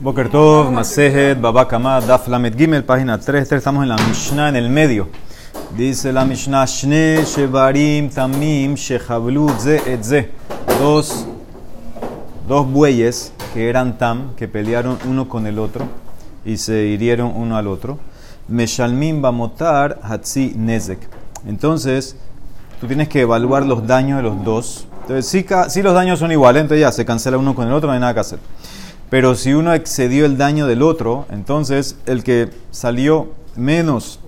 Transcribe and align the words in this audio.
Boker 0.00 0.28
Tov, 0.28 0.70
Masejet, 0.70 1.40
Babakama, 1.40 2.00
Daf 2.00 2.28
Lamed 2.28 2.56
Gimel, 2.56 2.84
página 2.84 3.18
3, 3.18 3.50
estamos 3.52 3.82
en 3.82 3.88
la 3.88 3.96
Mishnah 3.96 4.50
en 4.50 4.56
el 4.56 4.70
medio. 4.70 5.08
Dice 5.76 6.12
la 6.12 6.24
Mishnah, 6.24 6.66
Shne 6.66 7.24
Shevarim 7.24 8.08
Tamim 8.10 8.74
Shehablu 8.74 9.48
Ze. 9.58 10.30
Dos, 10.78 11.26
dos 12.46 12.70
bueyes 12.70 13.32
que 13.52 13.68
eran 13.68 13.98
tam, 13.98 14.36
que 14.36 14.46
pelearon 14.46 14.98
uno 15.08 15.28
con 15.28 15.46
el 15.46 15.58
otro 15.58 15.86
y 16.44 16.58
se 16.58 16.84
hirieron 16.84 17.32
uno 17.34 17.56
al 17.56 17.66
otro. 17.66 17.98
Meshalmim 18.48 19.20
Bamotar 19.20 19.98
Hatzi 20.02 20.52
Nezek. 20.54 21.00
Entonces, 21.46 22.16
tú 22.80 22.86
tienes 22.86 23.08
que 23.08 23.22
evaluar 23.22 23.66
los 23.66 23.84
daños 23.84 24.18
de 24.18 24.22
los 24.22 24.44
dos. 24.44 24.86
Entonces, 25.02 25.26
si, 25.26 25.44
si 25.70 25.82
los 25.82 25.94
daños 25.94 26.20
son 26.20 26.30
iguales, 26.30 26.62
entonces 26.62 26.82
ya 26.82 26.92
se 26.92 27.04
cancela 27.04 27.36
uno 27.38 27.54
con 27.54 27.66
el 27.66 27.72
otro, 27.72 27.88
no 27.88 27.94
hay 27.94 28.00
nada 28.00 28.14
que 28.14 28.20
hacer. 28.20 28.38
Pero 29.10 29.34
si 29.34 29.54
uno 29.54 29.72
excedió 29.72 30.26
el 30.26 30.36
daño 30.36 30.66
del 30.66 30.82
otro, 30.82 31.26
entonces 31.30 31.96
el 32.06 32.24
que 32.24 32.50
salió 32.70 33.28
menos 33.54 34.20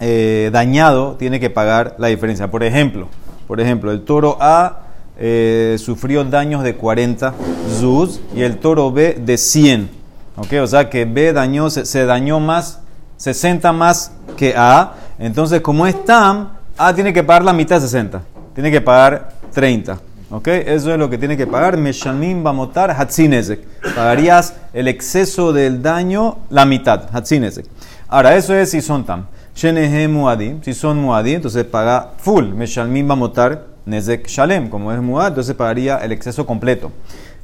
eh, 0.00 0.50
dañado 0.52 1.14
tiene 1.14 1.40
que 1.40 1.50
pagar 1.50 1.94
la 1.98 2.08
diferencia. 2.08 2.50
Por 2.50 2.64
ejemplo, 2.64 3.08
por 3.46 3.60
ejemplo, 3.60 3.92
el 3.92 4.02
toro 4.02 4.36
A 4.40 4.80
eh, 5.18 5.76
sufrió 5.78 6.24
daños 6.24 6.62
de 6.62 6.74
40 6.74 7.32
zuz 7.78 8.20
y 8.34 8.42
el 8.42 8.58
toro 8.58 8.90
B 8.90 9.14
de 9.14 9.38
100. 9.38 9.88
¿okay? 10.36 10.58
O 10.58 10.66
sea 10.66 10.90
que 10.90 11.04
B 11.04 11.32
dañó, 11.32 11.70
se, 11.70 12.04
dañó 12.04 12.40
más, 12.40 12.80
60 13.16 13.72
más 13.72 14.12
que 14.36 14.54
A. 14.56 14.94
Entonces, 15.18 15.60
como 15.60 15.86
es 15.86 16.04
TAM, 16.04 16.50
A 16.76 16.94
tiene 16.94 17.12
que 17.12 17.22
pagar 17.22 17.44
la 17.44 17.52
mitad 17.52 17.76
de 17.76 17.82
60. 17.82 18.20
Tiene 18.54 18.70
que 18.70 18.80
pagar 18.80 19.32
30. 19.54 19.98
¿Ok? 20.30 20.48
Eso 20.48 20.92
es 20.92 20.98
lo 20.98 21.08
que 21.08 21.18
tiene 21.18 21.36
que 21.36 21.46
pagar. 21.46 21.76
Meshalmim 21.76 22.42
bamotar 22.42 22.90
hatzinezek. 22.90 23.60
Pagarías 23.94 24.54
el 24.72 24.88
exceso 24.88 25.52
del 25.52 25.82
daño, 25.82 26.38
la 26.50 26.64
mitad. 26.64 27.08
Hatzinezek. 27.12 27.66
Ahora, 28.08 28.34
eso 28.34 28.52
es 28.54 28.70
si 28.70 28.80
son 28.80 29.04
tam. 29.04 29.26
Shenehe 29.54 30.08
muadim. 30.08 30.62
Si 30.62 30.74
son 30.74 30.98
muadim, 30.98 31.36
entonces 31.36 31.64
paga 31.64 32.10
full. 32.18 32.46
Meshalmim 32.46 33.06
bamotar 33.06 33.66
nezek 33.86 34.26
shalem. 34.26 34.68
Como 34.68 34.92
es 34.92 35.00
muad, 35.00 35.28
entonces 35.28 35.54
pagaría 35.54 35.98
el 35.98 36.10
exceso 36.10 36.44
completo. 36.44 36.90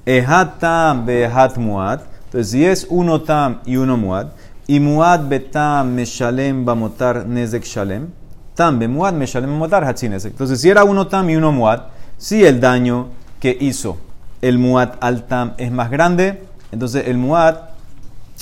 Ehat 0.04 0.58
tam 0.58 1.06
behat 1.06 1.56
muad. 1.56 2.00
Entonces, 2.24 2.50
si 2.50 2.64
es 2.64 2.86
uno 2.90 3.20
tam 3.20 3.60
y 3.64 3.76
uno 3.76 3.96
muad. 3.96 4.28
Y 4.66 4.80
muad 4.80 5.28
betam 5.28 5.94
meshalem 5.94 6.64
bamotar 6.64 7.26
nezek 7.26 7.62
shalem. 7.62 8.08
Tam 8.56 8.78
be 8.80 8.88
muad 8.88 9.14
meshalem 9.14 9.50
bamotar 9.50 9.84
hatzinezek. 9.84 10.32
Entonces, 10.32 10.60
si 10.60 10.68
era 10.68 10.82
uno 10.82 11.06
tam 11.06 11.30
y 11.30 11.36
uno 11.36 11.52
muad 11.52 11.91
si 12.22 12.44
el 12.44 12.60
daño 12.60 13.08
que 13.40 13.56
hizo 13.60 13.96
el 14.42 14.56
muad 14.56 14.90
al 15.00 15.24
tam 15.24 15.54
es 15.58 15.72
más 15.72 15.90
grande, 15.90 16.44
entonces 16.70 17.08
el 17.08 17.18
muad 17.18 17.56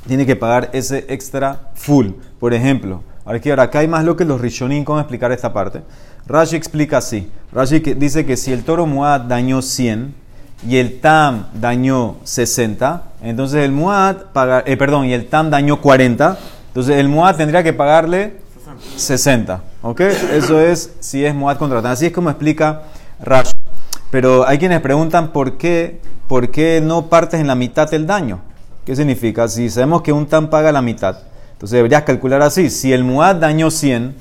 tiene 0.06 0.26
que 0.26 0.36
pagar 0.36 0.68
ese 0.74 1.06
extra 1.08 1.70
full. 1.74 2.08
Por 2.38 2.52
ejemplo, 2.52 3.02
ahora 3.24 3.40
que 3.40 3.48
ahora 3.48 3.62
acá 3.62 3.78
hay 3.78 3.88
más 3.88 4.04
lo 4.04 4.18
que 4.18 4.26
los 4.26 4.38
rishonim, 4.38 4.84
¿cómo 4.84 5.00
explicar 5.00 5.32
esta 5.32 5.54
parte? 5.54 5.80
Rashi 6.26 6.56
explica 6.56 6.98
así. 6.98 7.30
Rashi 7.52 7.78
dice 7.78 8.26
que 8.26 8.36
si 8.36 8.52
el 8.52 8.64
toro 8.64 8.84
muad 8.84 9.22
dañó 9.22 9.62
100 9.62 10.14
y 10.68 10.76
el 10.76 11.00
tam 11.00 11.46
dañó 11.54 12.16
60, 12.24 13.02
entonces 13.22 13.64
el 13.64 13.72
muad 13.72 14.16
paga, 14.34 14.62
eh, 14.66 14.76
perdón, 14.76 15.06
y 15.06 15.14
el 15.14 15.24
tam 15.24 15.48
dañó 15.48 15.80
40, 15.80 16.38
entonces 16.66 16.98
el 16.98 17.08
muad 17.08 17.36
tendría 17.36 17.62
que 17.62 17.72
pagarle 17.72 18.40
60. 18.96 19.62
¿Ok? 19.80 20.00
Eso 20.00 20.60
es 20.60 20.92
si 21.00 21.24
es 21.24 21.34
muad 21.34 21.56
contra 21.56 21.80
tam. 21.80 21.92
Así 21.92 22.04
es 22.04 22.12
como 22.12 22.28
explica 22.28 22.82
Rashi. 23.22 23.59
Pero 24.10 24.46
hay 24.46 24.58
quienes 24.58 24.80
preguntan 24.80 25.32
por 25.32 25.56
qué, 25.56 26.00
por 26.28 26.50
qué 26.50 26.80
no 26.82 27.06
partes 27.06 27.40
en 27.40 27.46
la 27.46 27.54
mitad 27.54 27.88
del 27.90 28.06
daño. 28.06 28.40
¿Qué 28.84 28.96
significa? 28.96 29.46
Si 29.48 29.70
sabemos 29.70 30.02
que 30.02 30.12
un 30.12 30.26
tam 30.26 30.50
paga 30.50 30.72
la 30.72 30.82
mitad, 30.82 31.18
entonces 31.52 31.76
deberías 31.76 32.02
calcular 32.02 32.42
así. 32.42 32.70
Si 32.70 32.92
el 32.92 33.04
muad 33.04 33.36
dañó 33.36 33.70
100, 33.70 34.16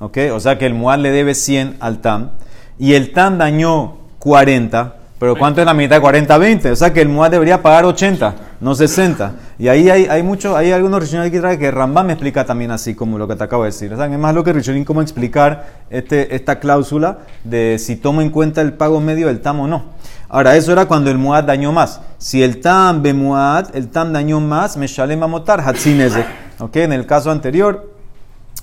¿ok? 0.00 0.18
O 0.32 0.40
sea 0.40 0.56
que 0.58 0.66
el 0.66 0.74
muad 0.74 1.00
le 1.00 1.10
debe 1.10 1.34
100 1.34 1.76
al 1.80 2.00
tam, 2.00 2.30
y 2.78 2.94
el 2.94 3.12
tam 3.12 3.38
dañó 3.38 3.98
40, 4.20 4.96
pero 5.18 5.34
¿cuánto 5.34 5.60
es 5.60 5.66
la 5.66 5.72
mitad 5.72 5.96
de 5.96 6.02
40? 6.02 6.36
20. 6.36 6.70
O 6.72 6.76
sea 6.76 6.92
que 6.92 7.00
el 7.00 7.08
muad 7.08 7.30
debería 7.30 7.62
pagar 7.62 7.86
80, 7.86 8.34
no 8.60 8.74
60. 8.74 9.32
Y 9.58 9.68
ahí 9.68 9.88
hay, 9.88 10.04
hay 10.04 10.22
mucho, 10.22 10.54
hay 10.54 10.72
algunos 10.72 11.00
Rishonim 11.00 11.30
que 11.30 11.40
trae 11.40 11.58
que 11.58 11.70
Rambam 11.70 12.06
me 12.06 12.12
explica 12.12 12.44
también 12.44 12.70
así 12.70 12.94
como 12.94 13.16
lo 13.16 13.26
que 13.26 13.34
te 13.34 13.42
acabo 13.42 13.62
de 13.62 13.70
decir. 13.70 13.90
O 13.94 13.96
sea, 13.96 14.06
es 14.06 14.18
más 14.18 14.34
lo 14.34 14.44
que 14.44 14.52
Rishonim 14.52 14.84
cómo 14.84 15.00
explicar 15.00 15.68
este, 15.88 16.34
esta 16.34 16.58
cláusula 16.58 17.20
de 17.44 17.78
si 17.78 17.96
tomo 17.96 18.20
en 18.20 18.28
cuenta 18.28 18.60
el 18.60 18.74
pago 18.74 19.00
medio 19.00 19.28
del 19.28 19.40
tam 19.40 19.60
o 19.60 19.66
no. 19.66 19.84
Ahora, 20.28 20.54
eso 20.54 20.72
era 20.72 20.84
cuando 20.84 21.10
el 21.10 21.16
muad 21.16 21.44
dañó 21.44 21.72
más. 21.72 22.02
Si 22.18 22.42
el 22.42 22.60
tam 22.60 23.02
be 23.02 23.14
muad, 23.14 23.74
el 23.74 23.88
tam 23.88 24.12
dañó 24.12 24.38
más, 24.40 24.76
me 24.76 24.86
shalem 24.86 25.22
a 25.22 25.26
motar. 25.26 25.64
¿Ok? 26.58 26.76
En 26.76 26.92
el 26.92 27.06
caso 27.06 27.30
anterior, 27.30 27.90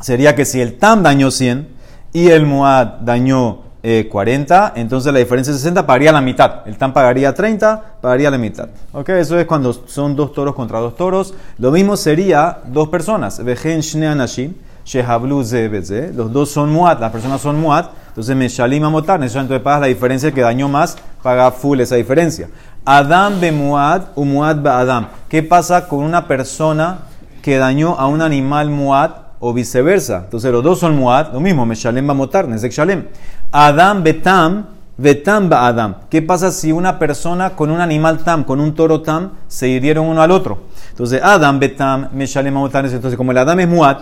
sería 0.02 0.36
que 0.36 0.46
si 0.46 0.62
el 0.62 0.78
tam 0.78 1.02
dañó 1.02 1.32
100 1.32 1.68
y 2.12 2.30
el 2.30 2.46
muad 2.46 3.00
dañó 3.02 3.63
40, 4.10 4.68
eh, 4.76 4.80
entonces 4.80 5.12
la 5.12 5.20
diferencia 5.20 5.52
es 5.52 5.58
60, 5.58 5.86
pagaría 5.86 6.14
la 6.14 6.22
mitad. 6.22 6.66
El 6.66 6.78
TAM 6.78 6.94
pagaría 6.94 7.34
30, 7.34 7.98
pagaría 8.00 8.32
la 8.32 8.38
mitad. 8.38 8.70
¿Ok? 8.94 9.10
Eso 9.10 9.38
es 9.38 9.46
cuando 9.46 9.74
son 9.74 10.16
dos 10.16 10.32
toros 10.32 10.56
contra 10.56 10.80
dos 10.80 10.96
toros. 10.96 11.34
Lo 11.58 11.70
mismo 11.70 11.98
sería 11.98 12.60
dos 12.66 12.88
personas. 12.88 13.40
Los 16.16 16.32
dos 16.32 16.50
son 16.50 16.72
Muat, 16.72 17.02
las 17.02 17.12
personas 17.12 17.42
son 17.42 17.60
Muat. 17.60 17.92
Entonces 18.08 18.36
me 18.38 18.48
Shalim 18.48 18.86
Amotar, 18.86 19.22
entonces 19.22 19.60
pagas 19.60 19.82
la 19.82 19.88
diferencia 19.88 20.32
que 20.32 20.42
dañó 20.42 20.70
más, 20.70 20.98
paga 21.22 21.52
full 21.52 21.80
esa 21.80 21.96
diferencia. 21.96 22.48
Adam 22.86 23.42
be 23.42 23.52
Muad, 23.52 24.04
u 24.16 24.24
Muad 24.24 24.58
be 24.58 24.70
Adam. 24.70 25.08
¿Qué 25.28 25.44
pasa 25.44 25.88
con 25.88 26.00
una 26.00 26.28
persona 26.28 27.00
que 27.42 27.58
dañó 27.58 27.96
a 28.00 28.08
un 28.08 28.22
animal 28.22 28.70
Muad 28.70 29.23
o 29.46 29.52
viceversa. 29.52 30.22
Entonces 30.24 30.50
los 30.54 30.64
dos 30.64 30.80
son 30.80 30.96
muad, 30.96 31.34
lo 31.34 31.42
mismo, 31.42 31.66
Meshalem 31.66 32.08
va 32.08 32.12
a 32.12 32.16
motar, 32.16 32.48
Nezek 32.48 32.72
Shalem. 32.72 33.08
Adam 33.52 34.02
betam, 34.02 34.68
betam 34.98 35.50
ba 35.50 35.68
Adam. 35.68 35.96
¿Qué 36.10 36.22
pasa 36.22 36.50
si 36.50 36.72
una 36.72 36.98
persona 36.98 37.50
con 37.50 37.70
un 37.70 37.82
animal 37.82 38.20
tam, 38.20 38.46
con 38.46 38.62
un 38.62 38.74
toro 38.74 39.02
tam, 39.02 39.32
se 39.50 39.68
hirieron 39.68 40.08
uno 40.08 40.22
al 40.22 40.32
otro? 40.32 40.60
Entonces 40.92 41.22
Adam 41.22 41.60
betam, 41.60 42.08
Meshalem 42.14 42.56
va 42.56 42.60
a 42.60 42.62
motar, 42.62 42.86
entonces 42.86 43.18
como 43.18 43.32
el 43.32 43.38
Adam 43.38 43.60
es 43.60 43.68
muad 43.68 43.98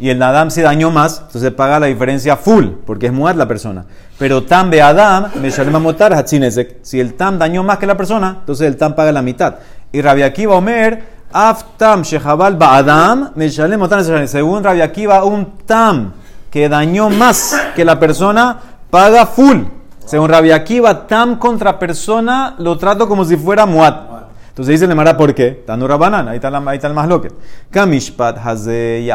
y 0.00 0.08
el 0.08 0.20
Adam 0.20 0.50
se 0.50 0.62
dañó 0.62 0.90
más, 0.90 1.22
entonces 1.24 1.52
paga 1.52 1.78
la 1.78 1.86
diferencia 1.86 2.36
full, 2.36 2.64
porque 2.84 3.06
es 3.06 3.12
muad 3.12 3.36
la 3.36 3.46
persona. 3.46 3.84
Pero 4.18 4.42
tam 4.42 4.70
be 4.70 4.82
Adam, 4.82 5.26
Meshalem 5.40 5.72
va 5.72 5.78
a 5.78 5.82
motar, 5.82 6.26
Si 6.26 6.98
el 6.98 7.14
tam 7.14 7.38
dañó 7.38 7.62
más 7.62 7.78
que 7.78 7.86
la 7.86 7.96
persona, 7.96 8.38
entonces 8.40 8.66
el 8.66 8.76
tam 8.76 8.96
paga 8.96 9.12
la 9.12 9.22
mitad. 9.22 9.54
Y 9.92 10.02
Rabbi 10.02 10.22
Akiva 10.22 10.56
Omer, 10.56 11.19
Aftam 11.32 12.02
Shehabal 12.02 12.56
Ba'adam, 12.56 13.32
Meshalem 13.36 13.80
Según 14.26 14.64
Rabbi 14.64 14.80
Akiva, 14.80 15.24
un 15.24 15.58
tam 15.64 16.12
que 16.50 16.68
dañó 16.68 17.08
más 17.10 17.56
que 17.76 17.84
la 17.84 17.98
persona 17.98 18.58
paga 18.90 19.26
full. 19.26 19.62
Según 20.04 20.28
Rabbi 20.28 20.50
Akiva, 20.50 21.06
tam 21.06 21.38
contra 21.38 21.78
persona 21.78 22.56
lo 22.58 22.76
trato 22.76 23.06
como 23.08 23.24
si 23.24 23.36
fuera 23.36 23.64
muat. 23.64 24.10
Entonces 24.48 24.80
dice 24.80 24.88
Lemara, 24.88 25.16
¿por 25.16 25.32
qué? 25.34 25.62
Tanura 25.64 25.96
banana, 25.96 26.32
ahí 26.32 26.36
está, 26.36 26.48
ahí 26.48 26.76
está 26.76 26.88
el 26.88 26.94
más 26.94 27.08
loque. 27.08 27.28
Kamishpat 27.70 28.36
haze. 28.44 29.08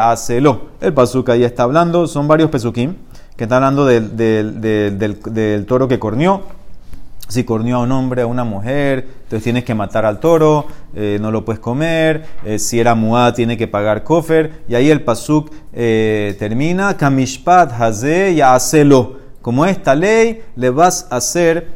El 0.80 0.94
pasuk 0.94 1.28
ahí 1.28 1.44
está 1.44 1.64
hablando, 1.64 2.06
son 2.06 2.26
varios 2.26 2.50
pesukim 2.50 2.94
que 3.36 3.44
están 3.44 3.62
hablando 3.62 3.84
del, 3.84 4.16
del, 4.16 4.60
del, 4.62 5.20
del 5.22 5.66
toro 5.66 5.86
que 5.86 5.98
corneó 5.98 6.42
si 7.28 7.44
corneó 7.44 7.76
a 7.76 7.80
un 7.80 7.92
hombre, 7.92 8.22
a 8.22 8.26
una 8.26 8.44
mujer, 8.44 9.06
entonces 9.26 9.42
tienes 9.42 9.64
que 9.64 9.74
matar 9.74 10.06
al 10.06 10.20
toro, 10.20 10.66
eh, 10.94 11.18
no 11.20 11.32
lo 11.32 11.44
puedes 11.44 11.58
comer. 11.58 12.24
Eh, 12.44 12.58
si 12.58 12.78
era 12.78 12.94
muad, 12.94 13.34
tiene 13.34 13.56
que 13.56 13.66
pagar 13.66 14.04
kofer. 14.04 14.62
Y 14.68 14.76
ahí 14.76 14.90
el 14.90 15.02
pasuk 15.02 15.50
eh, 15.72 16.36
termina, 16.38 16.96
kamishpat 16.96 17.72
haze 17.72 18.34
ya 18.34 18.54
hacelo. 18.54 19.16
Como 19.42 19.66
esta 19.66 19.94
ley 19.94 20.42
le 20.54 20.70
vas 20.70 21.08
a 21.10 21.16
hacer 21.16 21.74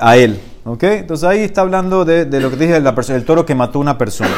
a 0.00 0.16
él. 0.16 0.40
¿Ok? 0.64 0.82
Entonces 0.82 1.28
ahí 1.28 1.40
está 1.40 1.62
hablando 1.62 2.04
de, 2.04 2.24
lo 2.40 2.50
que 2.50 2.56
dije, 2.56 2.76
el 2.76 3.24
toro 3.24 3.46
que 3.46 3.54
mató 3.54 3.78
a 3.78 3.82
una 3.82 3.98
persona. 3.98 4.34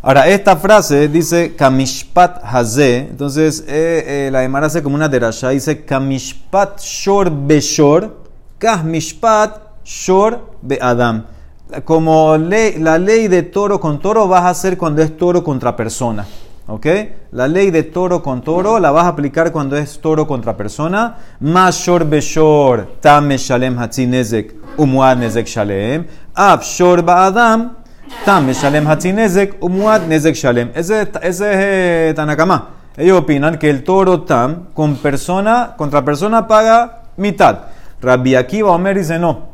Ahora, 0.00 0.26
esta 0.26 0.56
frase 0.56 1.08
dice 1.08 1.54
kamishpat 1.54 2.40
haze. 2.42 2.96
Entonces 3.10 3.64
la 3.66 4.42
Emara 4.42 4.66
hace 4.66 4.82
como 4.82 4.96
una 4.96 5.08
derasha. 5.08 5.50
Dice 5.50 5.84
kamishpat 5.84 6.80
shor 6.80 7.30
beshor. 7.30 8.21
Kamishpat 8.62 9.82
Shor 9.84 10.38
be 10.62 10.78
Adam. 10.80 11.24
Como 11.84 12.36
ley, 12.36 12.78
la 12.78 12.96
ley 12.96 13.26
de 13.26 13.42
toro 13.42 13.80
con 13.80 13.98
toro 13.98 14.28
vas 14.28 14.44
a 14.44 14.50
hacer 14.50 14.78
cuando 14.78 15.02
es 15.02 15.16
toro 15.16 15.42
contra 15.42 15.74
persona. 15.74 16.24
¿Ok? 16.68 16.86
La 17.32 17.48
ley 17.48 17.72
de 17.72 17.82
toro 17.82 18.22
con 18.22 18.40
toro 18.40 18.78
la 18.78 18.92
vas 18.92 19.06
a 19.06 19.08
aplicar 19.08 19.50
cuando 19.50 19.76
es 19.76 20.00
toro 20.00 20.28
contra 20.28 20.56
persona. 20.56 21.16
Mashor 21.40 22.04
beshor 22.04 22.86
tam 23.00 23.30
shalem 23.30 23.76
hatzinezek 23.78 24.54
umuad 24.76 25.18
nezek 25.18 25.48
shalem. 25.48 26.06
Ab 26.32 26.62
shor 26.62 27.02
Adam 27.10 27.78
tam 28.24 28.52
shalem 28.54 28.86
hatzinezek 28.86 29.56
umuad 29.60 30.06
nezek 30.06 30.36
shalem. 30.36 30.70
Ese, 30.72 31.10
ese 31.20 31.24
es 31.24 31.40
eh, 31.42 32.12
Tanakama. 32.14 32.68
Ellos 32.96 33.18
opinan 33.18 33.58
que 33.58 33.70
el 33.70 33.82
toro 33.82 34.22
tam 34.22 34.68
con 34.72 34.94
persona 34.98 35.74
contra 35.76 36.04
persona 36.04 36.46
paga 36.46 37.02
mitad. 37.16 37.72
Rabbi 38.02 38.34
Akiva 38.34 38.72
Omer 38.72 38.98
dice 38.98 39.18
no. 39.18 39.52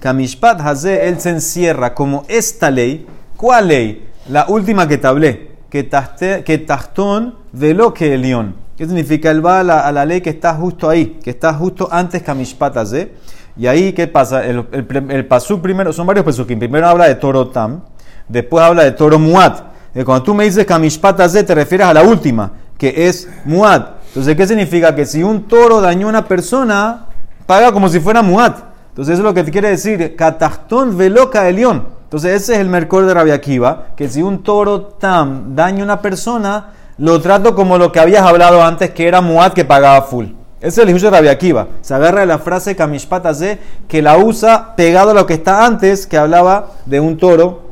Kamishpat 0.00 0.60
Haze, 0.60 1.08
él 1.08 1.20
se 1.20 1.30
encierra 1.30 1.92
como 1.92 2.24
esta 2.28 2.70
ley 2.70 3.06
¿Cuál 3.38 3.68
ley? 3.68 4.08
La 4.30 4.46
última 4.48 4.88
que 4.88 4.98
te 4.98 5.06
hablé. 5.06 5.52
Que, 5.70 5.84
taste, 5.84 6.42
que 6.42 6.58
tastón 6.58 7.36
velo 7.52 7.94
que 7.94 8.18
león. 8.18 8.56
¿Qué 8.76 8.84
significa? 8.84 9.30
Él 9.30 9.46
va 9.46 9.60
a 9.60 9.62
la, 9.62 9.86
a 9.86 9.92
la, 9.92 10.04
ley 10.04 10.20
que 10.20 10.30
está 10.30 10.54
justo 10.54 10.90
ahí, 10.90 11.20
que 11.22 11.30
está 11.30 11.54
justo 11.54 11.88
antes 11.90 12.20
que 12.20 12.34
Mishpatas, 12.34 12.92
¿eh? 12.94 13.12
Y 13.56 13.68
ahí, 13.68 13.92
¿qué 13.92 14.08
pasa? 14.08 14.44
El, 14.44 14.66
el, 14.72 15.10
el 15.10 15.26
pasú 15.26 15.60
primero, 15.60 15.92
son 15.92 16.04
varios 16.04 16.24
pesukim. 16.24 16.58
Primero 16.58 16.88
habla 16.88 17.06
de 17.06 17.14
toro 17.14 17.46
tam, 17.46 17.82
después 18.28 18.64
habla 18.64 18.82
de 18.82 18.90
toro 18.90 19.20
muat. 19.20 19.60
Y 19.94 20.02
cuando 20.02 20.24
tú 20.24 20.34
me 20.34 20.42
dices 20.42 20.66
Kamishpatas, 20.66 21.32
te 21.32 21.54
refieres 21.54 21.86
a 21.86 21.94
la 21.94 22.02
última, 22.02 22.52
que 22.76 23.06
es 23.06 23.28
muat. 23.44 23.98
Entonces, 24.08 24.34
¿qué 24.34 24.48
significa? 24.48 24.96
Que 24.96 25.06
si 25.06 25.22
un 25.22 25.46
toro 25.46 25.80
dañó 25.80 26.08
a 26.08 26.10
una 26.10 26.26
persona, 26.26 27.06
paga 27.48 27.72
como 27.72 27.88
si 27.88 27.98
fuera 27.98 28.20
muat. 28.20 28.58
Entonces, 28.90 29.14
eso 29.14 29.22
es 29.22 29.24
lo 29.24 29.32
que 29.32 29.42
te 29.42 29.50
quiere 29.50 29.70
decir. 29.70 30.14
Catastón 30.16 30.98
veloca 30.98 31.50
león. 31.50 31.86
Entonces, 32.04 32.42
ese 32.42 32.52
es 32.52 32.58
el 32.58 32.68
mercor 32.68 33.06
de 33.06 33.14
Rabia 33.14 33.34
Akiva, 33.34 33.86
que 33.96 34.06
si 34.08 34.20
un 34.20 34.42
toro 34.42 34.82
tam 34.82 35.56
daña 35.56 35.80
a 35.80 35.84
una 35.84 36.02
persona, 36.02 36.72
lo 36.98 37.20
trato 37.22 37.54
como 37.54 37.78
lo 37.78 37.90
que 37.90 38.00
habías 38.00 38.22
hablado 38.22 38.62
antes, 38.62 38.90
que 38.90 39.08
era 39.08 39.22
muat 39.22 39.54
que 39.54 39.64
pagaba 39.64 40.02
full. 40.02 40.26
Ese 40.60 40.82
es 40.82 40.88
el 40.88 41.00
de 41.00 41.10
Rabia 41.10 41.30
Akiva. 41.30 41.68
Se 41.80 41.94
agarra 41.94 42.20
de 42.20 42.26
la 42.26 42.38
frase 42.38 42.76
Kamishpatase, 42.76 43.58
que 43.88 44.02
la 44.02 44.18
usa 44.18 44.76
pegado 44.76 45.12
a 45.12 45.14
lo 45.14 45.24
que 45.24 45.34
está 45.34 45.64
antes, 45.64 46.06
que 46.06 46.18
hablaba 46.18 46.72
de 46.84 47.00
un 47.00 47.16
toro. 47.16 47.62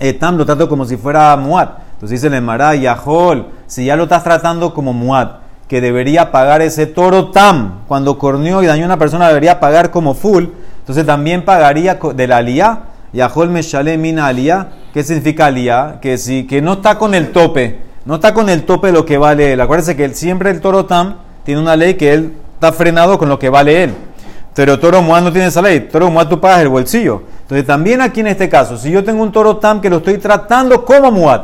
Eh, 0.00 0.12
tam 0.12 0.36
lo 0.36 0.44
trato 0.44 0.68
como 0.68 0.84
si 0.84 0.98
fuera 0.98 1.34
muat. 1.36 1.78
Entonces 1.94 2.20
dice 2.20 2.26
el 2.26 2.34
Emara, 2.34 2.74
Yahol, 2.74 3.46
si 3.66 3.86
ya 3.86 3.96
lo 3.96 4.02
estás 4.02 4.22
tratando 4.22 4.74
como 4.74 4.92
muat, 4.92 5.47
que 5.68 5.80
debería 5.80 6.32
pagar 6.32 6.62
ese 6.62 6.86
toro 6.86 7.30
tam, 7.30 7.80
cuando 7.86 8.18
corneó 8.18 8.62
y 8.62 8.66
dañó 8.66 8.84
a 8.84 8.86
una 8.86 8.98
persona, 8.98 9.28
debería 9.28 9.60
pagar 9.60 9.90
como 9.90 10.14
full, 10.14 10.46
entonces 10.80 11.04
también 11.04 11.44
pagaría 11.44 11.98
de 12.14 12.26
la 12.26 12.38
aliyah. 12.38 12.78
Yahol 13.12 13.50
me 13.50 13.62
mina 13.98 14.26
aliyah. 14.26 14.68
¿Qué 14.94 15.04
significa 15.04 15.46
aliyah? 15.46 16.00
Que, 16.00 16.16
si, 16.16 16.46
que 16.46 16.62
no 16.62 16.74
está 16.74 16.98
con 16.98 17.14
el 17.14 17.30
tope, 17.30 17.78
no 18.06 18.14
está 18.14 18.32
con 18.32 18.48
el 18.48 18.62
tope 18.64 18.90
lo 18.90 19.04
que 19.04 19.18
vale 19.18 19.52
él. 19.52 19.60
Acuérdense 19.60 19.96
que 19.96 20.08
siempre 20.14 20.50
el 20.50 20.62
toro 20.62 20.86
tam 20.86 21.16
tiene 21.44 21.60
una 21.60 21.76
ley 21.76 21.94
que 21.94 22.14
él 22.14 22.32
está 22.54 22.72
frenado 22.72 23.18
con 23.18 23.28
lo 23.28 23.38
que 23.38 23.50
vale 23.50 23.84
él. 23.84 23.94
Pero 24.54 24.78
toro 24.78 25.02
muad 25.02 25.22
no 25.22 25.30
tiene 25.30 25.48
esa 25.48 25.60
ley. 25.60 25.80
Toro 25.92 26.10
muad 26.10 26.26
tú 26.26 26.40
pagas 26.40 26.60
el 26.60 26.68
bolsillo. 26.70 27.22
Entonces 27.42 27.66
también 27.66 28.00
aquí 28.00 28.20
en 28.20 28.28
este 28.28 28.48
caso, 28.48 28.78
si 28.78 28.90
yo 28.90 29.04
tengo 29.04 29.22
un 29.22 29.30
toro 29.30 29.58
tam 29.58 29.82
que 29.82 29.90
lo 29.90 29.98
estoy 29.98 30.16
tratando 30.16 30.86
como 30.86 31.12
muad, 31.12 31.42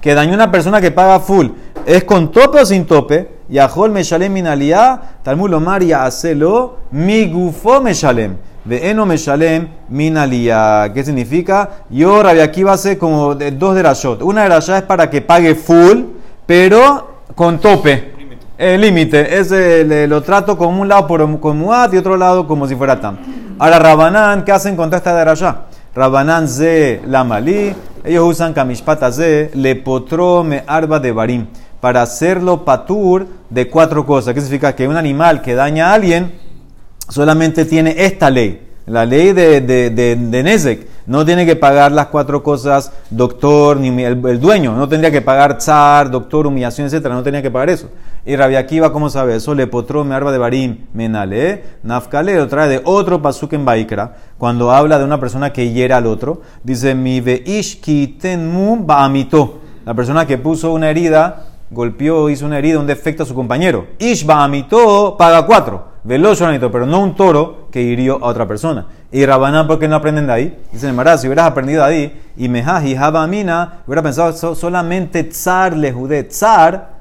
que 0.00 0.14
dañó 0.14 0.32
a 0.32 0.34
una 0.36 0.52
persona 0.52 0.80
que 0.80 0.92
paga 0.92 1.18
full, 1.18 1.48
¿es 1.86 2.04
con 2.04 2.30
tope 2.30 2.60
o 2.60 2.66
sin 2.66 2.86
tope? 2.86 3.28
Yahol 3.48 3.90
me 3.90 4.02
shalem 4.02 4.32
minalía, 4.32 5.18
Talmud 5.22 5.50
lomar 5.50 5.82
ya 5.82 6.04
hacelo, 6.04 6.78
mi 6.90 7.26
gufo 7.26 7.80
me 7.80 7.92
shalem. 7.92 8.36
De 8.64 8.90
eno 8.90 9.04
me 9.04 9.16
shalem 9.18 9.68
minalía. 9.90 10.90
¿Qué 10.94 11.04
significa? 11.04 11.84
Yo, 11.90 12.22
Rabia, 12.22 12.44
aquí 12.44 12.62
va 12.62 12.72
a 12.72 12.78
ser 12.78 12.96
como 12.96 13.34
de, 13.34 13.50
dos 13.50 13.74
de 13.74 13.82
shot. 13.82 14.22
Una 14.22 14.44
de 14.44 14.48
las 14.48 14.68
es 14.68 14.82
para 14.82 15.10
que 15.10 15.20
pague 15.20 15.54
full, 15.54 16.04
pero 16.46 17.20
con 17.34 17.58
tope. 17.58 18.14
El 18.56 18.80
límite, 18.80 19.38
ese 19.38 20.06
lo 20.06 20.22
trato 20.22 20.56
como 20.56 20.80
un 20.80 20.88
lado 20.88 21.06
por, 21.06 21.40
con 21.40 21.58
Muad 21.58 21.92
y 21.92 21.98
otro 21.98 22.16
lado 22.16 22.46
como 22.46 22.66
si 22.66 22.74
fuera 22.74 23.00
Tam. 23.00 23.18
Ahora, 23.58 23.78
Rabanán, 23.78 24.44
¿qué 24.44 24.52
hacen 24.52 24.76
con 24.76 24.92
esta 24.94 25.14
de 25.14 25.30
allá? 25.30 25.62
Rabanán 25.94 26.48
ze 26.48 27.02
la 27.06 27.22
malí, 27.22 27.72
ellos 28.02 28.28
usan 28.28 28.52
kamishpata 28.52 29.12
ze, 29.12 29.50
le 29.54 29.76
potro 29.76 30.42
me 30.42 30.64
arba 30.66 30.98
de 30.98 31.12
barim, 31.12 31.46
para 31.84 32.00
hacerlo 32.00 32.64
patur 32.64 33.26
de 33.50 33.68
cuatro 33.68 34.06
cosas. 34.06 34.32
¿Qué 34.32 34.40
significa? 34.40 34.74
Que 34.74 34.88
un 34.88 34.96
animal 34.96 35.42
que 35.42 35.54
daña 35.54 35.90
a 35.90 35.92
alguien 35.92 36.32
solamente 37.10 37.66
tiene 37.66 37.94
esta 37.98 38.30
ley, 38.30 38.66
la 38.86 39.04
ley 39.04 39.34
de, 39.34 39.60
de, 39.60 39.90
de, 39.90 40.16
de 40.16 40.42
no 41.06 41.26
tiene 41.26 41.44
que 41.44 41.56
pagar 41.56 41.92
las 41.92 42.06
cuatro 42.06 42.42
cosas, 42.42 42.90
doctor, 43.10 43.76
ni 43.76 44.02
el, 44.02 44.40
dueño. 44.40 44.74
No 44.74 44.88
tendría 44.88 45.10
que 45.10 45.20
pagar 45.20 45.60
zar, 45.60 46.10
doctor, 46.10 46.46
humillación, 46.46 46.86
etcétera. 46.86 47.14
No 47.14 47.22
tenía 47.22 47.42
que 47.42 47.50
pagar 47.50 47.68
eso. 47.68 47.90
Y 48.24 48.34
Rabia 48.34 48.60
Akiva, 48.60 48.90
¿cómo 48.90 49.10
sabe 49.10 49.36
eso? 49.36 49.54
Le 49.54 49.66
potró 49.66 50.04
me 50.04 50.14
arba 50.14 50.32
de 50.32 50.38
barim 50.38 50.86
menale. 50.94 51.64
Nafkale 51.82 52.34
lo 52.34 52.48
trae 52.48 52.66
de 52.70 52.80
otro 52.82 53.20
pasuk 53.20 53.52
en 53.52 53.66
Baikra. 53.66 54.16
Cuando 54.38 54.70
habla 54.70 54.98
de 54.98 55.04
una 55.04 55.20
persona 55.20 55.52
que 55.52 55.70
hiera 55.70 55.98
al 55.98 56.06
otro, 56.06 56.40
dice: 56.62 56.94
Mi 56.94 57.20
veish 57.20 57.82
kitenmu 57.82 58.86
ba'amito. 58.86 59.60
La 59.84 59.92
persona 59.92 60.26
que 60.26 60.38
puso 60.38 60.72
una 60.72 60.88
herida, 60.88 61.44
golpeó, 61.74 62.30
hizo 62.30 62.46
una 62.46 62.58
herida, 62.58 62.78
un 62.78 62.86
defecto 62.86 63.24
a 63.24 63.26
su 63.26 63.34
compañero. 63.34 63.88
Ish 63.98 64.24
ba'amito 64.24 65.16
paga 65.18 65.44
cuatro. 65.44 65.92
Veloz 66.04 66.38
pero 66.38 66.84
no 66.84 67.00
un 67.00 67.14
toro 67.14 67.68
que 67.70 67.82
hirió 67.82 68.22
a 68.22 68.28
otra 68.28 68.46
persona. 68.46 68.86
Y 69.10 69.24
Rabanán, 69.24 69.66
¿por 69.66 69.78
qué 69.78 69.88
no 69.88 69.96
aprenden 69.96 70.26
de 70.26 70.32
ahí? 70.32 70.58
Dicen, 70.70 70.94
Mará, 70.94 71.16
si 71.16 71.26
hubieras 71.26 71.46
aprendido 71.46 71.82
de 71.82 71.88
ahí, 71.88 72.22
y 72.36 72.48
Mejaji, 72.48 72.94
Habamina, 72.94 73.82
hubiera 73.86 74.02
pensado 74.02 74.54
solamente 74.54 75.24
tzar 75.24 75.76
le 75.76 75.92
judé. 75.92 76.28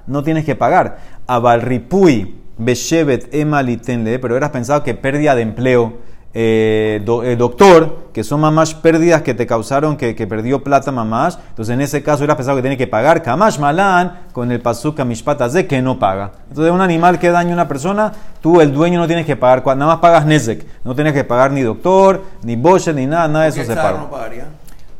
No 0.07 0.23
tienes 0.23 0.45
que 0.45 0.55
pagar. 0.55 0.99
Abalripui, 1.27 2.35
Beshevet, 2.57 3.33
Emalitenle, 3.33 4.19
pero 4.19 4.33
hubieras 4.33 4.51
pensado 4.51 4.83
que 4.83 4.93
pérdida 4.93 5.35
de 5.35 5.41
empleo 5.41 5.97
eh, 6.35 6.99
eh, 7.05 7.35
doctor, 7.37 8.09
que 8.11 8.23
son 8.23 8.41
mamás 8.41 8.73
pérdidas 8.73 9.21
que 9.21 9.35
te 9.35 9.45
causaron 9.45 9.97
que, 9.97 10.13
perdió 10.27 10.63
plata 10.63 10.91
mamás, 10.91 11.37
entonces 11.49 11.73
en 11.73 11.81
ese 11.81 12.01
caso 12.01 12.19
hubieras 12.19 12.37
pensado 12.37 12.55
que 12.57 12.63
tiene 12.63 12.77
que 12.77 12.87
pagar 12.87 13.21
kamash 13.21 13.59
malan 13.59 14.21
con 14.31 14.51
el 14.51 14.59
pasuk 14.59 14.95
kamishpatas 14.95 15.53
de 15.53 15.67
que 15.67 15.81
no 15.81 15.99
paga. 15.99 16.31
Entonces 16.49 16.73
un 16.73 16.81
animal 16.81 17.19
que 17.19 17.29
daña 17.29 17.51
a 17.51 17.53
una 17.53 17.67
persona, 17.67 18.13
tú 18.41 18.61
el 18.61 18.73
dueño 18.73 18.99
no 18.99 19.05
tienes 19.05 19.25
que 19.25 19.35
pagar, 19.35 19.63
nada 19.65 19.93
más 19.93 19.99
pagas 19.99 20.25
nezek, 20.25 20.65
no 20.83 20.95
tienes 20.95 21.13
que 21.13 21.23
pagar 21.23 21.51
ni 21.51 21.61
doctor, 21.61 22.23
ni 22.41 22.55
boche, 22.55 22.93
ni 22.93 23.05
nada, 23.05 23.27
nada 23.27 23.43
de 23.45 23.49
eso 23.49 23.63
se 23.63 23.75
paga. 23.75 23.99
No, 23.99 24.09
pagaría? 24.09 24.45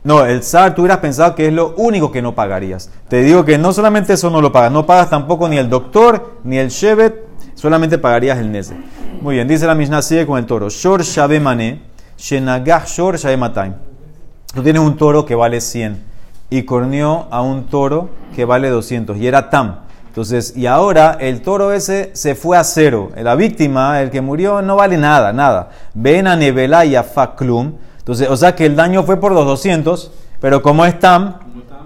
no, 0.03 0.25
el 0.25 0.43
SAR 0.43 0.75
tú 0.75 0.81
hubieras 0.81 0.99
pensado 0.99 1.33
que 1.33 1.47
es 1.47 1.53
lo 1.53 1.73
único 1.77 2.11
que 2.11 2.21
no 2.21 2.35
pagarías. 2.35 2.89
Te 3.07 3.23
digo 3.23 3.45
que 3.45 3.57
no 3.57 3.71
solamente 3.71 4.13
eso 4.13 4.29
no 4.29 4.41
lo 4.41 4.51
pagas, 4.51 4.71
no 4.71 4.85
pagas 4.85 5.09
tampoco 5.09 5.47
ni 5.47 5.57
el 5.57 5.69
doctor, 5.69 6.39
ni 6.43 6.57
el 6.57 6.69
shevet, 6.69 7.22
solamente 7.63 7.97
pagarías 7.97 8.39
el 8.39 8.51
nezek. 8.51 8.75
Muy 9.21 9.35
bien, 9.35 9.47
dice 9.47 9.65
la 9.65 9.73
Mishnah 9.73 10.01
sigue 10.01 10.25
con 10.27 10.37
el 10.37 10.45
toro. 10.45 10.67
Shor 10.67 11.01
Shabe 11.01 11.39
Mane, 11.39 11.81
Shenagah 12.17 12.83
Shor 12.85 13.15
Shabe 13.15 13.37
Matay. 13.37 13.73
Tú 14.53 14.61
tienes 14.61 14.81
un 14.81 14.97
toro 14.97 15.25
que 15.25 15.33
vale 15.33 15.61
100 15.61 15.97
y 16.49 16.63
corneó 16.63 17.29
a 17.31 17.41
un 17.41 17.67
toro 17.67 18.09
que 18.35 18.43
vale 18.43 18.69
200 18.69 19.15
y 19.15 19.27
era 19.27 19.49
Tam. 19.49 19.77
Entonces, 20.09 20.57
y 20.57 20.65
ahora 20.65 21.15
el 21.21 21.41
toro 21.41 21.71
ese 21.71 22.11
se 22.11 22.35
fue 22.35 22.57
a 22.57 22.65
cero. 22.65 23.11
La 23.15 23.35
víctima, 23.35 24.01
el 24.01 24.11
que 24.11 24.19
murió, 24.19 24.61
no 24.61 24.75
vale 24.75 24.97
nada, 24.97 25.31
nada. 25.31 25.69
Ven 25.93 26.27
a 26.27 26.35
Nevela 26.35 26.83
y 26.83 26.97
a 26.97 27.03
Faklum. 27.03 27.75
Entonces, 27.97 28.27
o 28.29 28.35
sea 28.35 28.57
que 28.57 28.65
el 28.65 28.75
daño 28.75 29.03
fue 29.03 29.21
por 29.21 29.31
los 29.31 29.45
200, 29.45 30.11
pero 30.41 30.61
como 30.61 30.83
es 30.83 30.99
Tam, 30.99 31.35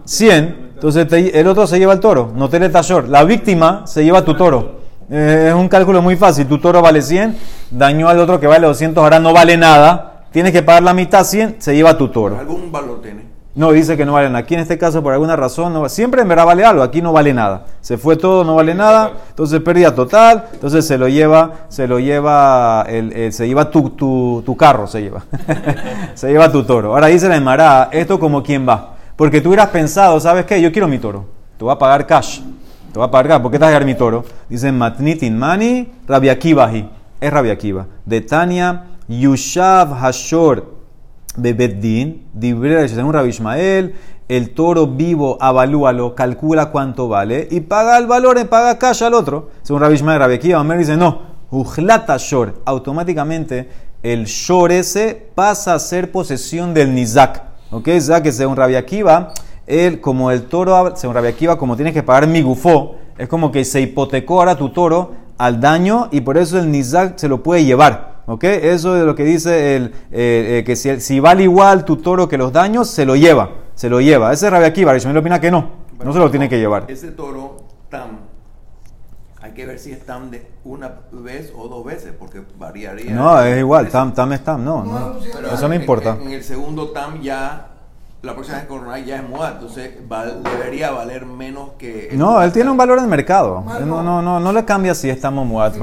100, 0.06 0.72
entonces 0.74 1.08
el 1.36 1.48
otro 1.48 1.68
se 1.68 1.78
lleva 1.78 1.94
el 1.94 2.00
toro. 2.00 2.32
No 2.36 2.50
te 2.50 2.60
le 2.60 2.72
La 3.10 3.24
víctima 3.26 3.86
se 3.86 4.04
lleva 4.04 4.26
tu 4.26 4.34
toro. 4.34 4.87
Eh, 5.10 5.46
es 5.50 5.54
un 5.54 5.70
cálculo 5.70 6.02
muy 6.02 6.16
fácil. 6.16 6.48
Tu 6.48 6.60
toro 6.60 6.82
vale 6.82 7.02
100, 7.02 7.38
dañó 7.72 8.10
al 8.10 8.20
otro 8.20 8.40
que 8.40 8.48
vale 8.48 8.68
200, 8.68 9.02
ahora 9.02 9.20
no 9.20 9.34
vale 9.34 9.58
nada. 9.58 10.26
Tienes 10.32 10.52
que 10.52 10.62
pagar 10.62 10.84
la 10.84 10.94
mitad 10.94 11.24
100, 11.24 11.56
se 11.60 11.76
lleva 11.76 11.98
tu 11.98 12.10
toro. 12.10 12.38
¿Algún 12.38 12.72
valor 12.72 13.02
tiene? 13.02 13.38
No, 13.56 13.72
dice 13.72 13.98
que 13.98 14.06
no 14.06 14.14
vale 14.14 14.28
nada. 14.28 14.40
Aquí 14.40 14.54
en 14.54 14.60
este 14.60 14.78
caso, 14.78 15.02
por 15.02 15.14
alguna 15.14 15.36
razón, 15.36 15.74
no, 15.74 15.90
siempre 15.90 16.22
en 16.22 16.28
verdad 16.28 16.46
vale 16.46 16.64
algo. 16.64 16.84
Aquí 16.84 17.02
no 17.02 17.12
vale 17.12 17.34
nada. 17.34 17.66
Se 17.82 17.98
fue 17.98 18.16
todo, 18.16 18.44
no 18.44 18.54
vale 18.54 18.76
nada. 18.76 19.14
Entonces 19.30 19.60
pérdida 19.62 19.96
total. 19.96 20.46
Entonces 20.54 20.86
se 20.86 20.98
lo 20.98 21.08
lleva, 21.08 21.54
se 21.70 21.88
lo 21.88 21.98
lleva, 21.98 22.86
el, 22.88 23.34
se 23.34 23.48
lleva 23.48 23.72
tu, 23.72 23.90
tu, 23.92 24.44
tu, 24.46 24.56
carro, 24.56 24.86
se 24.86 25.02
lleva. 25.02 25.24
se 26.14 26.30
lleva 26.30 26.52
tu 26.52 26.66
toro. 26.66 26.94
Ahora 26.94 27.08
dice 27.08 27.28
la 27.30 27.38
Emara, 27.38 27.90
esto 27.92 28.20
como 28.20 28.44
quién 28.44 28.68
va. 28.68 28.94
Porque 29.16 29.42
tú 29.42 29.50
hubieras 29.50 29.70
pensado, 29.70 30.20
¿sabes 30.20 30.46
qué? 30.46 30.62
Yo 30.62 30.72
quiero 30.72 30.88
mi 30.88 31.00
toro. 31.00 31.26
Tú 31.58 31.66
vas 31.66 31.78
a 31.78 31.80
pagar 31.80 32.06
cash. 32.06 32.42
Te 32.98 33.04
a 33.04 33.12
pagar. 33.12 33.44
¿Por 33.44 33.52
qué 33.52 33.58
estás 33.58 33.86
mi 33.86 33.94
toro? 33.94 34.26
Dice 34.50 34.72
Matnitin 34.72 35.38
Mani, 35.38 35.88
Rabiakibahi. 36.08 36.90
Es 37.22 37.32
Rabiakiba. 37.32 37.86
De 38.04 38.22
Tania, 38.22 38.86
Yushav 39.08 39.94
Hashor 39.94 40.66
Bebeddin, 41.36 42.26
Dibre 42.34 42.90
según 42.90 43.14
Rabbi 43.14 43.30
Ishmael, 43.30 43.94
el 44.28 44.50
toro 44.56 44.88
vivo, 44.88 45.38
avalúalo, 45.40 46.16
calcula 46.16 46.72
cuánto 46.72 47.08
vale 47.08 47.48
y 47.52 47.60
paga 47.60 48.00
el 48.00 48.08
valor, 48.08 48.44
paga 48.50 48.80
cash 48.80 49.04
al 49.04 49.14
otro. 49.14 49.52
Según 49.62 49.84
Rabbi 49.84 49.94
Ishmael, 49.94 50.18
Rabbi 50.18 50.34
Akiva, 50.34 50.64
dice 50.76 50.98
no, 50.98 51.22
Ujlata 51.52 52.18
Shor, 52.18 52.62
automáticamente 52.66 53.70
el 54.02 54.26
Shor 54.26 54.72
ese 54.72 55.30
pasa 55.36 55.76
a 55.76 55.80
ser 55.80 56.12
posesión 56.12 56.74
del 56.74 56.96
Nizak. 56.96 57.44
¿Ok? 57.70 57.84
Que 57.84 58.32
según 58.32 58.56
Rabbi 58.56 58.74
Akiva, 58.74 59.34
él, 59.68 60.00
como 60.00 60.32
el 60.32 60.44
toro, 60.44 60.96
según 60.96 61.14
Rabia 61.14 61.32
Akiva, 61.32 61.58
como 61.58 61.76
tienes 61.76 61.94
que 61.94 62.02
pagar 62.02 62.28
mi 62.28 62.42
gufó, 62.42 62.96
es 63.18 63.28
como 63.28 63.52
que 63.52 63.66
se 63.66 63.82
hipotecó 63.82 64.40
ahora 64.40 64.56
tu 64.56 64.70
toro 64.70 65.12
al 65.38 65.60
daño 65.60 66.08
y 66.12 66.22
por 66.22 66.38
eso 66.38 66.58
el 66.58 66.72
nizak 66.72 67.18
se 67.18 67.28
lo 67.28 67.44
puede 67.44 67.66
llevar. 67.66 68.18
¿Ok? 68.26 68.44
Eso 68.44 68.98
es 68.98 69.04
lo 69.04 69.16
que 69.16 69.24
dice 69.24 69.76
el, 69.76 69.94
eh, 70.12 70.64
que 70.66 70.76
si, 70.76 71.20
vale 71.20 71.44
igual 71.44 71.86
tu 71.86 71.98
toro 71.98 72.28
que 72.28 72.38
los 72.38 72.52
daños, 72.52 72.90
se 72.90 73.06
lo 73.06 73.16
lleva. 73.16 73.52
Se 73.76 73.90
lo 73.90 74.02
lleva. 74.02 74.34
Ese 74.34 74.48
es 74.48 74.52
Rabia 74.52 74.68
Akiva. 74.68 74.94
me 74.94 75.20
opina 75.20 75.40
que 75.40 75.52
no. 75.52 75.70
no 76.04 76.12
se 76.12 76.20
lo 76.20 76.30
tiene 76.32 76.50
que 76.50 76.58
llevar. 76.58 76.86
Ese 76.90 77.12
toro 77.12 77.58
tam, 77.90 78.20
hay 79.42 79.52
que 79.52 79.66
ver 79.66 79.80
si 79.80 79.94
es 79.94 80.06
tam 80.06 80.30
de 80.30 80.46
una 80.66 80.92
vez 81.12 81.54
o 81.56 81.70
dos 81.70 81.86
veces, 81.86 82.14
porque 82.18 82.42
variaría. 82.58 83.12
No, 83.12 83.42
es 83.42 83.60
igual. 83.60 83.88
Tam, 83.88 84.14
tam 84.14 84.34
es 84.34 84.44
tam. 84.44 84.64
No, 84.64 84.84
no. 84.84 85.20
eso 85.54 85.68
no 85.70 85.76
importa. 85.76 86.18
en 86.22 86.32
el 86.32 86.44
segundo 86.44 86.90
tam 86.90 87.22
ya 87.22 87.77
la 88.28 88.34
próxima 88.34 88.58
vez 88.58 88.64
que 88.66 88.70
coronar 88.70 89.04
ya 89.04 89.16
es 89.16 89.24
muad, 89.28 89.54
entonces 89.54 89.92
val- 90.08 90.44
debería 90.44 90.92
valer 90.92 91.26
menos 91.26 91.72
que... 91.80 92.10
el- 92.10 92.18
No, 92.18 92.42
él 92.44 92.52
tiene 92.52 92.70
un 92.70 92.78
valor 92.78 92.98
en 93.00 93.06
el 93.06 93.10
mercado. 93.10 93.64
No, 93.86 94.04
no, 94.04 94.22
no, 94.22 94.40
no 94.40 94.52
le 94.54 94.64
cambia 94.66 94.94
si 94.94 95.10
estamos 95.10 95.46
muad. 95.48 95.74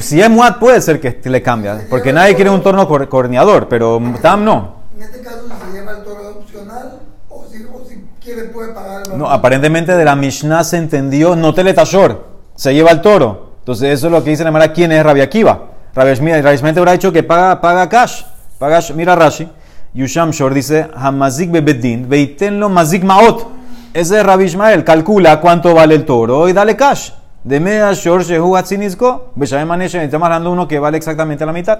Si 0.00 0.20
es 0.20 0.30
muad 0.30 0.56
puede 0.58 0.80
ser 0.80 1.00
que 1.00 1.20
le 1.28 1.42
cambia, 1.42 1.86
porque 1.90 2.12
nadie 2.12 2.34
quiere 2.36 2.50
un 2.50 2.62
torno 2.62 2.86
cor- 2.86 3.08
corneador, 3.08 3.66
pero 3.68 4.00
tam 4.22 4.44
no. 4.44 4.76
En 4.96 5.02
este 5.02 5.20
caso, 5.20 5.40
si 5.48 5.66
se 5.72 5.78
lleva 5.78 5.92
el 5.92 6.04
toro 6.04 6.28
opcional 6.38 7.00
o 7.28 7.44
si, 7.50 7.64
o 7.64 7.84
si 7.88 8.04
quiere 8.22 8.44
puede 8.44 8.72
pagar 8.72 9.02
el 9.12 9.18
No, 9.18 9.28
aparentemente 9.30 9.96
de 9.96 10.04
la 10.04 10.14
Mishnah 10.14 10.62
se 10.64 10.76
entendió 10.76 11.34
no 11.34 11.52
teletashor, 11.52 12.24
se 12.54 12.72
lleva 12.72 12.90
el 12.92 13.00
toro. 13.00 13.56
Entonces 13.58 13.90
eso 13.92 14.06
es 14.06 14.12
lo 14.12 14.22
que 14.22 14.30
dice 14.30 14.44
la 14.44 14.50
Mara, 14.52 14.72
¿quién 14.72 14.92
es 14.92 15.02
Rabia 15.02 15.24
Akiva? 15.24 15.60
Rabia 15.94 16.14
te 16.14 16.78
habrá 16.78 16.92
dicho 16.92 17.10
que 17.12 17.22
paga, 17.22 17.60
paga 17.60 17.88
cash. 17.88 18.22
Paga, 18.58 18.80
mira 18.94 19.14
Rashi, 19.14 19.50
Yusham 19.96 20.30
Shor 20.30 20.52
dice, 20.52 20.88
Hamazik 20.94 21.50
bebedin, 21.50 22.06
veitenlo 22.06 22.68
mazik 22.68 23.02
maot. 23.02 23.46
Ese 23.94 24.18
es 24.18 24.26
Rabbi 24.26 24.44
Ishmael, 24.44 24.84
calcula 24.84 25.40
cuánto 25.40 25.72
vale 25.74 25.94
el 25.94 26.04
toro 26.04 26.50
y 26.50 26.52
dale 26.52 26.76
cash. 26.76 27.12
De 27.42 27.58
Shor 27.94 28.22
Shehu 28.22 28.56
Hatzinizko, 28.56 29.32
Beshaem 29.36 29.66
Maneshe, 29.66 30.04
estamos 30.04 30.26
hablando 30.26 30.50
uno 30.52 30.68
que 30.68 30.78
vale 30.78 30.98
exactamente 30.98 31.46
la 31.46 31.52
mitad. 31.52 31.78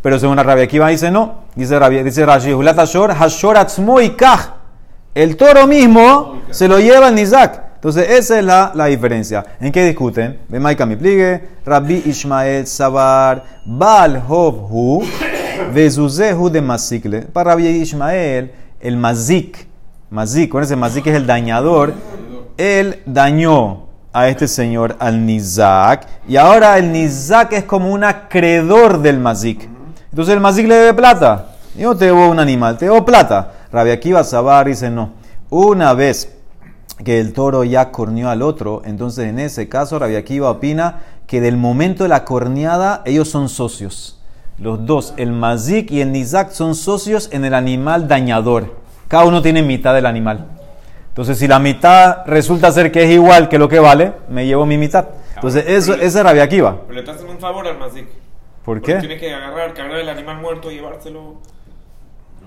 Pero 0.00 0.18
según 0.18 0.36
la 0.36 0.44
Rabia 0.44 0.64
Akiva 0.64 0.88
dice 0.88 1.10
no, 1.10 1.40
dice, 1.56 1.78
Rabia, 1.78 2.02
dice 2.02 2.24
Rashi, 2.24 2.54
Hulata 2.54 2.86
Shor, 2.86 3.12
Hashor 3.12 3.58
Atzmo 3.58 4.00
y 4.00 4.10
Kaj. 4.10 4.54
El 5.14 5.36
toro 5.36 5.66
mismo 5.66 6.40
se 6.50 6.68
lo 6.68 6.78
lleva 6.78 7.08
el 7.08 7.16
Nizak. 7.16 7.64
Entonces, 7.74 8.08
esa 8.08 8.38
es 8.38 8.44
la, 8.44 8.72
la 8.74 8.86
diferencia. 8.86 9.44
¿En 9.60 9.72
qué 9.72 9.84
discuten? 9.84 10.40
Bemaika 10.48 10.86
mi 10.86 10.96
pligue, 10.96 11.48
Rabbi 11.66 12.04
Ishmael 12.06 12.66
Sabar, 12.66 13.44
Bal 13.66 14.22
Hu, 14.26 15.02
Vezuzehu 15.72 16.50
de 16.50 16.60
Mazikle. 16.60 17.22
Para 17.22 17.52
Rabbi 17.52 17.66
Ishmael, 17.66 18.52
el 18.80 18.96
Mazik, 18.96 19.66
Mazik, 20.10 20.50
con 20.50 20.62
ese 20.62 20.76
Mazik 20.76 21.06
es 21.06 21.16
el 21.16 21.26
dañador, 21.26 21.92
él 22.56 23.00
dañó 23.06 23.88
a 24.12 24.28
este 24.28 24.48
señor 24.48 24.96
al 24.98 25.24
Nizak, 25.26 26.06
y 26.26 26.36
ahora 26.36 26.78
el 26.78 26.92
Nizak 26.92 27.52
es 27.52 27.64
como 27.64 27.92
un 27.92 28.04
acreedor 28.04 29.00
del 29.02 29.18
Mazik. 29.18 29.68
Entonces 30.10 30.34
el 30.34 30.40
Mazik 30.40 30.66
le 30.66 30.74
debe 30.74 30.94
plata. 30.94 31.54
Yo 31.76 31.96
te 31.96 32.06
debo 32.06 32.28
un 32.28 32.40
animal, 32.40 32.78
te 32.78 32.86
debo 32.86 33.04
plata. 33.04 33.52
Rabbi 33.70 33.90
Akiva 33.90 34.24
Sabar 34.24 34.66
dice 34.66 34.90
no. 34.90 35.12
Una 35.50 35.94
vez 35.94 36.34
que 37.04 37.20
el 37.20 37.32
toro 37.32 37.62
ya 37.62 37.92
corneó 37.92 38.28
al 38.30 38.42
otro, 38.42 38.82
entonces 38.84 39.26
en 39.26 39.38
ese 39.38 39.68
caso 39.68 39.98
Rabbi 39.98 40.16
Akiva 40.16 40.50
opina 40.50 41.02
que 41.26 41.40
del 41.40 41.56
momento 41.56 42.02
de 42.02 42.08
la 42.08 42.24
corneada 42.24 43.02
ellos 43.04 43.28
son 43.28 43.48
socios. 43.48 44.18
Los 44.60 44.84
dos, 44.86 45.14
el 45.16 45.32
Mazik 45.32 45.90
y 45.92 46.00
el 46.00 46.10
Nizak, 46.12 46.50
son 46.50 46.74
socios 46.74 47.28
en 47.32 47.44
el 47.44 47.54
animal 47.54 48.08
dañador. 48.08 48.74
Cada 49.06 49.24
uno 49.24 49.40
tiene 49.40 49.62
mitad 49.62 49.94
del 49.94 50.06
animal. 50.06 50.46
Entonces, 51.08 51.38
si 51.38 51.46
la 51.48 51.58
mitad 51.58 52.26
resulta 52.26 52.70
ser 52.72 52.90
que 52.92 53.04
es 53.04 53.10
igual 53.10 53.48
que 53.48 53.58
lo 53.58 53.68
que 53.68 53.78
vale, 53.78 54.12
me 54.28 54.46
llevo 54.46 54.66
mi 54.66 54.76
mitad. 54.76 55.06
Entonces, 55.34 55.64
eso, 55.68 55.94
ese 55.94 56.06
es 56.06 56.22
Rabbi 56.22 56.40
Akiva. 56.40 56.76
Pero 56.82 56.92
le 56.94 57.00
estás 57.00 57.14
haciendo 57.16 57.34
un 57.34 57.40
favor 57.40 57.66
al 57.66 57.78
Mazik. 57.78 58.06
¿Por 58.64 58.80
Porque 58.80 58.94
qué? 58.94 58.98
Tiene 59.00 59.16
que 59.18 59.32
agarrar, 59.32 59.72
cargar 59.74 59.98
el 60.00 60.08
animal 60.08 60.38
muerto 60.40 60.70
y 60.70 60.74
llevárselo. 60.74 61.20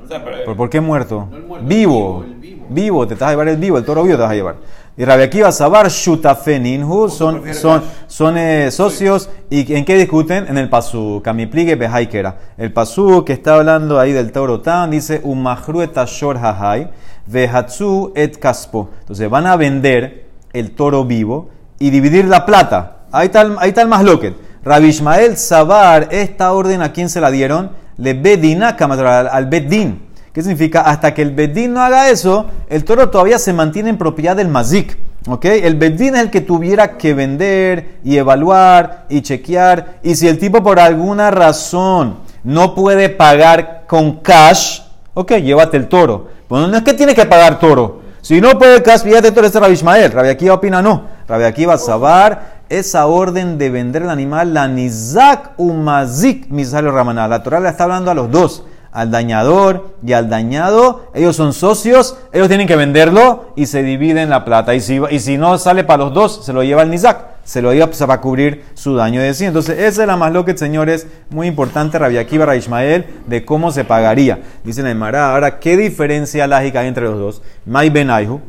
O 0.03 0.07
sea, 0.07 0.23
pero- 0.23 0.43
¿Por, 0.45 0.55
por 0.57 0.69
qué 0.69 0.81
muerto? 0.81 1.27
No 1.31 1.37
el 1.37 1.43
muerto, 1.43 1.67
vivo. 1.67 2.23
el 2.25 2.33
vivo, 2.33 2.35
el 2.35 2.39
vivo. 2.39 2.65
vivo. 2.69 3.07
te 3.07 3.13
estás 3.13 3.29
a 3.29 3.31
llevar 3.31 3.47
el 3.47 3.57
vivo, 3.57 3.77
el 3.77 3.85
toro 3.85 4.03
vivo 4.03 4.15
te 4.17 4.21
vas 4.23 4.31
a 4.31 4.35
llevar. 4.35 4.55
Y 5.01 5.03
Rabbi 5.03 5.23
Akiva 5.23 5.51
Sabar 5.51 5.89
Shutafeninhu 5.89 7.09
son, 7.09 7.55
son, 7.55 7.81
son 8.05 8.37
eh, 8.37 8.69
socios. 8.69 9.31
¿Y 9.49 9.73
en 9.73 9.83
qué 9.83 9.97
discuten? 9.97 10.45
En 10.47 10.59
el 10.59 10.69
pasú. 10.69 11.23
Kamipligue 11.23 11.73
Behaikera. 11.73 12.37
El 12.55 12.71
pasú 12.71 13.25
que 13.25 13.33
está 13.33 13.55
hablando 13.55 13.99
ahí 13.99 14.11
del 14.11 14.31
toro 14.31 14.61
tan 14.61 14.91
dice 14.91 15.19
Umahru 15.23 15.81
et 15.81 15.97
ashor 15.97 16.37
hahai 16.37 16.91
vehatsu 17.25 18.11
et 18.15 18.37
kaspo. 18.37 18.91
Entonces 18.99 19.27
van 19.27 19.47
a 19.47 19.55
vender 19.55 20.27
el 20.53 20.69
toro 20.75 21.03
vivo 21.03 21.49
y 21.79 21.89
dividir 21.89 22.25
la 22.25 22.45
plata. 22.45 22.97
Ahí 23.11 23.25
está 23.25 23.41
el, 23.41 23.55
ahí 23.57 23.69
está 23.69 23.81
el 23.81 23.87
más 23.87 24.03
loquet. 24.03 24.35
Rabbi 24.63 24.89
Ishmael 24.89 25.35
Sabar, 25.35 26.09
esta 26.11 26.53
orden 26.53 26.83
a 26.83 26.93
quién 26.93 27.09
se 27.09 27.19
la 27.19 27.31
dieron? 27.31 27.71
Le 27.97 28.13
bedina 28.13 28.77
al, 28.79 29.27
al 29.27 29.45
bedín. 29.47 30.10
¿Qué 30.33 30.41
significa? 30.41 30.81
Hasta 30.81 31.13
que 31.13 31.21
el 31.21 31.31
bedín 31.31 31.73
no 31.73 31.81
haga 31.81 32.09
eso, 32.09 32.45
el 32.69 32.85
toro 32.85 33.09
todavía 33.09 33.37
se 33.37 33.51
mantiene 33.51 33.89
en 33.89 33.97
propiedad 33.97 34.35
del 34.35 34.47
mazik. 34.47 34.97
¿Ok? 35.27 35.45
El 35.45 35.75
bedín 35.75 36.15
es 36.15 36.21
el 36.21 36.31
que 36.31 36.41
tuviera 36.41 36.97
que 36.97 37.13
vender 37.13 37.99
y 38.03 38.17
evaluar 38.17 39.05
y 39.09 39.21
chequear. 39.21 39.99
Y 40.03 40.15
si 40.15 40.27
el 40.27 40.39
tipo 40.39 40.63
por 40.63 40.79
alguna 40.79 41.31
razón 41.31 42.17
no 42.43 42.73
puede 42.73 43.09
pagar 43.09 43.83
con 43.87 44.17
cash, 44.21 44.81
ok, 45.13 45.33
llévate 45.33 45.77
el 45.77 45.87
toro. 45.87 46.29
Bueno, 46.49 46.67
no 46.67 46.77
es 46.77 46.83
que 46.83 46.93
tiene 46.93 47.13
que 47.13 47.25
pagar 47.25 47.59
toro. 47.59 48.01
Si 48.21 48.39
no 48.39 48.57
puede 48.57 48.81
cash, 48.81 49.01
fíjate 49.01 49.31
toro, 49.31 49.47
es 49.47 49.53
Rabbi 49.53 49.73
Ishmael. 49.73 50.11
Rabbi 50.11 50.29
Akiva 50.29 50.55
opina 50.55 50.81
no. 50.81 51.03
Rabbi 51.27 51.43
Akiva 51.43 51.77
Sabar, 51.77 52.61
esa 52.69 53.05
orden 53.05 53.57
de 53.57 53.69
vender 53.69 54.03
el 54.03 54.09
animal, 54.09 54.53
la 54.53 54.67
nizak 54.67 55.51
umazik 55.57 56.49
misalo 56.49 56.91
ramana. 56.91 57.27
La 57.27 57.43
Torah 57.43 57.59
le 57.59 57.69
está 57.69 57.83
hablando 57.83 58.11
a 58.11 58.13
los 58.13 58.31
dos, 58.31 58.63
al 58.91 59.11
dañador 59.11 59.95
y 60.05 60.13
al 60.13 60.29
dañado. 60.29 61.07
Ellos 61.13 61.35
son 61.35 61.53
socios, 61.53 62.17
ellos 62.31 62.47
tienen 62.47 62.67
que 62.67 62.75
venderlo 62.75 63.53
y 63.55 63.65
se 63.65 63.83
dividen 63.83 64.29
la 64.29 64.45
plata. 64.45 64.75
Y 64.75 64.81
si, 64.81 64.99
y 65.09 65.19
si 65.19 65.37
no 65.37 65.57
sale 65.57 65.83
para 65.83 66.03
los 66.05 66.13
dos, 66.13 66.45
se 66.45 66.53
lo 66.53 66.63
lleva 66.63 66.83
el 66.83 66.89
nizak. 66.89 67.31
Se 67.43 67.61
lo 67.61 67.73
lleva 67.73 67.87
para 67.87 68.21
cubrir 68.21 68.65
su 68.75 68.95
daño 68.95 69.21
de 69.21 69.33
sí. 69.33 69.45
Entonces, 69.45 69.79
esa 69.79 70.01
es 70.03 70.07
la 70.07 70.15
más 70.15 70.31
loca, 70.31 70.55
señores, 70.55 71.07
muy 71.29 71.47
importante, 71.47 71.97
Rabbi 71.97 72.17
Akiva, 72.17 72.45
Rabbi 72.45 72.59
Ishmael, 72.59 73.05
de 73.25 73.43
cómo 73.43 73.71
se 73.71 73.83
pagaría. 73.83 74.39
Dice 74.63 74.83
la 74.83 74.91
Emara, 74.91 75.33
ahora, 75.33 75.59
¿qué 75.59 75.75
diferencia 75.75 76.45
lógica 76.45 76.81
hay 76.81 76.87
entre 76.87 77.05
los 77.05 77.17
dos? 77.17 77.41
Mai 77.65 77.89
Benaihu. 77.89 78.39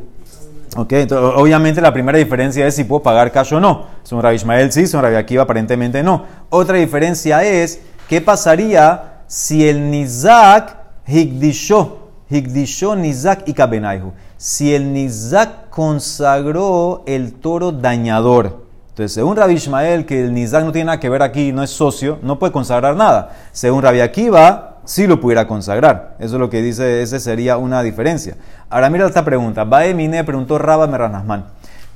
Ok, 0.75 0.91
entonces, 0.93 1.39
obviamente 1.39 1.81
la 1.81 1.93
primera 1.93 2.17
diferencia 2.17 2.65
es 2.65 2.75
si 2.75 2.83
puedo 2.83 3.03
pagar 3.03 3.31
cash 3.31 3.53
o 3.53 3.59
no. 3.59 3.87
Son 4.03 4.21
Rabbi 4.21 4.35
Ishmael 4.35 4.71
sí, 4.71 4.87
son 4.87 5.03
Rabbi 5.03 5.15
Akiva 5.15 5.43
aparentemente 5.43 6.01
no. 6.01 6.25
Otra 6.49 6.77
diferencia 6.77 7.43
es 7.43 7.79
qué 8.07 8.21
pasaría 8.21 9.12
si 9.27 9.67
el 9.67 9.89
Nizak 9.89 10.77
higdishó, 11.07 12.09
higdishó 12.29 12.95
Nizak 12.95 13.47
y 13.47 13.53
Kabenaihu. 13.53 14.13
Si 14.37 14.73
el 14.73 14.93
Nizak 14.93 15.69
consagró 15.69 17.03
el 17.05 17.33
toro 17.33 17.71
dañador. 17.71 18.63
Entonces, 18.89 19.13
según 19.13 19.35
Rabbi 19.35 19.53
Ishmael, 19.53 20.05
que 20.05 20.23
el 20.23 20.33
Nizak 20.33 20.63
no 20.63 20.71
tiene 20.71 20.85
nada 20.85 20.99
que 20.99 21.09
ver 21.09 21.23
aquí, 21.23 21.51
no 21.51 21.63
es 21.63 21.71
socio, 21.71 22.19
no 22.21 22.37
puede 22.37 22.53
consagrar 22.53 22.95
nada. 22.95 23.31
Según 23.51 23.81
Rabbi 23.81 24.01
Akiva, 24.01 24.73
sí 24.85 25.07
lo 25.07 25.19
pudiera 25.19 25.47
consagrar. 25.47 26.15
Eso 26.19 26.35
es 26.35 26.39
lo 26.39 26.49
que 26.49 26.61
dice, 26.61 27.01
esa 27.01 27.19
sería 27.19 27.57
una 27.57 27.81
diferencia. 27.81 28.35
Ahora 28.69 28.89
mira 28.89 29.07
esta 29.07 29.25
pregunta. 29.25 29.63
Baemine 29.63 30.23
preguntó 30.23 30.57
Rabba 30.57 30.87
Meranasman. 30.87 31.45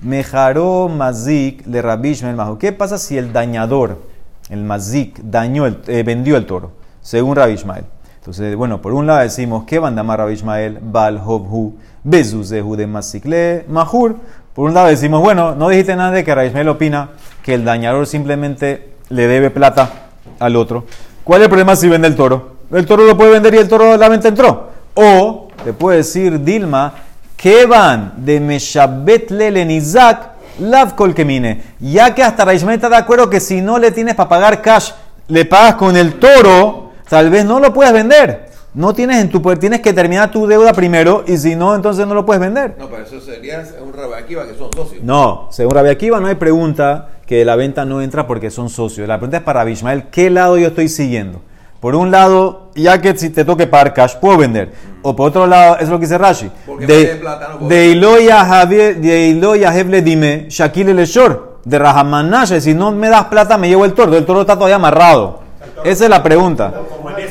Mejaró 0.01 0.89
Mazik 0.89 1.65
le 1.67 1.81
Rabbi 1.81 2.09
Ishmael 2.09 2.35
Majo. 2.35 2.57
¿Qué 2.57 2.71
pasa 2.71 2.97
si 2.97 3.17
el 3.17 3.33
dañador, 3.33 4.01
el 4.49 4.63
Mazik, 4.63 5.19
dañó 5.21 5.67
eh, 5.67 6.03
vendió 6.03 6.37
el 6.37 6.45
toro? 6.45 6.71
Según 7.07 7.37
Rabbi 7.37 7.53
Ishmael. 7.53 7.85
Entonces, 8.17 8.53
bueno, 8.57 8.81
por 8.81 8.91
un 8.91 9.07
lado 9.07 9.21
decimos 9.21 9.63
que 9.63 9.79
llamar 9.79 10.19
Rabbi 10.19 10.33
Ishmael, 10.33 10.79
Bal 10.81 11.21
Hobhu, 11.25 11.77
Bezuzehu 12.03 12.75
de 12.75 12.85
Mazikle, 12.85 13.63
Mahur. 13.69 14.17
Por 14.53 14.65
un 14.67 14.73
lado 14.73 14.87
decimos, 14.87 15.21
bueno, 15.21 15.55
no 15.55 15.69
dijiste 15.69 15.95
nada 15.95 16.11
de 16.11 16.25
que 16.25 16.35
Rabbi 16.35 16.47
Ishmael 16.47 16.67
opina 16.67 17.11
que 17.41 17.53
el 17.53 17.63
dañador 17.63 18.07
simplemente 18.07 18.95
le 19.07 19.25
debe 19.25 19.51
plata 19.51 19.89
al 20.37 20.57
otro. 20.57 20.83
¿Cuál 21.23 21.39
es 21.39 21.45
el 21.45 21.49
problema 21.49 21.77
si 21.77 21.87
vende 21.87 22.09
el 22.09 22.15
toro? 22.17 22.57
El 22.73 22.85
toro 22.85 23.05
lo 23.05 23.15
puede 23.15 23.31
vender 23.31 23.53
y 23.53 23.59
el 23.59 23.69
toro 23.69 23.95
la 23.95 24.09
venta 24.09 24.27
entró. 24.27 24.71
O 24.93 25.47
te 25.63 25.71
puede 25.71 25.99
decir 25.99 26.43
Dilma, 26.43 26.93
que 27.37 27.65
van 27.65 28.15
de 28.17 28.41
Meshabet 28.41 29.31
Lelen 29.31 29.71
Isaac, 29.71 30.31
Lav 30.59 30.93
Kol 30.95 31.13
Kemine. 31.15 31.63
Ya 31.79 32.13
que 32.13 32.21
hasta 32.21 32.43
Raishmael 32.43 32.75
está 32.75 32.89
de 32.89 32.97
acuerdo 32.97 33.29
que 33.29 33.39
si 33.39 33.61
no 33.61 33.79
le 33.79 33.91
tienes 33.91 34.15
para 34.15 34.27
pagar 34.27 34.61
cash, 34.61 34.91
le 35.29 35.45
pagas 35.45 35.75
con 35.75 35.95
el 35.95 36.15
toro, 36.15 36.86
tal 37.09 37.29
vez 37.29 37.45
no 37.45 37.59
lo 37.59 37.73
puedes 37.73 37.93
vender. 37.93 38.47
No 38.73 38.93
tienes 38.93 39.17
en 39.17 39.29
tu 39.29 39.41
poder, 39.41 39.57
tienes 39.57 39.81
que 39.81 39.91
terminar 39.91 40.29
tu 40.29 40.45
deuda 40.45 40.71
primero 40.71 41.23
y 41.25 41.37
si 41.37 41.55
no, 41.55 41.73
entonces 41.73 42.05
no 42.05 42.13
lo 42.13 42.25
puedes 42.25 42.39
vender. 42.39 42.75
No, 42.77 42.87
pero 42.87 43.03
eso 43.03 43.19
sería 43.19 43.63
un 43.81 43.91
Rabaquiva 43.91 44.45
que 44.45 44.55
son 44.55 44.71
socios. 44.71 45.03
No, 45.03 45.47
según 45.49 45.73
Rabbi 45.73 45.89
Akiva 45.89 46.19
no 46.19 46.27
hay 46.27 46.35
pregunta 46.35 47.09
que 47.25 47.43
la 47.43 47.55
venta 47.55 47.85
no 47.85 48.01
entra 48.01 48.27
porque 48.27 48.51
son 48.51 48.69
socios. 48.69 49.07
La 49.07 49.17
pregunta 49.17 49.37
es 49.37 49.43
para 49.43 49.61
Rabbi 49.61 49.71
Ishmael, 49.71 50.09
¿qué 50.11 50.29
lado 50.29 50.57
yo 50.59 50.67
estoy 50.67 50.89
siguiendo? 50.89 51.41
Por 51.79 51.95
un 51.95 52.11
lado, 52.11 52.69
ya 52.75 53.01
que 53.01 53.15
si 53.17 53.29
te 53.29 53.45
toque 53.45 53.67
pagar 53.67 53.93
cash, 53.93 54.15
puedo 54.15 54.37
vender. 54.37 54.73
O 55.03 55.15
por 55.15 55.29
otro 55.29 55.47
lado, 55.47 55.77
es 55.79 55.89
lo 55.89 55.97
que 55.97 56.05
dice 56.05 56.17
Rashi. 56.17 56.51
Porque 56.65 56.85
De, 56.85 57.15
plata, 57.15 57.55
no 57.59 57.67
de 57.67 57.87
Iloya 57.87 58.43
de 58.65 59.79
Heble 59.79 60.01
dime, 60.01 60.45
Shakil 60.49 60.89
el 60.89 61.05
Shor, 61.05 61.59
de 61.63 61.79
Rahamanash, 61.79 62.59
si 62.59 62.73
no 62.73 62.91
me 62.91 63.09
das 63.09 63.25
plata, 63.25 63.57
me 63.57 63.69
llevo 63.69 63.85
el 63.85 63.93
toro. 63.93 64.15
El 64.15 64.25
toro 64.25 64.41
está 64.41 64.55
todavía 64.55 64.75
amarrado. 64.75 65.46
Esa 65.83 66.03
es 66.05 66.09
la 66.09 66.23
pregunta. 66.23 66.73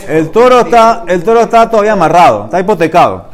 El 0.08 0.30
toro 0.30 0.60
está, 0.60 1.04
el 1.06 1.22
toro 1.22 1.40
está 1.40 1.68
todavía 1.68 1.92
amarrado, 1.92 2.44
está 2.44 2.60
hipotecado. 2.60 3.26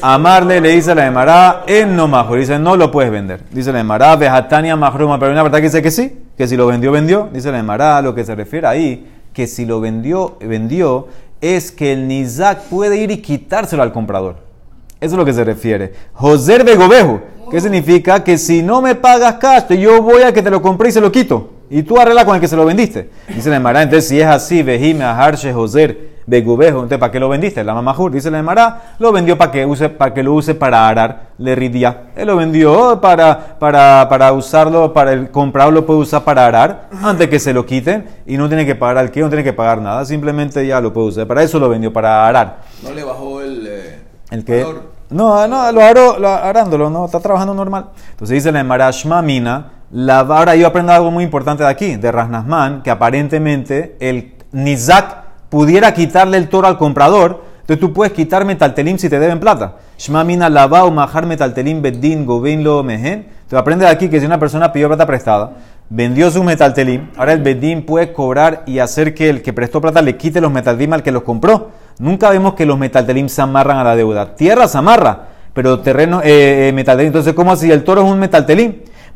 Amarle 0.00 0.60
le 0.60 0.70
dice 0.70 0.94
la 0.94 1.06
Emara, 1.06 1.62
en 1.66 1.94
no 1.96 2.08
major. 2.08 2.38
Dice, 2.38 2.58
no 2.58 2.76
lo 2.76 2.90
puedes 2.90 3.10
vender. 3.10 3.44
Dice 3.50 3.72
la 3.72 3.80
Emara, 3.80 4.16
vejatania 4.16 4.76
majruma. 4.76 5.18
Pero 5.18 5.32
una 5.32 5.42
verdad 5.42 5.58
que 5.58 5.64
dice 5.64 5.82
que 5.82 5.90
sí, 5.90 6.24
que 6.36 6.46
si 6.46 6.56
lo 6.56 6.66
vendió, 6.66 6.92
vendió. 6.92 7.28
Dice 7.32 7.52
la 7.52 7.58
Emara, 7.58 8.00
lo 8.02 8.14
que 8.14 8.24
se 8.24 8.34
refiere 8.34 8.66
ahí, 8.66 9.10
que 9.32 9.46
si 9.46 9.64
lo 9.64 9.80
vendió, 9.80 10.36
vendió, 10.40 11.08
es 11.40 11.70
que 11.70 11.92
el 11.92 12.08
Nizak 12.08 12.62
puede 12.64 12.96
ir 12.96 13.10
y 13.10 13.18
quitárselo 13.18 13.82
al 13.82 13.92
comprador. 13.92 14.36
Eso 15.00 15.14
es 15.14 15.18
lo 15.18 15.24
que 15.24 15.32
se 15.32 15.44
refiere. 15.44 15.92
Joser 16.14 16.64
Begobejo. 16.64 17.20
¿Qué 17.50 17.60
significa? 17.60 18.24
Que 18.24 18.38
si 18.38 18.62
no 18.62 18.80
me 18.80 18.94
pagas 18.94 19.34
cash, 19.34 19.68
yo 19.74 20.02
voy 20.02 20.22
a 20.22 20.32
que 20.32 20.42
te 20.42 20.50
lo 20.50 20.62
compré 20.62 20.88
y 20.88 20.92
se 20.92 21.00
lo 21.00 21.12
quito. 21.12 21.50
Y 21.74 21.82
tú 21.82 21.98
arregla 21.98 22.24
con 22.24 22.36
el 22.36 22.40
que 22.40 22.46
se 22.46 22.54
lo 22.54 22.64
vendiste. 22.64 23.10
Dice 23.26 23.50
la 23.50 23.56
Emara, 23.56 23.82
entonces 23.82 24.08
si 24.08 24.20
es 24.20 24.26
así, 24.28 24.62
Vejime, 24.62 25.02
Aharche, 25.02 25.52
Joser, 25.52 26.14
Begubejo, 26.24 26.76
entonces 26.76 26.98
¿para 26.98 27.10
qué 27.10 27.18
lo 27.18 27.28
vendiste? 27.28 27.64
La 27.64 27.74
mamá 27.74 27.92
Jur, 27.94 28.12
dice 28.12 28.30
la 28.30 28.38
Emara, 28.38 28.94
lo 29.00 29.10
vendió 29.10 29.36
para 29.36 29.50
que, 29.50 29.66
use, 29.66 29.88
para 29.88 30.14
que 30.14 30.22
lo 30.22 30.34
use 30.34 30.54
para 30.54 30.86
arar, 30.86 31.30
le 31.36 31.56
ridía. 31.56 32.10
Él 32.14 32.28
lo 32.28 32.36
vendió 32.36 33.00
para, 33.00 33.58
para, 33.58 34.06
para 34.08 34.32
usarlo, 34.32 34.92
para 34.92 35.14
el 35.14 35.32
comprador 35.32 35.72
lo 35.72 35.84
puede 35.84 35.98
usar 35.98 36.22
para 36.22 36.46
arar, 36.46 36.90
antes 37.02 37.26
que 37.28 37.40
se 37.40 37.52
lo 37.52 37.66
quiten, 37.66 38.06
y 38.24 38.36
no 38.36 38.46
tiene 38.46 38.64
que 38.64 38.76
pagar 38.76 38.98
al 38.98 39.10
que, 39.10 39.20
no 39.22 39.28
tiene 39.28 39.42
que 39.42 39.52
pagar 39.52 39.82
nada, 39.82 40.04
simplemente 40.04 40.64
ya 40.64 40.80
lo 40.80 40.92
puede 40.92 41.08
usar. 41.08 41.26
Para 41.26 41.42
eso 41.42 41.58
lo 41.58 41.68
vendió, 41.68 41.92
para 41.92 42.28
arar. 42.28 42.58
No 42.84 42.92
le 42.92 43.02
bajó 43.02 43.40
el. 43.40 43.66
eh, 43.66 43.98
El 44.30 44.44
que. 44.44 44.62
valor. 44.62 44.94
No, 45.10 45.46
no, 45.46 45.70
lo 45.70 45.80
aró, 45.80 46.18
lo, 46.18 46.28
arándolo, 46.28 46.88
no, 46.88 47.04
está 47.04 47.20
trabajando 47.20 47.52
normal. 47.52 47.86
Entonces 48.12 48.34
dice 48.34 48.50
la 48.52 48.60
Emara 48.60 48.90
Shmamina, 48.90 49.72
la 49.90 50.20
ahora 50.20 50.54
yo 50.56 50.66
aprendo 50.66 50.92
algo 50.92 51.10
muy 51.10 51.24
importante 51.24 51.62
de 51.62 51.68
aquí, 51.68 51.96
de 51.96 52.10
Rasnasman, 52.10 52.82
que 52.82 52.90
aparentemente 52.90 53.96
el 54.00 54.34
Nizak 54.52 55.24
pudiera 55.48 55.94
quitarle 55.94 56.36
el 56.36 56.48
toro 56.48 56.66
al 56.66 56.78
comprador, 56.78 57.42
entonces 57.60 57.80
tú 57.80 57.92
puedes 57.94 58.12
quitar 58.12 58.44
metaltelim 58.44 58.98
si 58.98 59.08
te 59.08 59.18
deben 59.18 59.40
plata. 59.40 59.76
Shmamina 59.96 60.50
lavao 60.50 60.90
majar 60.90 61.24
metaltelim 61.24 61.80
beddin 61.80 62.26
govinlo 62.26 62.82
mehen. 62.82 63.26
Entonces 63.26 63.58
aprende 63.58 63.86
de 63.86 63.90
aquí 63.90 64.10
que 64.10 64.20
si 64.20 64.26
una 64.26 64.38
persona 64.38 64.70
pidió 64.70 64.88
plata 64.88 65.06
prestada, 65.06 65.52
vendió 65.88 66.30
su 66.30 66.44
metaltelim, 66.44 67.08
ahora 67.16 67.32
el 67.32 67.40
beddin 67.40 67.86
puede 67.86 68.12
cobrar 68.12 68.64
y 68.66 68.80
hacer 68.80 69.14
que 69.14 69.30
el 69.30 69.40
que 69.40 69.54
prestó 69.54 69.80
plata 69.80 70.02
le 70.02 70.16
quite 70.18 70.42
los 70.42 70.52
metaltelim 70.52 70.92
al 70.92 71.02
que 71.02 71.10
los 71.10 71.22
compró. 71.22 71.70
Nunca 71.98 72.28
vemos 72.28 72.52
que 72.52 72.66
los 72.66 72.78
metaltelim 72.78 73.28
se 73.28 73.40
amarran 73.40 73.78
a 73.78 73.84
la 73.84 73.96
deuda. 73.96 74.34
Tierra 74.34 74.68
se 74.68 74.76
amarra, 74.76 75.28
pero 75.54 75.80
terreno, 75.80 76.20
eh, 76.22 76.70
eh. 76.74 76.84
Entonces, 76.98 77.32
¿cómo 77.32 77.52
así? 77.52 77.70
El 77.70 77.82
toro 77.84 78.04
es 78.04 78.10
un 78.10 78.18
metaltelim. 78.18 78.74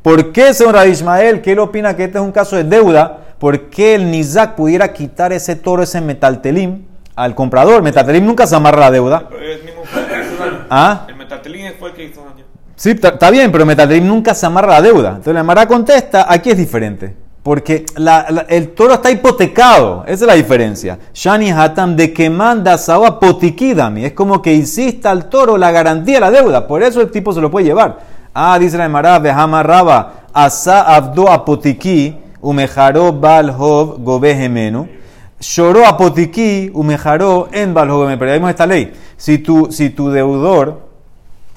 ¿Por 0.08 0.32
qué, 0.32 0.54
señor 0.54 0.72
Rabbi 0.74 0.88
Ismael, 0.92 1.42
que 1.42 1.52
él 1.52 1.58
opina 1.58 1.94
que 1.94 2.04
este 2.04 2.16
es 2.16 2.24
un 2.24 2.32
caso 2.32 2.56
de 2.56 2.64
deuda? 2.64 3.18
¿Por 3.38 3.68
qué 3.68 3.94
el 3.94 4.10
Nizak 4.10 4.54
pudiera 4.54 4.90
quitar 4.94 5.34
ese 5.34 5.54
toro, 5.54 5.82
ese 5.82 6.00
metaltelim, 6.00 6.86
al 7.14 7.34
comprador? 7.34 7.82
Metaltelim 7.82 8.24
nunca 8.24 8.46
se 8.46 8.56
amarra 8.56 8.80
la 8.80 8.90
deuda. 8.90 9.24
Pero 9.28 9.42
él 9.42 9.62
mismo 9.66 9.82
fue 9.84 10.00
el 10.00 10.06
que 10.08 10.14
hizo 10.20 10.42
daño. 10.42 10.64
¿Ah? 10.70 11.04
El 11.08 11.16
metaltelín 11.16 11.66
fue 11.78 11.90
el 11.90 11.94
que 11.94 12.04
hizo 12.04 12.24
daño. 12.24 12.42
Sí, 12.74 12.92
está 12.92 13.30
bien, 13.30 13.52
pero 13.52 13.66
Metaltelim 13.66 14.06
nunca 14.08 14.34
se 14.34 14.46
amarra 14.46 14.68
la 14.68 14.80
deuda. 14.80 15.08
Entonces 15.10 15.34
la 15.34 15.42
Mara 15.42 15.66
contesta, 15.68 16.24
aquí 16.26 16.52
es 16.52 16.56
diferente. 16.56 17.14
Porque 17.42 17.84
la- 17.96 18.28
la- 18.30 18.46
el 18.48 18.70
toro 18.70 18.94
está 18.94 19.10
hipotecado. 19.10 20.04
Esa 20.06 20.24
es 20.24 20.26
la 20.26 20.34
diferencia. 20.36 20.98
Shani 21.12 21.50
Hatam 21.50 21.96
de 21.96 22.14
que 22.14 22.30
manda 22.30 22.78
Sawa 22.78 23.20
potikidami. 23.20 24.06
Es 24.06 24.14
como 24.14 24.40
que 24.40 24.54
hiciste 24.54 25.06
al 25.06 25.28
toro 25.28 25.58
la 25.58 25.70
garantía 25.70 26.14
de 26.14 26.20
la 26.22 26.30
deuda. 26.30 26.66
Por 26.66 26.82
eso 26.82 27.02
el 27.02 27.10
tipo 27.10 27.34
se 27.34 27.42
lo 27.42 27.50
puede 27.50 27.66
llevar. 27.66 28.16
Ah, 28.40 28.56
dice 28.56 28.78
la 28.78 28.88
Mara, 28.88 29.18
Behama 29.18 30.12
Asa 30.32 30.82
Abdo 30.94 31.28
Apotiki, 31.28 32.16
Umejaro 32.40 33.12
Balhov 33.12 34.00
Gobehemenu. 34.04 34.86
Lloró 35.40 35.84
Apotiki, 35.84 36.70
Umejaro 36.72 37.48
en 37.50 37.74
Balhov 37.74 38.06
Pero 38.06 38.26
ya 38.26 38.34
vimos 38.34 38.50
esta 38.50 38.64
ley. 38.64 38.92
Si 39.16 39.38
tu, 39.38 39.72
si 39.72 39.90
tu 39.90 40.10
deudor 40.10 40.82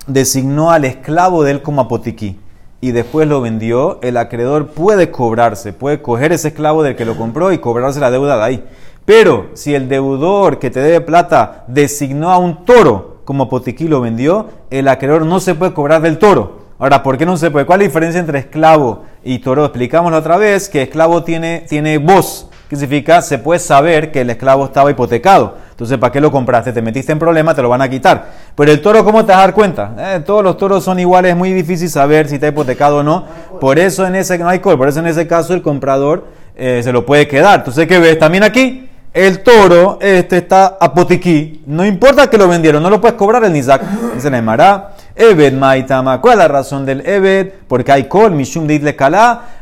designó 0.07 0.71
al 0.71 0.85
esclavo 0.85 1.43
de 1.43 1.51
él 1.51 1.61
como 1.61 1.81
apotiquí 1.81 2.39
y 2.81 2.89
después 2.89 3.27
lo 3.27 3.41
vendió, 3.41 3.99
el 4.01 4.17
acreedor 4.17 4.69
puede 4.69 5.11
cobrarse, 5.11 5.73
puede 5.73 6.01
coger 6.01 6.31
ese 6.31 6.47
esclavo 6.47 6.81
del 6.81 6.95
que 6.95 7.05
lo 7.05 7.15
compró 7.15 7.51
y 7.51 7.59
cobrarse 7.59 7.99
la 7.99 8.09
deuda 8.09 8.37
de 8.37 8.43
ahí. 8.43 8.65
Pero 9.05 9.51
si 9.53 9.75
el 9.75 9.87
deudor 9.87 10.57
que 10.57 10.71
te 10.71 10.79
debe 10.79 11.01
plata 11.01 11.63
designó 11.67 12.31
a 12.31 12.39
un 12.39 12.65
toro 12.65 13.17
como 13.23 13.43
apotiquí 13.43 13.83
y 13.83 13.87
lo 13.87 14.01
vendió, 14.01 14.47
el 14.71 14.87
acreedor 14.87 15.27
no 15.27 15.39
se 15.39 15.53
puede 15.53 15.73
cobrar 15.73 16.01
del 16.01 16.17
toro. 16.17 16.60
Ahora, 16.81 17.03
¿por 17.03 17.15
qué 17.15 17.27
no 17.27 17.37
se 17.37 17.51
puede? 17.51 17.67
¿Cuál 17.67 17.81
es 17.81 17.85
la 17.85 17.89
diferencia 17.89 18.19
entre 18.19 18.39
esclavo 18.39 19.03
y 19.23 19.37
toro? 19.37 19.65
Explicamos 19.65 20.11
la 20.11 20.17
otra 20.17 20.37
vez 20.37 20.67
que 20.67 20.81
esclavo 20.81 21.23
tiene, 21.23 21.63
tiene 21.69 21.99
voz. 21.99 22.49
¿Qué 22.71 22.75
significa? 22.75 23.21
Se 23.21 23.37
puede 23.37 23.59
saber 23.59 24.11
que 24.11 24.21
el 24.21 24.31
esclavo 24.31 24.65
estaba 24.65 24.89
hipotecado. 24.89 25.57
Entonces, 25.69 25.99
¿para 25.99 26.11
qué 26.11 26.19
lo 26.19 26.31
compraste? 26.31 26.73
Te 26.73 26.81
metiste 26.81 27.11
en 27.11 27.19
problema, 27.19 27.53
te 27.53 27.61
lo 27.61 27.69
van 27.69 27.83
a 27.83 27.89
quitar. 27.89 28.31
Pero 28.55 28.71
el 28.71 28.81
toro, 28.81 29.05
¿cómo 29.05 29.23
te 29.23 29.27
vas 29.27 29.37
a 29.37 29.41
dar 29.41 29.53
cuenta? 29.53 29.93
Eh, 29.95 30.21
todos 30.25 30.43
los 30.43 30.57
toros 30.57 30.83
son 30.83 30.99
iguales, 30.99 31.33
es 31.33 31.37
muy 31.37 31.53
difícil 31.53 31.87
saber 31.87 32.27
si 32.27 32.35
está 32.35 32.47
hipotecado 32.47 32.97
o 32.97 33.03
no. 33.03 33.25
Por 33.59 33.77
eso 33.77 34.07
en 34.07 34.15
ese 34.15 34.39
no 34.39 34.49
hay 34.49 34.57
por 34.57 34.87
eso 34.87 35.01
en 35.01 35.05
ese 35.05 35.27
caso 35.27 35.53
el 35.53 35.61
comprador 35.61 36.29
eh, 36.55 36.81
se 36.83 36.91
lo 36.91 37.05
puede 37.05 37.27
quedar. 37.27 37.59
Entonces, 37.59 37.85
¿qué 37.85 37.99
ves? 37.99 38.17
También 38.17 38.43
aquí, 38.43 38.89
el 39.13 39.43
toro 39.43 39.99
este 40.01 40.37
está 40.37 40.77
apotiquí. 40.79 41.63
No 41.65 41.85
importa 41.85 42.29
que 42.29 42.37
lo 42.37 42.47
vendieron, 42.47 42.81
no 42.81 42.89
lo 42.89 43.01
puedes 43.01 43.17
cobrar 43.17 43.43
el 43.43 43.51
Nizak. 43.51 43.81
Dice 44.13 44.29
Emara. 44.29 44.95
Ebed 45.15 45.53
Maitama. 45.53 46.21
¿Cuál 46.21 46.33
es 46.33 46.37
la 46.39 46.47
razón 46.47 46.85
del 46.85 47.05
Ebed? 47.05 47.51
Porque 47.67 47.91
hay 47.91 48.05
col, 48.05 48.31
Mishum 48.31 48.65
de. 48.65 48.95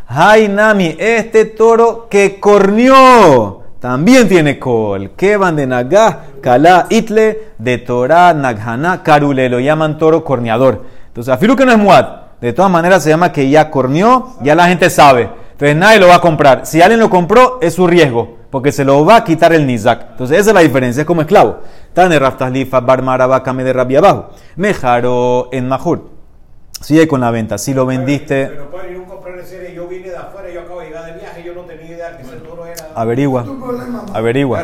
Hay 0.08 0.48
Nami, 0.48 0.96
este 1.00 1.46
toro 1.46 2.08
que 2.10 2.40
cornió. 2.40 3.64
También 3.80 4.28
tiene 4.28 4.60
col. 4.60 5.12
Que 5.16 5.38
van 5.38 5.56
de 5.56 5.66
Nagah, 5.66 6.20
Kalá, 6.42 6.86
Itle, 6.90 7.54
de 7.58 7.78
Torah, 7.80 8.34
Naghana, 8.34 9.02
Karule. 9.04 9.50
Lo 9.50 9.60
llaman 9.60 9.98
toro 9.98 10.24
corneador. 10.24 10.86
Entonces, 11.08 11.34
afilu 11.34 11.56
que 11.56 11.66
no 11.66 11.72
es 11.72 11.78
muad. 11.78 12.06
De 12.42 12.54
todas 12.54 12.72
maneras, 12.72 13.04
se 13.04 13.10
llama 13.10 13.32
que 13.32 13.50
ya 13.50 13.70
corneó, 13.70 14.36
ya 14.42 14.56
la 14.56 14.68
gente 14.68 14.90
sabe. 14.90 15.30
Entonces, 15.52 15.76
nadie 15.76 16.00
lo 16.00 16.08
va 16.08 16.16
a 16.16 16.22
comprar. 16.22 16.66
Si 16.66 16.82
alguien 16.82 17.00
lo 17.00 17.10
compró, 17.10 17.60
es 17.62 17.74
su 17.74 17.88
riesgo. 17.88 18.39
Porque 18.50 18.72
se 18.72 18.84
lo 18.84 19.06
va 19.06 19.18
a 19.18 19.24
quitar 19.24 19.54
el 19.54 19.68
Nizak. 19.68 20.12
Entonces, 20.12 20.40
esa 20.40 20.50
es 20.50 20.54
la 20.54 20.62
diferencia. 20.62 21.02
Es 21.02 21.08
como 21.08 21.22
esclavo. 21.22 21.60
Tane 21.94 22.18
Raftalifa, 22.18 22.80
Barmaraba, 22.80 23.44
Kame 23.44 23.64
de 23.64 23.74
Rabia 23.74 24.00
abajo. 24.00 24.30
Mejaro 24.56 25.50
en 25.52 25.68
Mahur. 25.68 26.10
Sigue 26.82 27.08
con 27.08 27.22
la 27.22 27.30
venta. 27.30 27.58
Si 27.58 27.74
lo 27.74 27.86
vendiste, 27.86 28.48
Pero 28.48 28.72
padre, 28.72 28.94
yo 28.94 29.06
compré 29.06 29.40
en 29.40 29.46
serie, 29.46 29.76
yo 29.76 29.88
vine 29.88 30.10
de 30.10 30.18
afuera, 30.18 30.50
yo 30.50 30.62
acabo 30.62 30.80
de 30.80 30.88
llegar 30.88 31.06
de 31.06 31.20
viaje, 31.20 31.44
yo 31.44 31.54
no 31.54 31.62
tenía 31.62 31.88
idea 31.88 32.18
que 32.18 32.24
ese 32.24 32.38
toro 32.38 32.66
era. 32.66 32.88
averigua. 32.96 33.46
Averigua. 34.14 34.64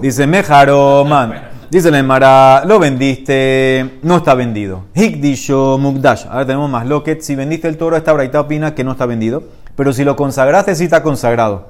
Dice 0.00 0.26
Mejaro, 0.26 1.04
man. 1.04 1.50
Dice 1.70 1.90
la 1.92 1.98
Emara, 2.00 2.64
lo 2.64 2.80
vendiste, 2.80 3.98
no 4.02 4.16
está 4.16 4.34
vendido. 4.34 4.86
Hikdisho 4.94 5.78
Mugdash. 5.78 6.26
Ahora 6.28 6.44
tenemos 6.44 6.68
más 6.68 6.84
loquet. 6.84 7.20
Si 7.20 7.36
vendiste 7.36 7.68
el 7.68 7.76
toro, 7.76 7.96
esta 7.96 8.12
braita 8.12 8.40
opina 8.40 8.74
que 8.74 8.82
no 8.82 8.92
está 8.92 9.06
vendido. 9.06 9.44
Pero 9.76 9.92
si 9.92 10.02
lo 10.04 10.16
consagraste, 10.16 10.74
sí 10.74 10.84
está 10.84 11.02
consagrado. 11.02 11.68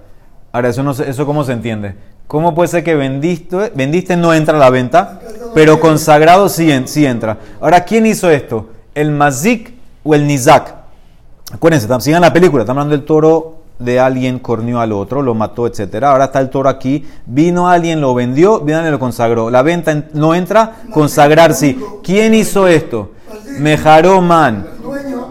Ahora, 0.53 0.69
eso, 0.69 0.83
no, 0.83 0.95
se- 0.95 1.09
eso 1.09 1.27
cómo 1.27 1.45
se 1.45 1.53
entiende. 1.53 1.95
¿Cómo 2.27 2.55
puede 2.55 2.69
ser 2.69 2.85
que 2.85 2.95
vendiste, 2.95 3.73
vendiste 3.75 4.17
no 4.17 4.33
entra 4.35 4.57
a 4.57 4.61
la 4.61 4.71
venta, 4.71 5.21
pero 5.55 5.81
consagrado 5.81 6.49
sí, 6.49 6.71
en- 6.71 6.87
sí 6.89 7.05
entra? 7.07 7.39
Ahora, 7.61 7.85
¿quién 7.85 8.07
hizo 8.07 8.31
esto? 8.31 8.69
¿El 8.95 9.11
Mazik 9.11 9.75
o 10.05 10.15
el 10.15 10.27
Nizak? 10.27 10.75
Acuérdense, 11.53 11.89
sigan 12.01 12.21
la 12.23 12.33
película, 12.33 12.63
estamos 12.63 12.83
hablando 12.83 12.97
del 12.97 13.05
toro 13.05 13.57
de 13.81 13.99
alguien, 13.99 14.39
corneó 14.39 14.79
al 14.81 14.93
otro, 14.93 15.23
lo 15.23 15.35
mató, 15.35 15.67
etc. 15.67 16.05
Ahora 16.05 16.27
está 16.27 16.39
el 16.41 16.51
toro 16.51 16.69
aquí, 16.69 17.05
vino 17.27 17.69
alguien, 17.69 18.01
lo 18.01 18.15
vendió, 18.15 18.61
vino 18.61 18.77
alguien 18.79 18.93
lo 18.93 18.99
consagró. 19.01 19.51
La 19.51 19.63
venta 19.63 19.91
en- 19.91 20.07
no 20.15 20.35
entra, 20.35 20.83
consagrar 20.93 21.55
sí. 21.55 21.81
¿Quién 22.05 22.35
hizo 22.35 22.69
esto? 22.69 23.13
Mejaró 23.59 24.21
man. 24.21 24.67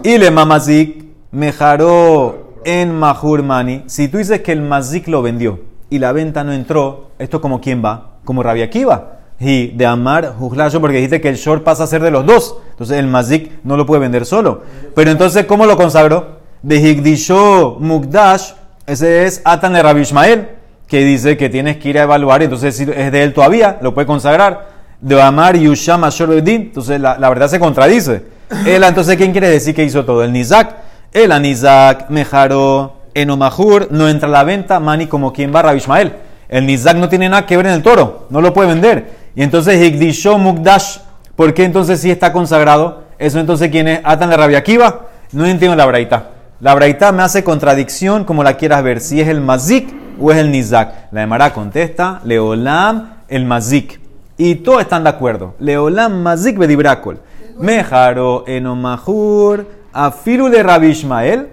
Y 0.02 0.18
le 0.18 0.30
mamazik, 0.30 1.04
mejaró 1.30 2.49
en 2.64 2.94
mahur 2.94 3.42
mani. 3.42 3.84
Si 3.86 4.08
tú 4.08 4.18
dices 4.18 4.40
que 4.40 4.52
el 4.52 4.62
mazik 4.62 5.08
lo 5.08 5.22
vendió 5.22 5.60
y 5.88 5.98
la 5.98 6.12
venta 6.12 6.44
no 6.44 6.52
entró, 6.52 7.10
¿esto 7.18 7.40
como 7.40 7.60
quién 7.60 7.84
va? 7.84 8.12
Como 8.24 8.42
Rabia 8.42 8.66
Akiva. 8.66 9.18
Y 9.38 9.68
de 9.68 9.86
Amar, 9.86 10.34
Jujlasho, 10.38 10.80
porque 10.80 10.96
dijiste 10.96 11.20
que 11.20 11.30
el 11.30 11.36
short 11.36 11.64
pasa 11.64 11.84
a 11.84 11.86
ser 11.86 12.02
de 12.02 12.10
los 12.10 12.26
dos. 12.26 12.58
Entonces 12.72 12.98
el 12.98 13.06
mazik 13.06 13.52
no 13.64 13.76
lo 13.76 13.86
puede 13.86 14.02
vender 14.02 14.26
solo. 14.26 14.62
Pero 14.94 15.10
entonces, 15.10 15.46
¿cómo 15.46 15.64
lo 15.64 15.76
consagró? 15.76 16.40
De 16.62 16.76
Higdisho 16.76 17.78
Mukdash, 17.80 18.52
ese 18.86 19.24
es 19.24 19.40
Atan 19.44 19.72
de 19.72 19.82
Rabbi 19.82 20.02
Ishmael, 20.02 20.48
que 20.86 21.04
dice 21.04 21.36
que 21.36 21.48
tienes 21.48 21.78
que 21.78 21.88
ir 21.88 21.98
a 21.98 22.02
evaluar, 22.02 22.42
entonces 22.42 22.76
si 22.76 22.82
es 22.82 23.12
de 23.12 23.22
él 23.22 23.32
todavía, 23.32 23.78
lo 23.80 23.94
puede 23.94 24.06
consagrar. 24.06 24.68
De 25.00 25.20
Amar 25.22 25.56
Yusham 25.56 26.02
Bedin, 26.28 26.62
entonces 26.62 27.00
la, 27.00 27.16
la 27.16 27.28
verdad 27.30 27.48
se 27.48 27.58
contradice. 27.58 28.22
Él, 28.66 28.82
entonces, 28.82 29.16
¿quién 29.16 29.32
quiere 29.32 29.48
decir 29.48 29.74
que 29.74 29.84
hizo 29.84 30.04
todo? 30.04 30.24
El 30.24 30.32
Nizak. 30.32 30.89
El 31.12 31.32
Anizak, 31.32 32.08
Mejaro, 32.08 32.94
Enomahur, 33.14 33.88
no 33.90 34.08
entra 34.08 34.28
a 34.28 34.32
la 34.32 34.44
venta, 34.44 34.78
Mani 34.78 35.08
como 35.08 35.32
quien 35.32 35.52
va 35.52 35.62
Rabbi 35.62 35.78
Ishmael. 35.78 36.12
El 36.48 36.66
Nizak 36.66 36.96
no 36.96 37.08
tiene 37.08 37.28
nada 37.28 37.46
que 37.46 37.56
ver 37.56 37.66
en 37.66 37.72
el 37.72 37.82
toro, 37.82 38.26
no 38.30 38.40
lo 38.40 38.52
puede 38.52 38.68
vender. 38.68 39.10
Y 39.34 39.42
entonces 39.42 39.80
Higdisho 39.80 40.38
Mukdash, 40.38 40.98
¿por 41.34 41.52
qué 41.54 41.64
entonces 41.64 42.00
sí 42.00 42.10
está 42.10 42.32
consagrado? 42.32 43.04
Eso 43.18 43.38
entonces, 43.38 43.70
¿quién 43.70 43.88
es? 43.88 44.00
Atan 44.04 44.30
de 44.30 44.36
Rabia 44.36 44.58
Akiva. 44.58 45.06
No 45.32 45.46
entiendo 45.46 45.76
la 45.76 45.86
braita. 45.86 46.30
La 46.60 46.74
braita 46.74 47.12
me 47.12 47.22
hace 47.22 47.44
contradicción 47.44 48.24
como 48.24 48.42
la 48.42 48.54
quieras 48.56 48.82
ver, 48.82 49.00
si 49.00 49.20
es 49.20 49.28
el 49.28 49.40
Mazik 49.40 49.92
o 50.20 50.30
es 50.30 50.38
el 50.38 50.50
Nizak. 50.50 51.12
La 51.12 51.22
Emara 51.22 51.52
contesta, 51.52 52.20
Leolam, 52.24 53.14
el 53.28 53.44
Mazik. 53.44 54.00
Y 54.38 54.56
todos 54.56 54.82
están 54.82 55.04
de 55.04 55.10
acuerdo. 55.10 55.54
Leolam 55.58 56.22
Mazik 56.22 56.56
Bedibrakol. 56.56 57.20
Mejaro 57.58 58.44
Enomahur, 58.46 59.66
Afiru 59.92 60.48
de 60.48 60.62
Rabbi 60.62 60.88
Ishmael 60.88 61.48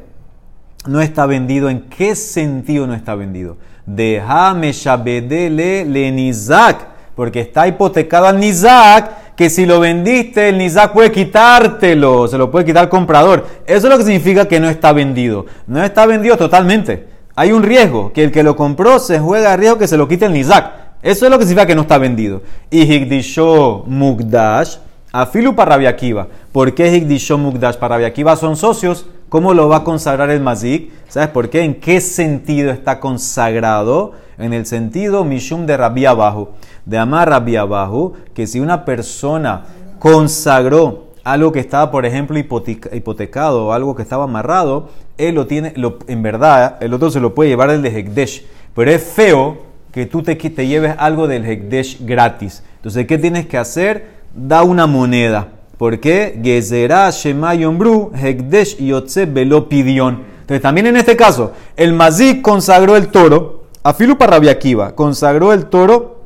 no 0.85 1.01
está 1.01 1.25
vendido. 1.25 1.69
¿En 1.69 1.81
qué 1.89 2.15
sentido 2.15 2.87
no 2.87 2.93
está 2.93 3.15
vendido? 3.15 3.57
Deja 3.85 4.53
Meshabedele 4.53 5.85
le 5.85 6.11
Nizak, 6.11 6.87
porque 7.15 7.39
está 7.39 7.67
hipotecado 7.67 8.27
al 8.27 8.39
Nizak, 8.39 9.35
que 9.35 9.49
si 9.49 9.65
lo 9.65 9.79
vendiste, 9.79 10.49
el 10.49 10.57
Nizak 10.57 10.93
puede 10.93 11.11
quitártelo, 11.11 12.27
se 12.27 12.37
lo 12.37 12.51
puede 12.51 12.65
quitar 12.65 12.85
el 12.85 12.89
comprador. 12.89 13.45
Eso 13.65 13.87
es 13.87 13.91
lo 13.91 13.97
que 13.97 14.03
significa 14.03 14.47
que 14.47 14.59
no 14.59 14.69
está 14.69 14.93
vendido. 14.93 15.45
No 15.67 15.83
está 15.83 16.05
vendido 16.05 16.37
totalmente. 16.37 17.07
Hay 17.35 17.51
un 17.51 17.63
riesgo, 17.63 18.11
que 18.13 18.23
el 18.23 18.31
que 18.31 18.43
lo 18.43 18.55
compró 18.55 18.99
se 18.99 19.19
juega 19.19 19.53
a 19.53 19.57
riesgo 19.57 19.77
que 19.77 19.87
se 19.87 19.97
lo 19.97 20.07
quite 20.07 20.25
el 20.25 20.33
Nizak. 20.33 20.71
Eso 21.01 21.25
es 21.25 21.31
lo 21.31 21.37
que 21.37 21.45
significa 21.45 21.67
que 21.67 21.75
no 21.75 21.83
está 21.83 21.97
vendido. 21.97 22.41
Y 22.69 22.81
Higdisho 22.81 23.83
Mugdash, 23.85 24.77
afilu 25.11 25.55
para 25.55 25.71
Rabia 25.71 25.89
Akiva. 25.89 26.27
¿Por 26.51 26.73
qué 26.73 26.95
Higdisho 26.95 27.37
Mugdash 27.37 27.75
para 27.75 27.95
Rabia 27.95 28.07
Akiva 28.07 28.35
son 28.35 28.55
socios? 28.55 29.05
¿Cómo 29.29 29.53
lo 29.53 29.67
va 29.67 29.77
a 29.77 29.83
consagrar 29.83 30.29
el 30.29 30.41
Mazik? 30.41 30.91
¿Sabes 31.09 31.29
por 31.29 31.49
qué? 31.49 31.63
¿En 31.63 31.75
qué 31.75 31.99
sentido 32.01 32.71
está 32.71 32.99
consagrado? 32.99 34.13
En 34.37 34.53
el 34.53 34.65
sentido 34.65 35.23
Mishum 35.25 35.65
de 35.65 35.75
Rabia 35.77 36.11
Abajo, 36.11 36.53
de 36.85 36.97
Amar 36.97 37.29
Rabia 37.29 37.61
Abajo, 37.61 38.13
que 38.33 38.47
si 38.47 38.59
una 38.59 38.85
persona 38.85 39.65
consagró 39.99 41.07
algo 41.23 41.51
que 41.51 41.59
estaba, 41.59 41.91
por 41.91 42.05
ejemplo, 42.05 42.37
hipoteca- 42.37 42.95
hipotecado 42.95 43.65
o 43.67 43.73
algo 43.73 43.95
que 43.95 44.03
estaba 44.03 44.23
amarrado, 44.25 44.89
él 45.17 45.35
lo 45.35 45.47
tiene, 45.47 45.73
en 46.07 46.21
verdad, 46.21 46.77
el 46.79 46.93
otro 46.93 47.09
se 47.09 47.19
lo 47.19 47.35
puede 47.35 47.49
llevar 47.49 47.69
el 47.69 47.81
de 47.81 47.89
Hekdesh. 47.89 48.45
Pero 48.75 48.91
es 48.91 49.03
feo 49.03 49.57
que 49.91 50.05
tú 50.05 50.21
te, 50.21 50.35
te 50.35 50.67
lleves 50.67 50.93
algo 50.97 51.27
del 51.27 51.43
Hekdesh 51.43 52.05
gratis. 52.05 52.63
Entonces, 52.77 53.07
¿qué 53.07 53.17
tienes 53.17 53.47
que 53.47 53.57
hacer? 53.57 54.16
Da 54.37 54.63
una 54.63 54.87
moneda. 54.87 55.49
¿Por 55.77 55.99
qué? 55.99 56.39
Gezerá 56.41 57.09
Hekdesh. 57.11 58.77
Entonces, 58.79 60.61
también 60.61 60.87
en 60.87 60.95
este 60.95 61.17
caso, 61.17 61.51
el 61.75 61.91
Mazik 61.91 62.41
consagró 62.41 62.95
el 62.95 63.09
toro, 63.09 63.65
Afilu 63.83 64.17
para 64.17 64.33
Rabia 64.33 64.51
Akiva, 64.51 64.95
consagró 64.95 65.51
el 65.51 65.65
toro 65.65 66.17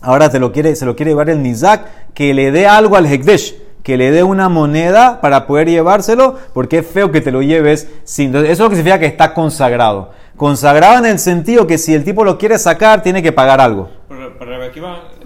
Ahora 0.00 0.30
te 0.30 0.38
lo 0.38 0.52
quiere, 0.52 0.76
se 0.76 0.86
lo 0.86 0.94
quiere 0.94 1.10
llevar 1.10 1.28
el 1.30 1.42
Nizak, 1.42 2.14
que 2.14 2.32
le 2.32 2.52
dé 2.52 2.66
algo 2.68 2.96
al 2.96 3.06
Hekdesh, 3.06 3.56
que 3.82 3.96
le 3.96 4.12
dé 4.12 4.22
una 4.22 4.48
moneda 4.48 5.20
para 5.20 5.46
poder 5.46 5.68
llevárselo, 5.68 6.36
porque 6.52 6.78
es 6.78 6.86
feo 6.86 7.10
que 7.10 7.20
te 7.20 7.32
lo 7.32 7.42
lleves 7.42 7.88
sin. 8.04 8.26
Entonces, 8.26 8.52
eso 8.52 8.62
es 8.62 8.66
lo 8.66 8.70
que 8.70 8.76
significa 8.76 9.00
que 9.00 9.06
está 9.06 9.34
consagrado. 9.34 10.12
Consagrado 10.36 10.98
en 10.98 11.06
el 11.06 11.18
sentido 11.18 11.66
que 11.66 11.78
si 11.78 11.94
el 11.94 12.04
tipo 12.04 12.22
lo 12.22 12.38
quiere 12.38 12.58
sacar, 12.58 13.02
tiene 13.02 13.22
que 13.22 13.32
pagar 13.32 13.60
algo. 13.60 13.90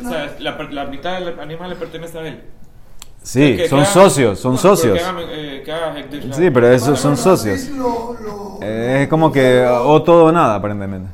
O 0.05 0.09
sea, 0.09 0.35
la, 0.39 0.59
la 0.71 0.85
mitad 0.87 1.19
del 1.21 1.39
animal 1.41 1.71
le 1.71 1.77
pertenece 1.77 2.19
a 2.19 2.27
él. 2.27 2.43
Sí, 3.23 3.57
Que- 3.57 3.69
son 3.69 3.87
socios, 3.87 4.39
son 4.41 4.53
no, 4.53 4.59
socios. 4.59 4.99
Eh, 5.31 5.63
Sí, 6.33 6.51
pero 6.51 6.69
esos 6.73 6.99
son 6.99 7.17
socios. 7.17 7.69
Lo- 7.71 8.17
lo- 8.21 8.59
Eh, 8.61 9.03
Es 9.03 9.09
como 9.09 9.31
que 9.33 9.65
o 9.67 10.03
todo 10.03 10.25
o 10.27 10.33
nada, 10.33 10.57
aparentemente. 10.57 11.09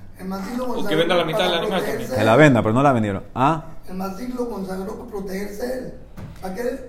O 0.76 0.84
que 0.86 0.94
consagró 0.94 0.94
venda 0.96 1.14
la 1.14 1.24
mitad 1.24 1.44
para 1.44 1.50
del 1.50 1.58
animal 1.60 1.82
también. 1.84 2.10
Que 2.10 2.24
la 2.24 2.36
venda, 2.36 2.62
pero 2.62 2.74
no 2.74 2.82
la 2.82 2.92
vendieron. 2.92 3.22
Ah, 3.34 3.62
El 3.88 3.94
Mazik 3.96 4.34
lo 4.34 4.48
consagró 4.48 4.96
para 4.98 5.10
protegerse 5.10 5.64
él. 5.78 5.94
Para 6.42 6.54
que 6.54 6.60
él, 6.62 6.80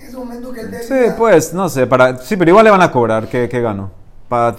en 0.00 0.06
ese 0.06 0.16
momento 0.16 0.52
que 0.52 0.60
él 0.60 0.70
sí, 0.82 0.94
pues, 1.16 1.54
no 1.54 1.68
sé, 1.68 1.86
para, 1.86 2.18
sí, 2.18 2.36
pero 2.36 2.50
igual 2.50 2.64
le 2.64 2.70
van 2.70 2.82
a 2.82 2.90
cobrar, 2.90 3.28
¿qué, 3.28 3.48
qué 3.48 3.60
ganó? 3.60 3.90
Para 4.28 4.52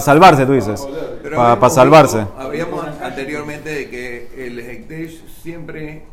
salvarse, 0.00 0.44
tú 0.46 0.52
dices. 0.52 0.86
Para 1.34 1.58
habíamos 1.58 1.70
salvarse. 1.70 2.26
Habríamos 2.38 2.84
anteriormente 3.02 3.70
de 3.70 3.88
que 3.90 4.46
el 4.46 4.58
Hekdesh 4.60 5.24
siempre, 5.42 6.04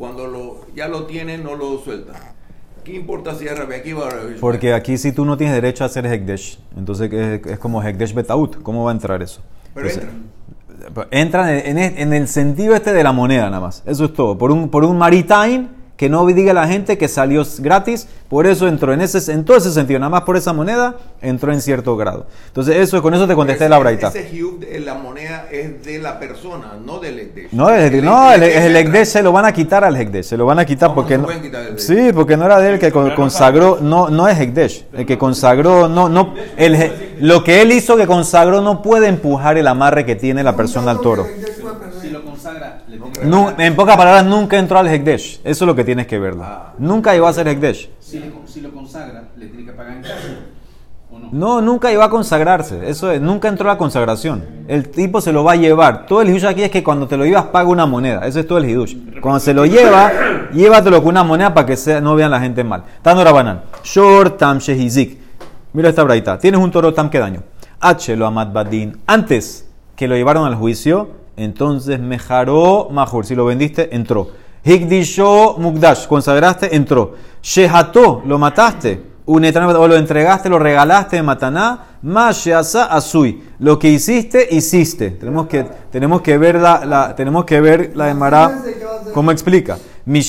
cuando 0.00 0.26
lo, 0.26 0.56
ya 0.74 0.88
lo 0.88 1.04
tiene, 1.04 1.36
no 1.36 1.54
lo 1.56 1.78
suelta. 1.78 2.14
¿Qué 2.82 2.94
importa 2.94 3.34
si 3.34 3.46
es 3.46 3.56
Rabbi 3.56 3.74
Akiva 3.74 4.06
o 4.06 4.10
Rabbi? 4.10 4.36
Porque 4.40 4.72
aquí 4.72 4.96
si 4.96 5.12
tú 5.12 5.26
no 5.26 5.36
tienes 5.36 5.54
derecho 5.54 5.84
a 5.84 5.88
hacer 5.88 6.06
Hekdesh, 6.06 6.58
entonces 6.74 7.12
es, 7.12 7.46
es 7.46 7.58
como 7.58 7.82
Hekdesh 7.82 8.14
Betaut, 8.14 8.62
¿cómo 8.62 8.84
va 8.84 8.92
a 8.92 8.94
entrar 8.94 9.20
eso? 9.22 9.42
Pero 9.74 9.88
Entonces, 9.88 10.10
entra. 10.88 11.06
Entran 11.10 11.48
en, 11.50 11.76
en- 11.78 11.98
en 11.98 12.12
el 12.14 12.26
sentido 12.28 12.74
este 12.74 12.94
de 12.94 13.04
la 13.04 13.12
moneda 13.12 13.50
nada 13.50 13.60
más, 13.60 13.82
eso 13.84 14.06
es 14.06 14.14
todo. 14.14 14.38
Por 14.38 14.50
un, 14.50 14.70
por 14.70 14.84
un 14.84 14.96
maritime 14.96 15.68
que 16.00 16.08
no 16.08 16.24
diga 16.24 16.54
la 16.54 16.66
gente 16.66 16.96
que 16.96 17.08
salió 17.08 17.42
gratis, 17.58 18.08
por 18.30 18.46
eso 18.46 18.66
entró 18.66 18.94
en, 18.94 19.02
ese, 19.02 19.30
en 19.32 19.44
todo 19.44 19.58
ese 19.58 19.70
sentido, 19.70 20.00
nada 20.00 20.08
más 20.08 20.22
por 20.22 20.34
esa 20.38 20.54
moneda, 20.54 20.94
entró 21.20 21.52
en 21.52 21.60
cierto 21.60 21.94
grado. 21.94 22.24
Entonces 22.46 22.76
eso 22.76 23.02
con 23.02 23.12
eso 23.12 23.26
te 23.28 23.34
contesté 23.34 23.64
Ese- 23.64 23.68
la 23.68 23.78
braita. 23.78 24.08
Ese 24.08 24.30
de 24.30 24.80
la 24.80 24.94
moneda 24.94 25.46
es 25.52 25.84
de 25.84 25.98
la 25.98 26.18
persona, 26.18 26.72
no 26.82 27.00
del 27.00 27.18
Hekdesh. 27.18 27.52
No, 27.52 27.68
el, 27.68 28.02
no, 28.02 28.32
el, 28.32 28.42
el 28.44 28.50
entra. 28.76 28.80
Hekdesh 28.80 29.08
se 29.08 29.22
lo 29.22 29.30
van 29.30 29.44
a 29.44 29.52
quitar 29.52 29.84
al 29.84 29.94
Hekdesh, 29.94 30.24
se 30.24 30.38
lo 30.38 30.46
van 30.46 30.58
a 30.58 30.64
quitar 30.64 30.88
¿Cómo 30.88 31.02
porque 31.02 31.18
no, 31.18 31.24
pueden 31.24 31.42
quitar 31.42 31.66
el 31.66 31.78
sí, 31.78 32.12
porque 32.14 32.34
no 32.38 32.46
era 32.46 32.58
de 32.60 32.72
él 32.72 32.78
que 32.78 32.90
con- 32.90 33.10
consagró, 33.14 33.76
no, 33.82 34.08
no 34.08 34.26
es 34.26 34.40
Hekdesh, 34.40 34.86
el 34.94 35.04
que 35.04 35.18
consagró, 35.18 35.86
no, 35.86 36.08
no, 36.08 36.32
el, 36.56 36.92
lo 37.20 37.44
que 37.44 37.60
él 37.60 37.72
hizo 37.72 37.98
que 37.98 38.06
consagró 38.06 38.62
no 38.62 38.80
puede 38.80 39.08
empujar 39.08 39.58
el 39.58 39.66
amarre 39.66 40.06
que 40.06 40.16
tiene 40.16 40.42
la 40.42 40.56
persona 40.56 40.92
al 40.92 41.00
toro. 41.02 41.26
En 43.22 43.76
pocas 43.76 43.96
palabras, 43.96 44.24
nunca 44.24 44.58
entró 44.58 44.78
al 44.78 44.86
Hekdesh, 44.88 45.40
eso 45.44 45.64
es 45.64 45.66
lo 45.66 45.74
que 45.74 45.84
tienes 45.84 46.06
que 46.06 46.18
verlo. 46.18 46.42
Ah. 46.44 46.72
Nunca 46.78 47.14
iba 47.14 47.28
a 47.28 47.32
ser 47.32 47.46
Hekdesh. 47.48 47.90
Si, 48.00 48.18
le- 48.18 48.32
si 48.46 48.60
lo 48.60 48.70
consagra, 48.72 49.24
le 49.36 49.46
tiene 49.46 49.64
que 49.66 49.72
pagar 49.72 49.92
en 49.96 50.02
cash. 50.02 50.10
¿O 51.12 51.18
no? 51.18 51.28
No, 51.32 51.60
nunca 51.60 51.92
iba 51.92 52.04
a 52.04 52.08
consagrarse. 52.10 52.88
Eso 52.88 53.10
es, 53.10 53.20
nunca 53.20 53.48
entró 53.48 53.66
la 53.66 53.76
consagración. 53.76 54.44
El 54.68 54.88
tipo 54.90 55.20
se 55.20 55.32
lo 55.32 55.42
va 55.44 55.52
a 55.52 55.56
llevar. 55.56 56.06
Todo 56.06 56.22
el 56.22 56.28
hidush 56.30 56.46
aquí 56.46 56.62
es 56.62 56.70
que 56.70 56.82
cuando 56.84 57.08
te 57.08 57.16
lo 57.16 57.24
llevas 57.24 57.46
paga 57.46 57.68
una 57.68 57.84
moneda. 57.86 58.26
Eso 58.26 58.40
es 58.40 58.46
todo 58.46 58.58
el 58.58 58.68
hidush. 58.68 58.96
Cuando 59.20 59.40
se 59.40 59.52
lo 59.52 59.66
lleva, 59.66 60.12
llévatelo 60.52 60.98
con 61.02 61.08
una 61.10 61.24
moneda 61.24 61.52
para 61.52 61.66
que 61.66 61.76
sea- 61.76 62.00
no 62.00 62.14
vean 62.14 62.30
la 62.30 62.40
gente 62.40 62.62
mal. 62.64 62.84
Tano 63.02 63.24
Rabanán. 63.24 63.62
Short 63.82 64.38
tam 64.38 64.58
shehizik. 64.58 65.18
Mira 65.72 65.88
esta 65.88 66.02
braita. 66.04 66.38
Tienes 66.38 66.60
un 66.60 66.70
toro 66.70 66.94
tam 66.94 67.10
que 67.10 67.18
daño. 67.18 67.42
H 67.80 68.14
lo 68.16 68.26
amad 68.26 68.48
badin. 68.52 68.98
Antes 69.06 69.66
que 69.96 70.06
lo 70.08 70.14
llevaron 70.14 70.46
al 70.46 70.54
juicio, 70.54 71.10
entonces 71.40 71.98
mejaró 72.00 72.88
mahur. 72.90 73.24
Si 73.26 73.34
lo 73.34 73.44
vendiste, 73.44 73.94
entró. 73.94 74.28
Higdisho 74.64 75.56
mugdash. 75.58 76.06
Consagraste, 76.06 76.74
entró. 76.74 77.14
Sheható, 77.42 78.22
lo 78.26 78.38
mataste. 78.38 79.10
O 79.32 79.38
lo 79.38 79.96
entregaste, 79.96 80.48
lo 80.48 80.58
regalaste 80.58 81.16
de 81.16 81.22
mataná, 81.22 81.98
más 82.02 82.36
sheasa 82.44 82.86
asui. 82.86 83.44
Lo 83.60 83.78
que 83.78 83.88
hiciste, 83.88 84.48
hiciste. 84.50 85.10
Tenemos 85.12 85.46
que, 85.46 85.64
tenemos 85.92 86.20
que 86.20 86.36
ver 86.36 86.56
la, 86.56 86.84
la- 86.84 87.14
tenemos 87.14 87.44
que 87.44 87.60
ver 87.60 87.92
la 87.94 88.06
de 88.06 88.14
Mará, 88.14 88.58
cómo 89.14 89.30
explica. 89.30 89.78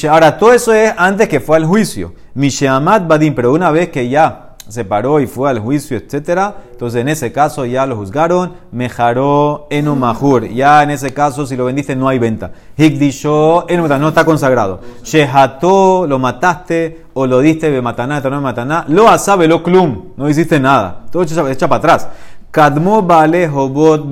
Ahora, 0.08 0.38
todo 0.38 0.54
eso 0.54 0.72
es 0.74 0.94
antes 0.96 1.28
que 1.28 1.40
fue 1.40 1.58
al 1.58 1.66
juicio. 1.66 2.14
Misheamad 2.36 3.08
Badim, 3.08 3.34
pero 3.34 3.52
una 3.54 3.72
vez 3.72 3.90
que 3.90 4.08
ya 4.08 4.51
se 4.68 4.86
paró 4.86 5.20
y 5.20 5.28
fue 5.28 5.50
al 5.50 5.60
juicio, 5.60 5.98
etcétera, 5.98 6.56
entonces 6.72 7.02
en 7.02 7.10
ese 7.10 7.32
caso 7.32 7.66
ya 7.66 7.86
lo 7.86 7.96
juzgaron, 7.98 8.54
mejaró 8.72 9.68
enu 9.70 9.96
mahur. 9.96 10.48
Ya 10.48 10.84
en 10.84 10.92
ese 10.92 11.14
caso, 11.14 11.46
si 11.46 11.56
lo 11.56 11.66
vendiste, 11.66 11.96
no 11.96 12.08
hay 12.08 12.20
venta. 12.20 12.52
Higdisho 12.78 13.66
enu 13.68 13.88
no 13.88 14.10
está 14.10 14.24
consagrado. 14.24 14.80
Sheható, 15.04 16.06
lo 16.08 16.20
mataste, 16.20 17.06
o 17.14 17.28
lo 17.28 17.40
diste 17.40 17.70
de 17.70 17.82
mataná, 17.82 18.22
de 18.22 18.30
mataná, 18.30 18.86
lo 18.88 19.10
asabe 19.10 19.48
lo 19.48 19.64
klum, 19.64 20.14
no 20.16 20.30
hiciste 20.30 20.60
nada. 20.60 21.06
Todo 21.12 21.24
echa, 21.24 21.68
para 21.68 21.80
atrás. 21.80 22.08
Kadmo 22.52 23.02
vale 23.02 23.48
hobot. 23.48 24.06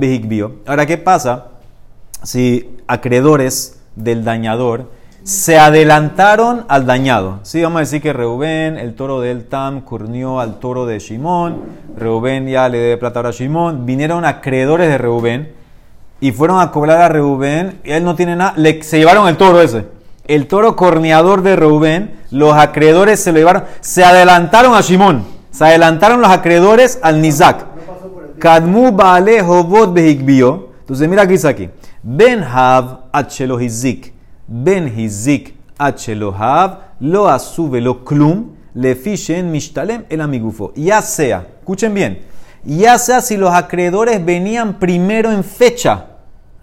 Ahora, 0.66 0.86
¿qué 0.86 0.98
pasa 0.98 1.46
si 2.24 2.78
acreedores 2.88 3.82
del 3.96 4.24
dañador 4.24 4.99
se 5.24 5.60
adelantaron 5.60 6.66
al 6.68 6.86
dañado. 6.86 7.40
Sí, 7.44 7.62
vamos 7.62 7.78
a 7.78 7.80
decir 7.82 8.02
que 8.02 8.14
Reubén, 8.14 8.78
el 8.78 8.96
toro 8.96 9.22
del 9.22 9.46
Tam, 9.46 9.82
curnió 9.82 10.40
al 10.40 10.60
toro 10.60 10.86
de 10.86 11.00
Shimón. 11.00 11.62
Reubén 11.98 12.48
ya 12.48 12.70
le 12.70 12.78
debe 12.78 12.98
plata 12.98 13.20
ahora 13.20 13.30
a 13.30 13.34
Shimón. 13.34 13.86
Vinieron 13.86 14.26
acreedores 14.26 14.90
de 14.90 14.98
Reubén 14.98 15.54
y 16.22 16.32
fueron 16.32 16.60
a 16.60 16.72
cobrar 16.72 17.02
a 17.02 17.10
Reubén. 17.10 17.80
Él 17.84 18.04
no 18.04 18.16
tiene 18.16 18.36
nada. 18.36 18.56
se 18.82 18.98
llevaron 18.98 19.28
el 19.28 19.38
toro 19.38 19.62
ese. 19.62 19.86
El 20.28 20.48
toro 20.48 20.76
corneador 20.76 21.42
de 21.42 21.56
Reubén, 21.56 22.20
los 22.32 22.54
acreedores 22.54 23.20
se 23.20 23.32
lo 23.32 23.40
llevaron. 23.40 23.64
Se 23.82 24.04
adelantaron 24.04 24.76
a 24.76 24.82
Shimón. 24.82 25.26
Se 25.52 25.66
adelantaron 25.66 26.22
los 26.22 26.30
acreedores 26.30 27.00
al 27.02 27.22
Nizak. 27.22 27.66
Kadmu 28.40 28.92
Baale 28.92 29.42
Hobot 29.42 29.94
Behigbio. 29.94 30.70
Entonces, 30.82 31.10
mira 31.10 31.24
aquí. 31.24 31.70
Ben 32.04 32.44
Hav 32.44 33.02
Achelo 33.12 33.60
Hizik. 33.60 34.14
Ben 34.52 34.88
Hizik 34.98 35.56
Achelo 35.78 36.34
Hav. 36.38 36.80
Lo 37.00 37.28
asube 37.30 37.82
lo 37.82 38.04
klum. 38.04 38.56
Le 38.74 38.96
fishen 38.96 39.52
mishtalem 39.52 40.06
el 40.10 40.22
amigufo. 40.22 40.72
Ya 40.76 41.02
sea, 41.02 41.46
escuchen 41.60 41.94
bien. 41.94 42.22
Ya 42.64 42.98
sea 42.98 43.22
si 43.22 43.38
los 43.38 43.54
acreedores 43.54 44.24
venían 44.26 44.80
primero 44.80 45.32
en 45.32 45.44
fecha, 45.44 46.08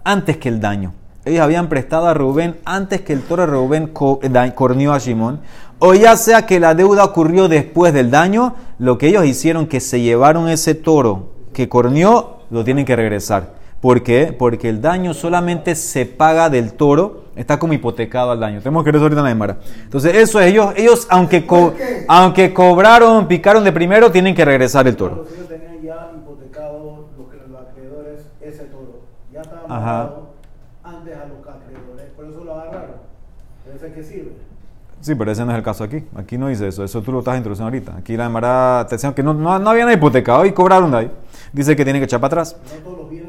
antes 0.03 0.37
que 0.37 0.49
el 0.49 0.59
daño. 0.59 0.93
Ellos 1.25 1.41
habían 1.41 1.67
prestado 1.69 2.07
a 2.07 2.13
Rubén 2.13 2.57
antes 2.65 3.01
que 3.01 3.13
el 3.13 3.21
toro 3.21 3.43
de 3.45 3.51
Rubén 3.51 3.91
da- 4.31 4.53
corneó 4.55 4.93
a 4.93 4.99
Shimón. 4.99 5.41
O 5.79 5.93
ya 5.93 6.15
sea 6.15 6.45
que 6.45 6.59
la 6.59 6.75
deuda 6.75 7.03
ocurrió 7.03 7.47
después 7.49 7.93
del 7.93 8.11
daño, 8.11 8.55
lo 8.79 8.97
que 8.97 9.07
ellos 9.07 9.25
hicieron 9.25 9.67
que 9.67 9.79
se 9.79 10.01
llevaron 10.01 10.47
ese 10.49 10.75
toro 10.75 11.33
que 11.53 11.67
corneó, 11.67 12.39
lo 12.49 12.63
tienen 12.63 12.85
que 12.85 12.95
regresar. 12.95 13.55
¿Por 13.81 14.01
qué? 14.01 14.35
Porque 14.37 14.69
el 14.69 14.81
daño 14.81 15.13
solamente 15.13 15.75
se 15.75 16.05
paga 16.07 16.49
del 16.49 16.73
toro, 16.73 17.25
está 17.35 17.59
como 17.59 17.73
hipotecado 17.73 18.31
al 18.31 18.39
daño. 18.39 18.59
Tenemos 18.59 18.83
que 18.83 18.87
ver 18.89 18.95
eso 18.95 19.03
ahorita 19.05 19.19
en 19.19 19.23
la 19.25 19.29
Aymara. 19.29 19.57
Entonces, 19.83 20.15
eso 20.15 20.39
es, 20.39 20.47
ellos, 20.47 20.73
ellos 20.75 21.07
aunque, 21.11 21.45
co- 21.45 21.69
¿Por 21.69 21.75
qué? 21.75 22.05
aunque 22.07 22.53
cobraron, 22.53 23.27
picaron 23.27 23.63
de 23.63 23.71
primero, 23.71 24.11
tienen 24.11 24.33
que 24.33 24.43
regresar 24.43 24.87
el 24.87 24.95
toro. 24.95 25.17
Los 25.17 25.31
ellos 25.31 25.47
tenían 25.47 25.81
ya 25.83 26.11
hipotecado 26.17 27.05
los, 27.17 27.61
acreedores 27.61 28.21
ese 28.41 28.63
toro. 28.65 29.01
Ya 29.31 29.41
estaba 29.41 30.11
antes 30.83 31.15
a 31.15 31.25
los 31.27 31.47
acreedores. 31.47 32.05
Por 32.15 32.25
eso 32.25 32.43
lo 32.43 32.53
agarraron. 32.59 32.95
Ese 33.75 33.91
que 33.93 34.03
sirve. 34.03 34.31
Sí, 35.01 35.13
pero 35.13 35.31
ese 35.31 35.45
no 35.45 35.51
es 35.51 35.57
el 35.59 35.63
caso 35.63 35.83
aquí. 35.83 36.03
Aquí 36.15 36.39
no 36.39 36.47
dice 36.47 36.67
eso. 36.67 36.83
Eso 36.83 37.03
tú 37.03 37.11
lo 37.11 37.19
estás 37.19 37.37
introduciendo 37.37 37.67
ahorita. 37.67 37.95
Aquí 37.97 38.17
la 38.17 38.25
Emara 38.25 38.83
te 38.89 38.95
decían 38.95 39.13
que 39.13 39.21
no, 39.21 39.35
no, 39.35 39.59
no 39.59 39.69
habían 39.69 39.91
hipotecado 39.91 40.43
y 40.47 40.51
cobraron 40.53 40.89
de 40.89 40.97
ahí. 40.97 41.11
Dice 41.53 41.75
que 41.75 41.83
tiene 41.83 41.99
que 41.99 42.05
echar 42.05 42.19
para 42.19 42.41
atrás. 42.41 42.57
No 42.75 42.83
todos 42.83 42.97
los 43.01 43.09
bienes 43.11 43.26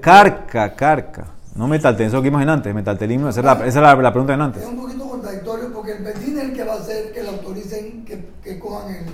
Carca, 0.00 0.74
carca. 0.74 1.24
No 1.54 1.66
metalten, 1.68 2.08
eso 2.08 2.18
que 2.20 2.28
vimos 2.28 2.42
en 2.42 2.50
antes. 2.50 2.74
Metaltelismo, 2.74 3.28
esa 3.30 3.40
es 3.40 3.46
la, 3.46 3.52
esa 3.54 3.66
es 3.66 3.74
la, 3.76 3.94
la 3.96 4.12
pregunta 4.12 4.34
en 4.34 4.40
antes. 4.42 4.62
Es 4.62 4.68
un 4.68 4.76
poquito 4.76 5.08
contradictorio 5.08 5.72
porque 5.72 5.92
el 5.92 6.04
Bedín 6.04 6.38
es 6.38 6.44
el 6.44 6.52
que 6.52 6.64
va 6.64 6.74
a 6.74 6.76
hacer 6.76 7.12
que 7.12 7.22
le 7.22 7.28
autoricen 7.30 8.04
que, 8.04 8.28
que 8.44 8.58
cojan 8.58 8.90
el. 8.94 9.04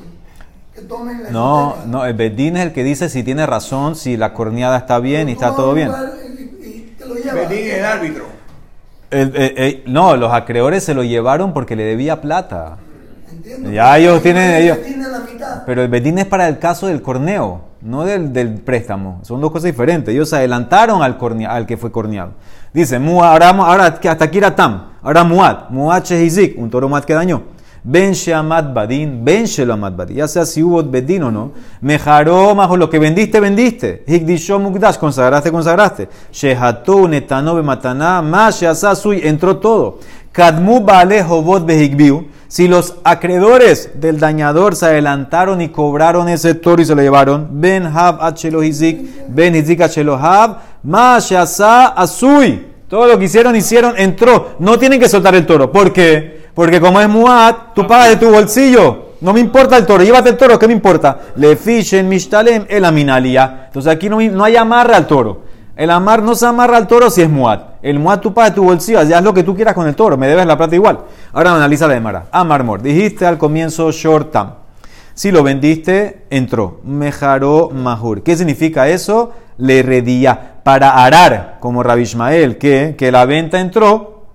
que 0.74 0.82
tomen 0.82 1.22
la 1.22 1.30
No, 1.30 1.68
hipoteca. 1.76 1.86
no, 1.90 2.04
el 2.04 2.14
Bedín 2.14 2.56
es 2.56 2.62
el 2.66 2.72
que 2.72 2.82
dice 2.82 3.08
si 3.08 3.22
tiene 3.22 3.46
razón, 3.46 3.94
si 3.94 4.16
la 4.16 4.32
corneada 4.34 4.76
está 4.78 4.98
bien 4.98 5.28
y 5.28 5.32
está 5.32 5.54
todo 5.54 5.72
bien. 5.74 5.90
Y, 5.90 6.66
y 6.66 6.96
te 6.98 7.06
lo. 7.06 7.14
Bedín 7.14 7.58
es 7.66 7.74
el 7.74 7.84
árbitro. 7.84 8.24
El- 9.10 9.36
el- 9.36 9.58
el- 9.58 9.82
no, 9.86 10.16
los 10.16 10.32
acreedores 10.32 10.82
se 10.82 10.94
lo 10.94 11.04
llevaron 11.04 11.52
porque 11.52 11.76
le 11.76 11.84
debía 11.84 12.20
plata. 12.20 12.78
Entiendo. 13.30 13.70
Ya 13.70 13.96
ellos 13.98 14.20
tienen- 14.22 14.50
El 14.50 14.62
ellos- 14.64 14.78
es 14.78 14.96
la 14.98 15.18
mitad. 15.20 15.62
Pero 15.64 15.82
el 15.82 15.88
Bedín 15.88 16.18
es 16.18 16.26
para 16.26 16.48
el 16.48 16.58
caso 16.58 16.86
del 16.88 17.02
corneo, 17.02 17.60
no 17.82 18.04
del, 18.04 18.60
préstamo. 18.60 19.20
Son 19.22 19.40
dos 19.40 19.50
cosas 19.50 19.64
diferentes. 19.64 20.14
Ellos 20.14 20.28
se 20.28 20.36
adelantaron 20.36 21.02
al, 21.02 21.18
cornea- 21.18 21.50
al 21.54 21.66
que 21.66 21.76
fue 21.76 21.90
corneado. 21.90 22.32
Dice, 22.72 22.96
ahora, 22.96 23.50
ahora 23.50 23.86
hasta 23.86 24.24
aquí 24.24 24.40
Tam, 24.56 24.92
ahora 25.02 25.24
Muad, 25.24 25.68
Muad 25.70 26.02
Shehizik, 26.04 26.58
un 26.58 26.70
toro 26.70 26.88
Muad 26.88 27.04
que 27.04 27.14
dañó. 27.14 27.42
Ben 27.84 28.12
Sheamad 28.12 28.72
Badin, 28.72 29.24
Ben 29.24 29.44
Shelamad 29.44 29.92
Badin. 29.94 30.16
Ya 30.18 30.28
sea 30.28 30.46
si 30.46 30.62
hubo 30.62 30.82
Bedín 30.84 31.24
o 31.24 31.32
no. 31.32 31.50
Mejaró, 31.80 32.54
majo, 32.54 32.76
lo 32.76 32.88
que 32.88 33.00
vendiste, 33.00 33.40
vendiste. 33.40 34.04
Higdisho 34.06 34.60
Mugdash, 34.60 34.98
consagraste, 34.98 35.50
consagraste. 35.50 36.08
Sheható, 36.30 37.08
Netano, 37.08 37.56
Bemataná, 37.56 38.22
Más 38.22 38.60
Sheasasui, 38.60 39.22
entró 39.26 39.56
todo. 39.56 39.98
Kadmu 40.30 40.80
Bale 40.80 41.22
Hobot 41.24 41.66
Behigbiu. 41.66 42.28
Si 42.52 42.68
los 42.68 42.96
acreedores 43.02 43.92
del 43.94 44.20
dañador 44.20 44.76
se 44.76 44.84
adelantaron 44.84 45.62
y 45.62 45.70
cobraron 45.70 46.28
ese 46.28 46.52
toro 46.52 46.82
y 46.82 46.84
se 46.84 46.94
lo 46.94 47.00
llevaron, 47.00 47.48
Ben 47.52 47.86
Hab 47.86 48.20
Hizik, 48.62 49.26
Ben 49.28 49.54
Hizik 49.54 49.80
Hab, 49.80 50.58
Mashasa 50.82 51.86
Asui. 51.86 52.66
Todo 52.88 53.06
lo 53.06 53.18
que 53.18 53.24
hicieron, 53.24 53.56
hicieron, 53.56 53.94
entró. 53.96 54.56
No 54.58 54.78
tienen 54.78 55.00
que 55.00 55.08
soltar 55.08 55.34
el 55.34 55.46
toro. 55.46 55.72
¿Por 55.72 55.94
qué? 55.94 56.42
Porque 56.54 56.78
como 56.78 57.00
es 57.00 57.08
Muad, 57.08 57.54
tú 57.74 57.86
pagas 57.86 58.10
de 58.10 58.16
tu 58.16 58.30
bolsillo. 58.30 59.12
No 59.22 59.32
me 59.32 59.40
importa 59.40 59.78
el 59.78 59.86
toro, 59.86 60.04
llévate 60.04 60.28
el 60.28 60.36
toro, 60.36 60.58
¿qué 60.58 60.66
me 60.66 60.74
importa? 60.74 61.20
Le 61.36 61.56
fishen 61.56 62.06
mishtalem 62.06 62.66
el 62.68 62.84
aminalia. 62.84 63.62
Entonces 63.68 63.90
aquí 63.90 64.10
no, 64.10 64.20
no 64.20 64.44
hay 64.44 64.56
amarre 64.56 64.94
al 64.94 65.06
toro. 65.06 65.40
El 65.74 65.90
amar 65.90 66.22
no 66.22 66.34
se 66.34 66.46
amarra 66.46 66.76
al 66.76 66.86
toro 66.86 67.08
si 67.08 67.22
es 67.22 67.30
muad. 67.30 67.60
El 67.82 67.98
muad 67.98 68.20
tú 68.20 68.34
pagas 68.34 68.54
tu 68.54 68.62
bolsillo, 68.62 69.00
haz 69.00 69.22
lo 69.22 69.32
que 69.32 69.42
tú 69.42 69.54
quieras 69.54 69.74
con 69.74 69.88
el 69.88 69.94
toro, 69.94 70.16
me 70.18 70.28
debes 70.28 70.46
la 70.46 70.56
plata 70.56 70.74
igual. 70.74 71.00
Ahora 71.32 71.54
analiza 71.54 71.86
la 71.88 71.94
demara. 71.94 72.26
Amar 72.30 72.62
mor. 72.62 72.82
Dijiste 72.82 73.26
al 73.26 73.38
comienzo 73.38 73.90
short 73.90 74.32
tam. 74.32 74.54
Si 75.14 75.30
lo 75.30 75.42
vendiste, 75.42 76.26
entró. 76.30 76.80
Mejaró 76.84 77.70
mahur. 77.72 78.22
¿Qué 78.22 78.36
significa 78.36 78.88
eso? 78.88 79.32
Le 79.56 79.82
redía. 79.82 80.60
Para 80.62 81.04
arar, 81.04 81.56
como 81.60 81.82
Rabbi 81.82 82.02
Ishmael, 82.02 82.58
que, 82.58 82.94
que 82.96 83.10
la 83.10 83.24
venta 83.24 83.58
entró, 83.58 84.26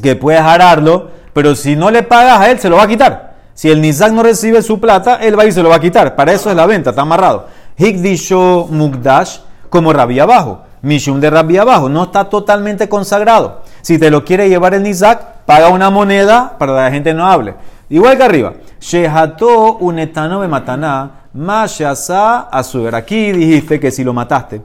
que 0.00 0.14
puedes 0.14 0.40
ararlo, 0.40 1.10
pero 1.32 1.54
si 1.54 1.74
no 1.74 1.90
le 1.90 2.02
pagas 2.02 2.40
a 2.40 2.50
él, 2.50 2.60
se 2.60 2.68
lo 2.68 2.76
va 2.76 2.84
a 2.84 2.88
quitar. 2.88 3.32
Si 3.54 3.70
el 3.70 3.80
Nizak 3.80 4.12
no 4.12 4.22
recibe 4.22 4.62
su 4.62 4.80
plata, 4.80 5.16
él 5.16 5.38
va 5.38 5.44
y 5.44 5.52
se 5.52 5.62
lo 5.62 5.68
va 5.68 5.76
a 5.76 5.80
quitar. 5.80 6.14
Para 6.14 6.32
eso 6.32 6.50
es 6.50 6.56
la 6.56 6.66
venta, 6.66 6.90
está 6.90 7.02
amarrado. 7.02 7.48
Higdisho 7.76 8.68
Mugdash, 8.70 9.38
como 9.68 9.92
Rabbi 9.92 10.20
abajo. 10.20 10.62
Mishum 10.82 11.20
de 11.20 11.30
Rabbi 11.30 11.56
abajo, 11.56 11.88
no 11.88 12.04
está 12.04 12.24
totalmente 12.24 12.88
consagrado. 12.88 13.62
Si 13.82 13.98
te 13.98 14.10
lo 14.10 14.24
quiere 14.24 14.48
llevar 14.48 14.74
el 14.74 14.82
Nizak, 14.82 15.44
paga 15.46 15.68
una 15.68 15.90
moneda 15.90 16.56
para 16.58 16.72
que 16.72 16.80
la 16.80 16.90
gente 16.90 17.14
no 17.14 17.26
hable. 17.26 17.54
Igual 17.88 18.16
que 18.16 18.24
arriba. 18.24 18.54
Shehato 18.80 19.76
unetano 19.76 20.40
me 20.40 20.48
mataná, 20.48 21.28
mashasa 21.34 22.40
azúcar. 22.40 22.96
Aquí 22.96 23.32
dijiste 23.32 23.78
que 23.78 23.90
si 23.90 24.02
lo 24.02 24.12
mataste 24.12 24.62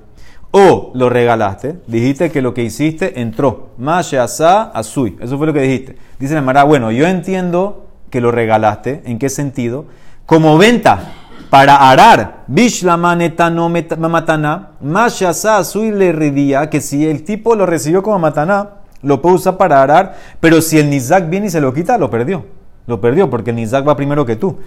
o 0.52 0.92
lo 0.96 1.10
regalaste, 1.10 1.76
dijiste 1.88 2.32
que 2.32 2.42
lo 2.42 2.54
que 2.54 2.64
hiciste 2.64 3.20
entró. 3.20 3.70
Mashasa 3.78 4.72
azui. 4.74 5.18
Eso 5.22 5.38
fue 5.38 5.48
lo 5.48 5.54
que 5.54 5.62
dijiste. 5.62 5.98
Dice 6.20 6.34
la 6.34 6.42
Mara, 6.42 6.64
bueno, 6.64 6.92
yo 6.92 7.06
entiendo 7.06 7.86
que 8.10 8.22
lo 8.22 8.32
regalaste. 8.32 9.04
¿En 9.06 9.20
qué 9.20 9.30
sentido? 9.30 9.86
Como 10.26 10.58
venta 10.58 11.14
para 11.50 11.90
arar. 11.90 12.44
Bishlamaneta 12.48 13.50
no 13.50 13.70
matana. 13.70 14.72
Mashasa 14.82 15.62
le 15.76 16.12
redía 16.12 16.70
que 16.70 16.82
si 16.82 17.08
el 17.08 17.24
tipo 17.24 17.56
lo 17.56 17.66
recibió 17.66 18.04
como 18.04 18.20
mataná, 18.20 18.70
lo 19.02 19.22
puede 19.22 19.36
usar 19.36 19.58
para 19.58 19.82
arar. 19.82 20.16
Pero 20.40 20.62
si 20.62 20.78
el 20.80 20.90
Nizak 20.90 21.30
viene 21.30 21.48
y 21.48 21.50
se 21.50 21.62
lo 21.62 21.74
quita, 21.74 21.98
lo 21.98 22.10
perdió. 22.10 22.46
Lo 22.86 23.02
perdió 23.02 23.30
porque 23.30 23.50
el 23.52 23.58
Nizak 23.58 23.88
va 23.88 23.96
primero 23.96 24.26
que 24.26 24.36
tú. 24.36 24.58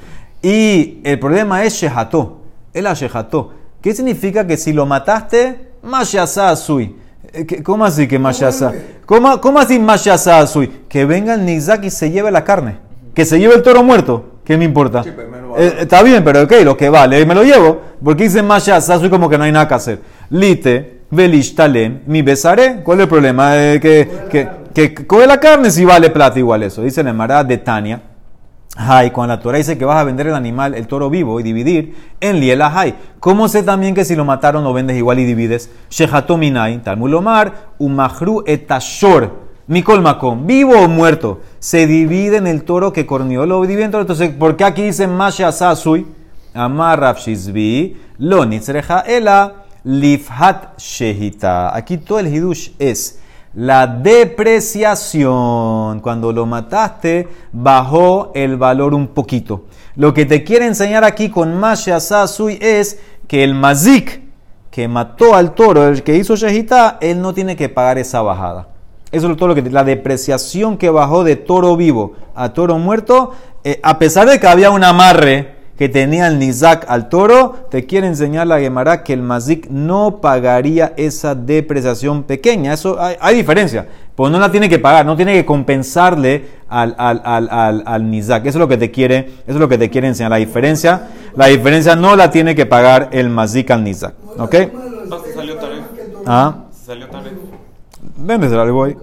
Y 0.43 1.01
el 1.05 1.19
problema 1.19 1.65
es 1.65 1.75
Sheható. 1.75 2.41
A 2.75 2.95
Sheható. 2.95 3.53
¿Qué 3.81 3.95
significa 3.95 4.47
que 4.47 4.57
si 4.57 4.73
lo 4.73 4.87
mataste, 4.87 5.71
Mashasa 5.83 6.51
Azui? 6.51 6.97
Eh, 7.33 7.47
¿qué- 7.47 7.63
¿Cómo 7.63 7.85
así 7.85 8.07
que 8.07 8.19
Mashasa? 8.19 8.73
¿Cómo, 9.07 9.41
¿Cómo 9.41 9.59
así 9.59 9.79
Mashasa 9.79 10.39
Azui? 10.39 10.69
Que 10.89 11.05
venga 11.05 11.35
el 11.35 11.45
Nizak 11.45 11.85
y 11.85 11.91
se 11.91 12.11
lleve 12.11 12.31
la 12.31 12.45
carne. 12.45 12.79
Que 13.15 13.25
se 13.25 13.39
lleve 13.39 13.55
el 13.55 13.63
toro 13.63 13.83
muerto. 13.83 14.40
¿Qué 14.51 14.57
me 14.57 14.65
importa? 14.65 15.05
Sí, 15.05 15.13
pero 15.15 15.55
a 15.55 15.61
Eh, 15.61 15.75
está 15.83 16.03
bien, 16.03 16.25
pero 16.25 16.43
ok, 16.43 16.53
lo 16.65 16.77
que 16.77 16.89
vale, 16.89 17.25
me 17.25 17.37
lo 17.37 17.45
llevo. 17.45 17.83
Porque 18.03 18.25
dice 18.25 18.43
Mashasa 18.43 18.95
Azui 18.95 19.09
como 19.09 19.29
que 19.29 19.39
no 19.39 19.45
hay 19.45 19.53
nada 19.53 19.69
que 19.69 19.75
hacer. 19.75 20.01
Lite, 20.29 21.03
Velishtalem, 21.09 22.01
mi 22.07 22.23
besaré. 22.23 22.83
¿Cuál 22.83 22.99
es 22.99 23.03
el 23.05 23.09
problema? 23.09 23.57
Eh, 23.57 23.79
que, 23.79 24.09
que, 24.29 24.49
que 24.75 25.07
coge 25.07 25.29
la 25.29 25.39
carne 25.39 25.71
si 25.71 25.85
vale 25.85 26.11
plata 26.11 26.37
igual 26.41 26.65
eso. 26.65 26.83
Dice 26.83 27.05
la 27.05 27.11
Emara 27.11 27.45
de 27.45 27.59
Tania. 27.59 28.03
Hay, 28.77 29.13
cuando 29.13 29.37
la 29.37 29.41
Torah 29.41 29.59
dice 29.59 29.79
que 29.79 29.85
vas 29.85 29.99
a 29.99 30.03
vender 30.03 30.27
el 30.27 30.35
animal, 30.35 30.75
el 30.75 30.89
toro 30.89 31.09
vivo 31.09 31.39
y 31.39 31.45
dividir, 31.45 31.95
en 32.21 32.41
Liela 32.41 32.73
hay. 32.75 32.97
¿Cómo 33.21 33.47
sé 33.47 33.63
también 33.63 33.95
que 33.95 34.05
si 34.05 34.17
lo 34.17 34.25
mataron 34.25 34.65
lo 34.65 34.73
vendes 34.73 34.97
igual 34.97 35.21
y 35.21 35.27
divides? 35.27 35.71
Shehato 35.91 36.37
minay, 36.37 36.79
Talmud 36.79 37.09
Lomar, 37.09 37.53
umahru 37.79 38.43
etashor, 38.47 39.50
mikol 39.71 40.03
makom, 40.03 40.47
vivo 40.47 40.75
o 40.75 40.89
muerto, 40.89 41.41
se 41.61 41.87
divide 41.87 42.39
en 42.39 42.49
el 42.49 42.65
toro 42.65 42.93
que 42.93 43.07
corneó, 43.07 43.47
lo 43.47 43.63
divide 43.63 43.85
en 43.85 43.93
toro. 43.93 44.03
Entonces, 44.03 44.31
¿por 44.31 44.57
qué 44.57 44.65
aquí 44.65 44.83
dice 44.83 45.07
Masha 45.07 45.53
Sasui? 45.53 46.09
Amar 46.53 47.15
lo 48.19 48.45
nitzreja 48.45 49.03
ela, 49.03 49.67
lifhat 49.85 50.77
shehita. 50.77 51.77
Aquí 51.77 51.99
todo 51.99 52.19
el 52.19 52.35
hidush 52.35 52.71
es 52.81 53.21
la 53.55 53.87
depreciación, 53.87 56.01
cuando 56.01 56.33
lo 56.33 56.47
mataste, 56.47 57.29
bajó 57.53 58.33
el 58.35 58.57
valor 58.57 58.93
un 58.93 59.07
poquito. 59.07 59.67
Lo 59.95 60.13
que 60.13 60.27
te 60.27 60.43
quiere 60.43 60.67
enseñar 60.67 61.05
aquí 61.05 61.31
con 61.31 61.61
Masha 61.61 62.01
Sasui 62.01 62.59
es 62.61 62.99
que 63.29 63.45
el 63.45 63.55
mazik 63.55 64.21
que 64.73 64.89
mató 64.89 65.37
al 65.37 65.55
toro, 65.55 65.87
el 65.87 66.03
que 66.03 66.17
hizo 66.17 66.35
Shehita, 66.35 66.99
él 67.01 67.23
no 67.23 67.33
tiene 67.33 67.55
que 67.55 67.69
pagar 67.69 67.99
esa 67.99 68.21
bajada. 68.23 68.80
Eso 69.13 69.31
es 69.31 69.37
todo 69.37 69.49
lo 69.49 69.55
que 69.55 69.63
la 69.63 69.85
depreciación 69.85 70.77
que 70.77 70.89
bajó 70.89 71.25
de 71.25 71.37
toro 71.37 71.77
vivo 71.77 72.15
a 72.35 72.53
toro 72.53 72.79
muerto, 72.79 73.33
eh, 73.65 73.81
a 73.83 73.99
pesar 73.99 74.29
de 74.29 74.39
que 74.39 74.47
había 74.47 74.71
un 74.71 74.85
amarre 74.85 75.61
que 75.81 75.89
tenía 75.89 76.27
el 76.27 76.39
Nizak 76.39 76.85
al 76.89 77.09
toro, 77.09 77.67
te 77.71 77.87
quiere 77.87 78.07
enseñar 78.07 78.47
la 78.47 78.61
Gemara 78.61 79.03
que 79.03 79.15
el 79.15 79.23
Mazik 79.23 79.67
no 79.71 80.21
pagaría 80.21 80.93
esa 80.99 81.35
depreciación 81.35 82.23
pequeña. 82.25 82.75
Eso 82.75 83.01
hay, 83.01 83.17
hay 83.19 83.35
diferencia. 83.35 83.89
Pues 84.15 84.31
no 84.31 84.39
la 84.39 84.53
tiene 84.53 84.69
que 84.69 84.79
pagar, 84.79 85.07
no 85.07 85.17
tiene 85.17 85.33
que 85.33 85.47
compensarle 85.47 86.45
al, 86.69 86.95
al, 86.99 87.23
al, 87.25 87.83
al, 87.87 88.11
Nizak. 88.11 88.45
Eso 88.45 88.59
es 88.59 88.61
lo 88.61 88.69
que 88.69 88.77
te 88.77 88.91
quiere, 88.91 89.21
eso 89.21 89.55
es 89.55 89.57
lo 89.57 89.71
que 89.71 89.79
te 89.79 89.89
quiere 89.89 90.07
enseñar. 90.07 90.31
La 90.31 90.37
diferencia, 90.37 91.09
la 91.35 91.47
diferencia 91.47 91.97
no 91.97 92.15
la 92.15 92.31
tiene 92.31 92.55
que 92.55 92.67
pagar 92.67 93.09
el 93.13 93.31
Mazik 93.31 93.71
al 93.71 93.83
Nizak. 93.83 94.13
¿Ok? 94.39 94.55
Ah, 94.55 95.17
se 95.25 95.33
salió 95.33 95.57
tarde. 95.57 95.83
Ah, 96.27 96.55
Se 96.73 96.85
salió 96.85 97.09
tarde. 97.09 97.31
Véndeselo 98.21 98.63
al 98.63 98.73
boy. 98.73 98.97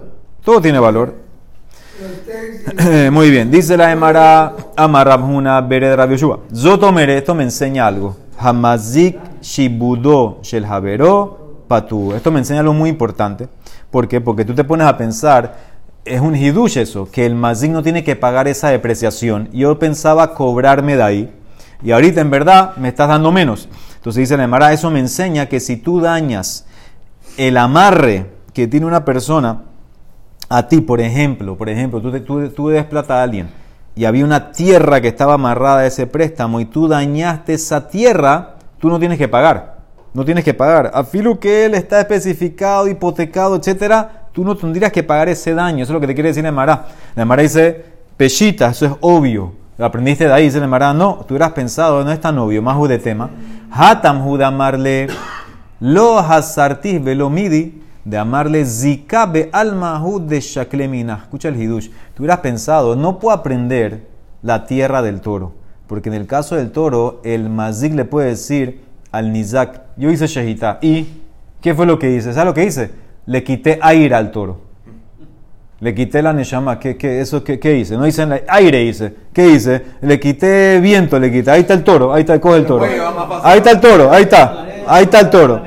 Todo 0.44 0.60
tiene 0.60 0.78
valor. 0.78 1.14
Muy 3.12 3.30
bien, 3.30 3.50
dice 3.50 3.76
la 3.76 3.90
Emara 3.90 4.54
Amarabhuna 4.76 5.60
Bere 5.60 5.88
de 5.88 5.96
Rabbi 5.96 6.12
Yoshua. 6.16 6.40
Zotomere, 6.54 7.18
esto 7.18 7.34
me 7.34 7.42
enseña 7.42 7.86
algo. 7.86 8.16
Hamazik 8.38 9.18
Shibudo 9.40 10.38
Shel 10.42 10.64
Havero 10.64 11.64
Patu. 11.66 12.14
Esto 12.14 12.30
me 12.30 12.38
enseña 12.38 12.60
algo 12.60 12.72
muy 12.72 12.90
importante. 12.90 13.48
¿Por 13.90 14.06
qué? 14.06 14.20
Porque 14.20 14.44
tú 14.44 14.54
te 14.54 14.64
pones 14.64 14.86
a 14.86 14.96
pensar, 14.96 15.56
es 16.04 16.20
un 16.20 16.36
hidush 16.36 16.78
eso, 16.78 17.10
que 17.10 17.26
el 17.26 17.34
mazik 17.34 17.72
no 17.72 17.82
tiene 17.82 18.04
que 18.04 18.16
pagar 18.16 18.46
esa 18.46 18.68
depreciación. 18.68 19.48
Yo 19.52 19.78
pensaba 19.78 20.34
cobrarme 20.34 20.96
de 20.96 21.02
ahí. 21.02 21.34
Y 21.82 21.90
ahorita 21.90 22.20
en 22.20 22.30
verdad 22.30 22.76
me 22.76 22.88
estás 22.88 23.08
dando 23.08 23.32
menos. 23.32 23.68
Entonces 23.96 24.20
dice 24.20 24.36
la 24.36 24.44
Emara, 24.44 24.72
eso 24.72 24.90
me 24.90 25.00
enseña 25.00 25.46
que 25.46 25.60
si 25.60 25.76
tú 25.76 26.00
dañas 26.00 26.64
el 27.36 27.56
amarre 27.56 28.37
que 28.58 28.66
tiene 28.66 28.86
una 28.86 29.04
persona 29.04 29.62
a 30.48 30.66
ti, 30.66 30.80
por 30.80 31.00
ejemplo, 31.00 31.56
por 31.56 31.68
ejemplo, 31.68 32.00
tú, 32.00 32.10
tú, 32.22 32.48
tú 32.48 32.70
a 32.70 33.22
alguien 33.22 33.48
y 33.94 34.04
había 34.04 34.24
una 34.24 34.50
tierra 34.50 35.00
que 35.00 35.06
estaba 35.06 35.34
amarrada 35.34 35.78
a 35.78 35.86
ese 35.86 36.08
préstamo 36.08 36.58
y 36.58 36.64
tú 36.64 36.88
dañaste 36.88 37.54
esa 37.54 37.88
tierra, 37.88 38.56
tú 38.80 38.88
no 38.88 38.98
tienes 38.98 39.16
que 39.16 39.28
pagar. 39.28 39.78
No 40.12 40.24
tienes 40.24 40.42
que 40.42 40.54
pagar. 40.54 40.90
A 40.92 41.04
filo 41.04 41.38
que 41.38 41.66
él 41.66 41.74
está 41.74 42.00
especificado, 42.00 42.88
hipotecado, 42.88 43.54
etcétera, 43.54 44.26
tú 44.32 44.42
no 44.44 44.56
tendrías 44.56 44.90
que 44.90 45.04
pagar 45.04 45.28
ese 45.28 45.54
daño. 45.54 45.84
Eso 45.84 45.92
es 45.92 45.94
lo 45.94 46.00
que 46.00 46.08
te 46.08 46.14
quiere 46.14 46.30
decir 46.30 46.42
la 46.42 46.48
Emara. 46.48 46.86
La 47.14 47.22
Emara 47.22 47.42
dice, 47.42 47.84
pechita, 48.16 48.70
eso 48.70 48.86
es 48.86 48.92
obvio. 49.00 49.52
Lo 49.76 49.84
aprendiste 49.84 50.26
de 50.26 50.32
ahí, 50.32 50.44
dice 50.44 50.58
no, 50.60 51.24
tú 51.28 51.34
hubieras 51.34 51.52
pensado, 51.52 52.02
no 52.02 52.10
es 52.10 52.20
tan 52.20 52.36
obvio, 52.38 52.60
más 52.60 52.88
de 52.88 52.98
tema. 52.98 53.30
Hatam 53.70 54.24
judamarle 54.24 55.06
lo 55.80 56.18
hasartis 56.18 57.02
velo 57.02 57.30
midi 57.30 57.82
de 58.04 58.16
amarle 58.18 58.64
zikabe 58.64 59.50
alma 59.52 60.02
de 60.20 60.40
shaklemina. 60.40 61.20
Escucha 61.22 61.48
el 61.48 61.60
hidush. 61.60 61.88
Tú 62.14 62.22
hubieras 62.22 62.40
pensado, 62.40 62.96
no 62.96 63.18
puedo 63.18 63.36
aprender 63.36 64.06
la 64.42 64.66
tierra 64.66 65.02
del 65.02 65.20
toro. 65.20 65.52
Porque 65.86 66.08
en 66.08 66.14
el 66.14 66.26
caso 66.26 66.56
del 66.56 66.70
toro, 66.70 67.20
el 67.24 67.48
mazik 67.48 67.94
le 67.94 68.04
puede 68.04 68.28
decir 68.28 68.82
al 69.10 69.32
nizak, 69.32 69.80
yo 69.96 70.10
hice 70.10 70.26
shahita. 70.26 70.78
¿Y 70.82 71.06
qué 71.60 71.74
fue 71.74 71.86
lo 71.86 71.98
que 71.98 72.14
hice? 72.14 72.32
¿Sabes 72.32 72.46
lo 72.46 72.54
que 72.54 72.64
hice? 72.64 72.90
Le 73.26 73.42
quité 73.42 73.78
aire 73.80 74.14
al 74.14 74.30
toro. 74.30 74.60
Le 75.80 75.94
quité 75.94 76.22
la 76.22 76.32
neshama. 76.32 76.78
¿Qué, 76.78 76.96
qué, 76.96 77.20
eso, 77.20 77.44
qué, 77.44 77.58
qué 77.58 77.78
hice? 77.78 77.96
No 77.96 78.06
hice 78.06 78.44
aire, 78.48 78.82
hice. 78.82 79.14
¿Qué 79.32 79.48
hice? 79.48 79.82
Le 80.00 80.18
quité 80.18 80.80
viento, 80.80 81.18
le 81.18 81.30
quité. 81.30 81.50
Ahí 81.50 81.60
está 81.60 81.74
el 81.74 81.84
toro. 81.84 82.12
Ahí 82.12 82.20
está, 82.20 82.40
coge 82.40 82.58
el 82.58 82.66
toro. 82.66 82.84
Ahí 83.42 83.58
está 83.58 83.70
el 83.70 83.80
toro. 83.80 84.10
Ahí 84.10 84.22
está. 84.24 84.66
Ahí 84.86 85.04
está 85.04 85.20
el 85.20 85.30
toro. 85.30 85.62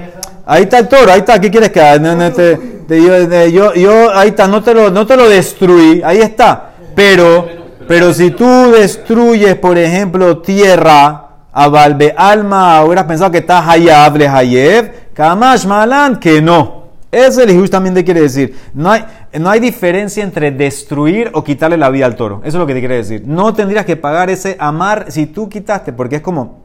Ahí 0.45 0.63
está 0.63 0.79
el 0.79 0.87
toro. 0.87 1.11
Ahí 1.11 1.19
está. 1.19 1.39
¿Qué 1.39 1.49
quieres 1.51 1.69
que 1.69 1.81
haga? 1.81 2.15
No, 2.15 2.31
te, 2.31 2.55
te- 2.87 3.51
yo, 3.51 3.73
yo, 3.73 4.11
ahí 4.15 4.29
está. 4.29 4.47
No 4.47 4.61
te, 4.63 4.73
lo, 4.73 4.89
no 4.91 5.05
te 5.05 5.15
lo 5.15 5.29
destruí. 5.29 6.01
Ahí 6.03 6.19
está. 6.19 6.71
Pero, 6.95 7.47
pero 7.87 8.13
si 8.13 8.31
tú 8.31 8.45
destruyes, 8.71 9.55
por 9.55 9.77
ejemplo, 9.77 10.39
tierra, 10.39 11.27
a 11.53 11.67
Valve 11.67 12.13
Alma, 12.17 12.83
hubieras 12.83 13.05
pensado 13.05 13.31
que 13.31 13.39
está 13.39 13.69
Hayab, 13.69 14.15
le 14.17 14.27
Hayev, 14.27 14.91
Kamash 15.13 15.65
Malan, 15.65 16.17
que 16.19 16.41
no. 16.41 16.81
Eso 17.11 17.43
el 17.43 17.69
también 17.69 17.93
te 17.93 18.05
quiere 18.05 18.21
decir. 18.21 18.57
No 18.73 18.89
hay, 18.89 19.03
no 19.37 19.49
hay 19.49 19.59
diferencia 19.59 20.23
entre 20.23 20.51
destruir 20.51 21.29
o 21.33 21.43
quitarle 21.43 21.75
la 21.77 21.89
vida 21.89 22.05
al 22.05 22.15
toro. 22.15 22.39
Eso 22.45 22.55
es 22.57 22.59
lo 22.61 22.65
que 22.65 22.73
te 22.73 22.79
quiere 22.79 22.95
decir. 22.95 23.23
No 23.25 23.53
tendrías 23.53 23.85
que 23.85 23.97
pagar 23.97 24.29
ese 24.29 24.55
amar 24.57 25.07
si 25.09 25.25
tú 25.25 25.49
quitaste, 25.49 25.91
porque 25.91 26.17
es 26.17 26.21
como, 26.21 26.61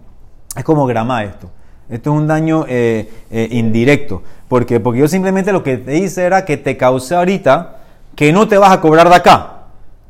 es 0.56 0.62
como 0.62 0.86
grama 0.86 1.24
esto. 1.24 1.50
Esto 1.88 2.10
es 2.12 2.16
un 2.16 2.26
daño 2.26 2.64
eh, 2.68 3.08
eh, 3.30 3.48
indirecto. 3.52 4.22
¿Por 4.48 4.66
qué? 4.66 4.80
Porque 4.80 5.00
yo 5.00 5.08
simplemente 5.08 5.52
lo 5.52 5.62
que 5.62 5.76
te 5.76 5.96
hice 5.98 6.24
era 6.24 6.44
que 6.44 6.56
te 6.56 6.76
causé 6.76 7.14
ahorita 7.14 7.76
que 8.14 8.32
no 8.32 8.48
te 8.48 8.58
vas 8.58 8.72
a 8.72 8.80
cobrar 8.80 9.08
de 9.08 9.14
acá. 9.14 9.52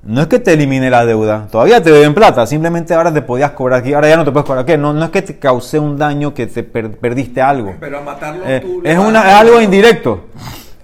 No 0.02 0.20
es 0.20 0.28
que 0.28 0.38
te 0.38 0.52
elimine 0.52 0.88
la 0.88 1.04
deuda, 1.04 1.48
todavía 1.50 1.82
te 1.82 1.90
deben 1.90 2.14
plata, 2.14 2.46
simplemente 2.46 2.94
ahora 2.94 3.12
te 3.12 3.22
podías 3.22 3.50
cobrar 3.50 3.80
aquí, 3.80 3.92
ahora 3.92 4.08
ya 4.08 4.16
no 4.16 4.24
te 4.24 4.30
puedes 4.30 4.46
cobrar 4.46 4.62
aquí. 4.62 4.76
No, 4.76 4.92
no 4.92 5.04
es 5.04 5.10
que 5.10 5.20
te 5.22 5.36
causé 5.36 5.80
un 5.80 5.96
daño 5.98 6.32
que 6.32 6.46
te 6.46 6.62
per- 6.62 6.92
perdiste 6.92 7.42
algo. 7.42 7.74
Pero 7.80 7.98
a 7.98 8.02
matarlo 8.02 8.44
Eh, 8.46 8.60
tú 8.60 8.82
es, 8.84 8.96
una, 8.98 9.28
es 9.28 9.34
algo 9.34 9.60
indirecto. 9.60 10.26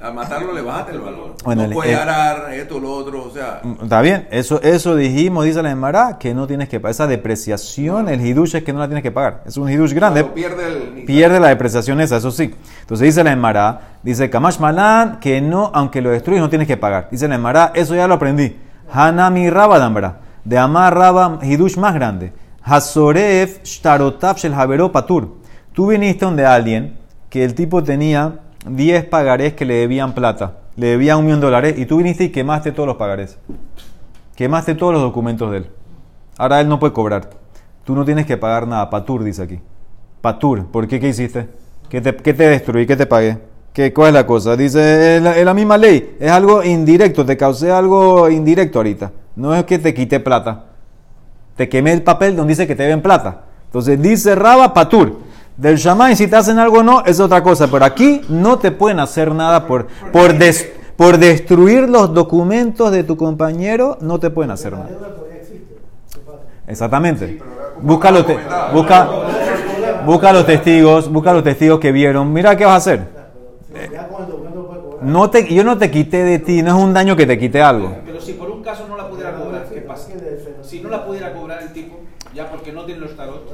A 0.02 0.10
matarlo 0.10 0.52
le 0.52 0.62
bajaste 0.62 0.92
el 0.92 1.00
valor. 1.00 1.34
Bueno, 1.44 1.62
no 1.62 1.68
el- 1.68 1.74
puede 1.74 1.92
el- 1.92 1.98
arar 1.98 2.52
esto, 2.54 2.80
lo 2.80 2.92
otro, 2.92 3.24
o 3.24 3.30
sea. 3.30 3.60
Está 3.82 4.00
bien, 4.00 4.26
eso, 4.32 4.60
eso 4.62 4.96
dijimos, 4.96 5.44
dice 5.44 5.62
la 5.62 5.70
Emara, 5.70 6.18
que 6.18 6.34
no 6.34 6.46
tienes 6.48 6.68
que 6.68 6.80
pagar. 6.80 6.90
Esa 6.90 7.06
depreciación, 7.06 8.08
el 8.08 8.20
hidush 8.24 8.56
es 8.56 8.64
que 8.64 8.72
no 8.72 8.80
la 8.80 8.86
tienes 8.88 9.02
que 9.02 9.12
pagar. 9.12 9.42
Es 9.46 9.56
un 9.56 9.70
hidush 9.70 9.92
grande. 9.94 10.24
pierde 10.24 10.66
el 10.98 11.04
Pierde 11.04 11.38
la 11.38 11.48
depreciación 11.48 12.00
esa, 12.00 12.16
eso 12.16 12.30
sí. 12.32 12.52
Entonces 12.80 13.04
dice 13.06 13.22
la 13.22 13.32
Emara, 13.32 13.98
dice 14.02 14.28
Kamash 14.28 14.58
Malan, 14.58 15.20
que 15.20 15.40
no, 15.40 15.70
aunque 15.72 16.00
lo 16.02 16.10
destruyes, 16.10 16.42
no 16.42 16.48
tienes 16.50 16.66
que 16.66 16.76
pagar. 16.76 17.08
Dice 17.10 17.28
la 17.28 17.36
Emara, 17.36 17.70
eso 17.74 17.94
ya 17.94 18.08
lo 18.08 18.14
aprendí. 18.14 18.56
Hanami 18.92 19.50
Rabba 19.50 19.78
Dambra, 19.78 20.20
de 20.44 20.58
Amar 20.58 20.94
Rabba 20.96 21.38
Hidush 21.42 21.76
más 21.78 21.94
grande. 21.94 22.32
Hasoref 22.62 23.62
Shtarotav 23.62 24.36
Shel 24.36 24.52
Patur. 24.92 25.36
Tú 25.72 25.86
viniste 25.86 26.24
donde 26.24 26.44
alguien 26.44 26.98
que 27.30 27.44
el 27.44 27.54
tipo 27.54 27.82
tenía 27.82 28.40
10 28.66 29.04
pagarés 29.06 29.54
que 29.54 29.64
le 29.64 29.74
debían 29.74 30.14
plata, 30.14 30.58
le 30.76 30.88
debían 30.88 31.18
un 31.18 31.26
millón 31.26 31.40
de 31.40 31.46
dólares, 31.46 31.74
y 31.78 31.86
tú 31.86 31.98
viniste 31.98 32.24
y 32.24 32.28
quemaste 32.30 32.72
todos 32.72 32.86
los 32.86 32.96
pagarés. 32.96 33.38
Quemaste 34.36 34.74
todos 34.74 34.92
los 34.92 35.02
documentos 35.02 35.50
de 35.50 35.58
él. 35.58 35.70
Ahora 36.38 36.60
él 36.60 36.68
no 36.68 36.78
puede 36.78 36.92
cobrar. 36.92 37.30
Tú 37.84 37.94
no 37.94 38.04
tienes 38.04 38.26
que 38.26 38.36
pagar 38.36 38.66
nada. 38.66 38.88
Patur 38.88 39.22
dice 39.24 39.42
aquí. 39.42 39.60
Patur. 40.20 40.66
¿Por 40.66 40.88
qué? 40.88 40.98
¿Qué 40.98 41.08
hiciste? 41.08 41.48
¿Qué 41.88 42.00
te, 42.00 42.16
qué 42.16 42.32
te 42.32 42.48
destruí? 42.48 42.86
¿Qué 42.86 42.96
te 42.96 43.06
pagué? 43.06 43.38
¿Qué, 43.72 43.92
¿Cuál 43.92 44.08
es 44.08 44.14
la 44.14 44.26
cosa? 44.26 44.56
Dice, 44.56 45.16
es 45.16 45.22
la, 45.22 45.36
es 45.36 45.44
la 45.44 45.54
misma 45.54 45.76
ley. 45.76 46.16
Es 46.18 46.30
algo 46.30 46.62
indirecto. 46.62 47.26
Te 47.26 47.36
causé 47.36 47.70
algo 47.70 48.30
indirecto 48.30 48.78
ahorita. 48.78 49.12
No 49.36 49.54
es 49.54 49.64
que 49.64 49.78
te 49.78 49.92
quité 49.92 50.20
plata. 50.20 50.64
Te 51.56 51.68
quemé 51.68 51.92
el 51.92 52.02
papel 52.02 52.34
donde 52.34 52.52
dice 52.52 52.66
que 52.66 52.74
te 52.74 52.84
deben 52.84 53.02
plata. 53.02 53.42
Entonces 53.66 54.00
dice 54.00 54.34
Raba 54.34 54.72
Patur. 54.72 55.18
Del 55.56 55.76
Shaman, 55.76 56.16
si 56.16 56.26
te 56.28 56.36
hacen 56.36 56.58
algo 56.58 56.78
o 56.78 56.82
no, 56.82 57.04
es 57.04 57.20
otra 57.20 57.42
cosa. 57.42 57.68
Pero 57.68 57.84
aquí 57.84 58.22
no 58.28 58.58
te 58.58 58.70
pueden 58.72 59.00
hacer 59.00 59.34
nada 59.34 59.66
por, 59.66 59.86
por, 60.12 60.34
des- 60.36 60.70
por 60.96 61.18
destruir 61.18 61.88
los 61.88 62.12
documentos 62.14 62.90
de 62.90 63.04
tu 63.04 63.16
compañero. 63.16 63.98
No 64.00 64.18
te 64.18 64.30
pueden 64.30 64.50
hacer 64.50 64.72
nada. 64.72 64.88
Exactamente. 66.66 67.38
Busca 67.80 68.10
los, 68.10 68.26
te- 68.26 68.38
busca, 68.72 69.08
busca 70.06 70.32
los 70.32 70.46
testigos, 70.46 71.10
busca 71.10 71.32
los 71.32 71.42
testigos 71.44 71.78
que 71.80 71.92
vieron. 71.92 72.32
Mira 72.32 72.56
qué 72.56 72.64
vas 72.64 72.74
a 72.74 72.76
hacer. 72.76 73.22
No 75.02 75.30
te, 75.30 75.52
yo 75.52 75.64
no 75.64 75.76
te 75.78 75.90
quité 75.90 76.22
de 76.22 76.38
ti, 76.38 76.62
no 76.62 76.76
es 76.76 76.82
un 76.84 76.94
daño 76.94 77.16
que 77.16 77.26
te 77.26 77.36
quité 77.38 77.60
algo. 77.60 77.92
Pero 78.06 78.20
si 78.20 78.34
por 78.34 78.50
un 78.50 78.62
caso 78.62 78.86
no 78.88 78.96
la 78.96 79.08
pudiera 79.08 79.34
cobrar, 79.34 79.66
¿qué 79.72 79.80
pasa? 79.80 80.08
Si 80.62 80.80
no 80.80 80.88
la 80.88 81.04
pudiera 81.04 81.32
cobrar 81.34 81.60
el 81.62 81.72
tipo, 81.72 81.98
ya 82.32 82.48
porque 82.48 82.72
no 82.72 82.84
tiene 82.84 83.00
los. 83.00 83.11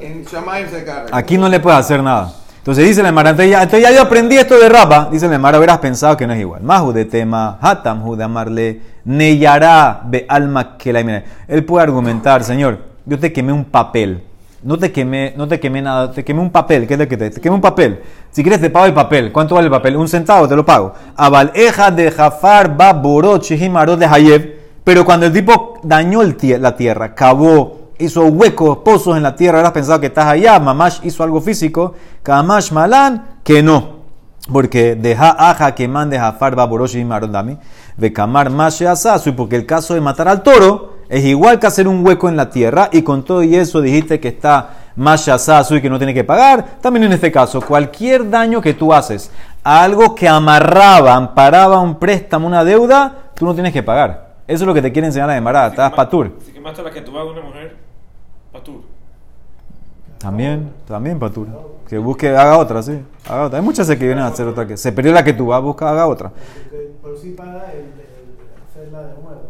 En 0.08 0.24
Shamaim 0.24 0.66
se 0.70 0.84
carga. 0.84 1.10
Aquí 1.12 1.36
no 1.36 1.50
le 1.50 1.60
puedes 1.60 1.78
hacer 1.78 2.02
nada. 2.02 2.32
Entonces 2.56 2.86
dice 2.86 3.02
la 3.02 3.10
Emara, 3.10 3.30
entonces 3.30 3.50
ya, 3.50 3.62
entonces 3.62 3.86
ya 3.86 3.94
yo 3.94 4.02
aprendí 4.02 4.36
esto 4.36 4.58
de 4.58 4.68
Rapa. 4.68 5.08
Dice 5.12 5.28
la 5.28 5.34
Emara, 5.34 5.58
hubieras 5.58 5.78
pensado 5.78 6.16
que 6.16 6.26
no 6.26 6.32
es 6.32 6.40
igual. 6.40 6.62
Mahu 6.62 6.92
de 6.92 7.04
tema, 7.04 7.58
hatam 7.60 8.16
de 8.16 8.24
amarle, 8.24 8.80
neyará 9.04 10.00
be 10.04 10.24
alma 10.28 10.78
que 10.78 10.92
la. 10.92 11.00
Él 11.46 11.64
puede 11.64 11.82
argumentar, 11.82 12.42
Señor, 12.42 12.78
yo 13.04 13.18
te 13.18 13.32
quemé 13.34 13.52
un 13.52 13.66
papel. 13.66 14.22
No 14.62 14.78
te 14.78 14.90
quemé, 14.90 15.34
no 15.36 15.46
te 15.46 15.60
quemé 15.60 15.82
nada, 15.82 16.10
te 16.10 16.24
quemé 16.24 16.40
un 16.40 16.50
papel, 16.50 16.86
¿qué 16.86 16.94
es 16.94 17.00
lo 17.00 17.06
que 17.06 17.16
te, 17.16 17.30
te 17.30 17.40
quemé 17.40 17.54
un 17.54 17.60
papel? 17.60 18.00
Si 18.30 18.42
quieres 18.42 18.60
te 18.60 18.70
pago 18.70 18.86
el 18.86 18.94
papel. 18.94 19.30
¿Cuánto 19.30 19.54
vale 19.54 19.66
el 19.66 19.70
papel? 19.70 19.96
Un 19.96 20.08
centavo, 20.08 20.48
te 20.48 20.56
lo 20.56 20.64
pago. 20.64 20.94
Abal 21.16 21.52
eja 21.54 21.90
de 21.90 22.10
Jafar 22.10 22.76
ba 22.76 22.92
borot 22.92 23.42
shihimarot 23.44 23.98
de 23.98 24.06
Hayev. 24.06 24.58
Pero 24.84 25.04
cuando 25.04 25.26
el 25.26 25.32
tipo 25.32 25.80
dañó 25.82 26.22
la 26.22 26.76
tierra, 26.76 27.14
cavó, 27.14 27.77
hizo 27.98 28.24
huecos, 28.26 28.78
pozos 28.78 29.16
en 29.16 29.22
la 29.22 29.34
tierra, 29.34 29.58
habrás 29.58 29.72
pensado 29.72 30.00
que 30.00 30.06
estás 30.06 30.26
allá, 30.26 30.58
Mamash 30.58 31.00
hizo 31.02 31.22
algo 31.22 31.40
físico, 31.40 31.94
Kamash 32.22 32.72
Malan, 32.72 33.38
que 33.44 33.62
no. 33.62 33.98
Porque 34.50 34.94
deja 34.94 35.30
aja 35.30 35.74
que 35.74 35.86
mande 35.88 36.18
Jafar 36.18 36.56
baboroshi 36.56 37.00
y 37.00 37.04
marondami, 37.04 37.58
de 37.96 38.12
kamar 38.12 38.50
mashe 38.50 38.86
asasu, 38.86 39.34
porque 39.34 39.56
el 39.56 39.66
caso 39.66 39.92
de 39.94 40.00
matar 40.00 40.28
al 40.28 40.42
toro 40.42 40.98
es 41.08 41.24
igual 41.24 41.58
que 41.58 41.66
hacer 41.66 41.86
un 41.86 42.06
hueco 42.06 42.28
en 42.28 42.36
la 42.36 42.48
tierra, 42.48 42.88
y 42.92 43.02
con 43.02 43.24
todo 43.24 43.42
y 43.42 43.56
eso 43.56 43.82
dijiste 43.82 44.20
que 44.20 44.28
está 44.28 44.70
mashe 44.96 45.30
asasu 45.30 45.76
y 45.76 45.82
que 45.82 45.90
no 45.90 45.98
tiene 45.98 46.14
que 46.14 46.24
pagar. 46.24 46.78
También 46.80 47.04
en 47.04 47.12
este 47.12 47.30
caso, 47.30 47.60
cualquier 47.60 48.30
daño 48.30 48.62
que 48.62 48.74
tú 48.74 48.94
haces 48.94 49.30
a 49.62 49.82
algo 49.82 50.14
que 50.14 50.28
amarraba, 50.28 51.14
amparaba 51.14 51.78
un 51.80 51.98
préstamo, 51.98 52.46
una 52.46 52.64
deuda, 52.64 53.32
tú 53.34 53.44
no 53.44 53.54
tienes 53.54 53.72
que 53.72 53.82
pagar. 53.82 54.28
Eso 54.46 54.64
es 54.64 54.66
lo 54.66 54.72
que 54.72 54.80
te 54.80 54.90
quiere 54.90 55.08
enseñar 55.08 55.28
a 55.28 55.36
Emara, 55.36 55.66
estás 55.66 55.92
patur. 55.92 56.38
Si 56.46 56.52
quemaste 56.52 56.82
la 56.82 56.90
que 56.90 57.00
una 57.00 57.42
mujer, 57.42 57.87
patur. 58.58 58.80
También, 60.18 60.72
también 60.86 61.18
Patur. 61.18 61.46
Que 61.88 61.96
busque, 61.96 62.28
haga 62.30 62.58
otra, 62.58 62.82
sí. 62.82 63.00
Haga 63.28 63.44
otra. 63.46 63.58
Hay 63.60 63.64
muchas 63.64 63.86
que 63.88 63.94
vienen 63.94 64.18
a 64.18 64.26
hacer 64.26 64.46
otra. 64.48 64.66
que 64.66 64.76
Se 64.76 64.90
perdió 64.92 65.12
la 65.12 65.22
que 65.24 65.32
tú 65.32 65.46
vas, 65.46 65.62
busca, 65.62 65.88
haga 65.90 66.06
otra. 66.08 66.30
Porque- 66.30 66.92
Pero 67.02 67.16
sí 67.16 67.30
paga 67.36 67.70
el, 67.72 67.78
el 67.78 68.68
hacerla 68.68 69.00
de 69.02 69.14
nuevo. 69.22 69.42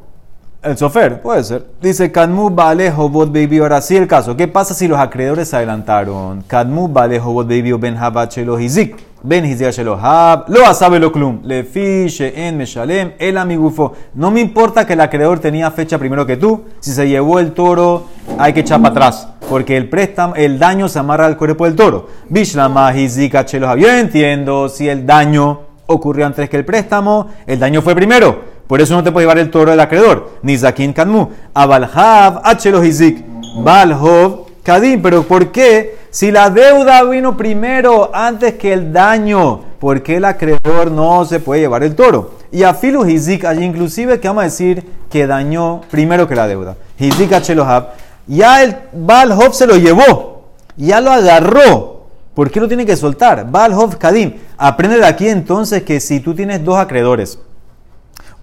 El 0.61 0.75
chofer, 0.75 1.23
puede 1.23 1.44
ser. 1.44 1.66
Dice, 1.81 2.11
Kadmu 2.11 2.51
vale 2.51 2.90
hobot 2.90 3.29
baby. 3.29 3.59
Ahora 3.59 3.81
sí 3.81 3.97
el 3.97 4.09
caso. 4.09 4.37
¿Qué 4.37 4.49
pasa 4.49 4.75
si 4.75 4.88
los 4.88 4.99
acreedores 4.99 5.49
se 5.49 5.57
adelantaron? 5.57 6.42
Kadmu 6.49 6.88
vale 6.88 7.21
hobot 7.21 7.47
baby 7.47 7.71
ben 7.75 7.97
habat 7.97 8.35
shelo 8.35 8.59
hizik. 8.59 8.97
Ben 9.23 9.44
hizik 9.44 9.71
shelo 9.71 9.97
hab. 9.97 10.49
Lo 10.49 10.66
asabe 10.66 10.99
lo 10.99 11.12
klum. 11.12 11.38
Le 11.44 11.62
fiche 11.62 12.44
en 12.44 12.57
meshalem. 12.57 13.12
El 13.21 13.38
amigufo. 13.38 13.92
No 14.15 14.33
me 14.33 14.40
importa 14.40 14.85
que 14.85 14.94
el 14.94 15.00
acreedor 15.00 15.38
tenía 15.38 15.71
fecha 15.71 15.96
primero 15.96 16.27
que 16.27 16.37
tú. 16.37 16.65
Si 16.81 16.90
se 16.90 17.09
llevó 17.09 17.38
el 17.38 17.52
toro, 17.52 18.06
hay 18.37 18.52
que 18.52 18.61
echar 18.61 18.83
para 18.83 18.90
atrás. 18.90 19.29
Porque 19.48 19.77
el 19.77 19.88
préstamo, 19.88 20.35
el 20.35 20.59
daño 20.59 20.88
se 20.88 20.98
amarra 20.98 21.27
al 21.27 21.37
cuerpo 21.37 21.67
del 21.67 21.77
toro. 21.77 22.09
Bishlama 22.31 22.92
hizik 22.96 23.37
hab. 23.37 23.79
Yo 23.79 23.88
entiendo 23.96 24.69
si 24.69 24.88
el 24.88 25.06
daño 25.06 25.61
ocurrió 25.87 26.27
antes 26.27 26.50
que 26.50 26.56
el 26.56 26.65
préstamo, 26.65 27.29
el 27.46 27.61
daño 27.61 27.81
fue 27.81 27.94
primero. 27.94 28.48
Por 28.69 28.83
eso 28.83 28.94
no 28.94 29.02
te 29.02 29.10
puede 29.10 29.25
llevar 29.25 29.38
el 29.38 29.50
toro 29.50 29.71
del 29.71 29.81
acreedor. 29.81 30.33
Ni 30.42 30.56
Zakin 30.56 30.92
Kanmu. 30.92 31.29
Abalhav 31.54 32.42
Hachelo 32.44 32.85
Hizik. 32.85 33.25
Balhov 33.64 34.46
Kadim. 34.62 35.00
Pero 35.00 35.23
¿por 35.23 35.50
qué? 35.50 35.96
Si 36.10 36.31
la 36.31 36.50
deuda 36.50 37.02
vino 37.04 37.35
primero 37.35 38.10
antes 38.12 38.54
que 38.54 38.75
el 38.75 38.92
daño, 38.92 39.60
¿por 39.81 40.02
qué 40.02 40.16
el 40.16 40.27
acreedor 40.27 40.90
no 40.90 41.25
se 41.25 41.40
puede 41.40 41.62
llevar 41.62 41.83
el 41.83 41.96
toro? 41.96 42.35
Y 42.52 42.62
a 42.62 42.75
Filu 42.75 43.06
Hizik, 43.06 43.46
allí 43.46 43.64
inclusive 43.64 44.21
que 44.21 44.29
vamos 44.29 44.42
a 44.42 44.44
decir 44.44 44.85
que 45.10 45.27
dañó 45.27 45.81
primero 45.90 46.29
que 46.29 46.35
la 46.35 46.46
deuda. 46.46 46.77
Hizik 46.98 47.33
Hachelohab. 47.33 47.88
Ya 48.27 48.62
el 48.62 48.77
Balhov 48.92 49.54
se 49.54 49.66
lo 49.66 49.77
llevó. 49.77 50.44
Ya 50.77 51.00
lo 51.00 51.10
agarró. 51.10 52.06
¿Por 52.35 52.50
qué 52.50 52.60
lo 52.60 52.69
tiene 52.69 52.85
que 52.85 52.96
soltar? 52.96 53.50
Balhov 53.50 53.96
Kadim. 53.96 54.35
Aprende 54.58 54.98
de 54.98 55.06
aquí 55.06 55.27
entonces 55.27 55.83
que 55.85 56.00
si 56.00 56.21
tú 56.21 56.35
tienes 56.35 56.62
dos 56.62 56.77
acreedores, 56.77 57.38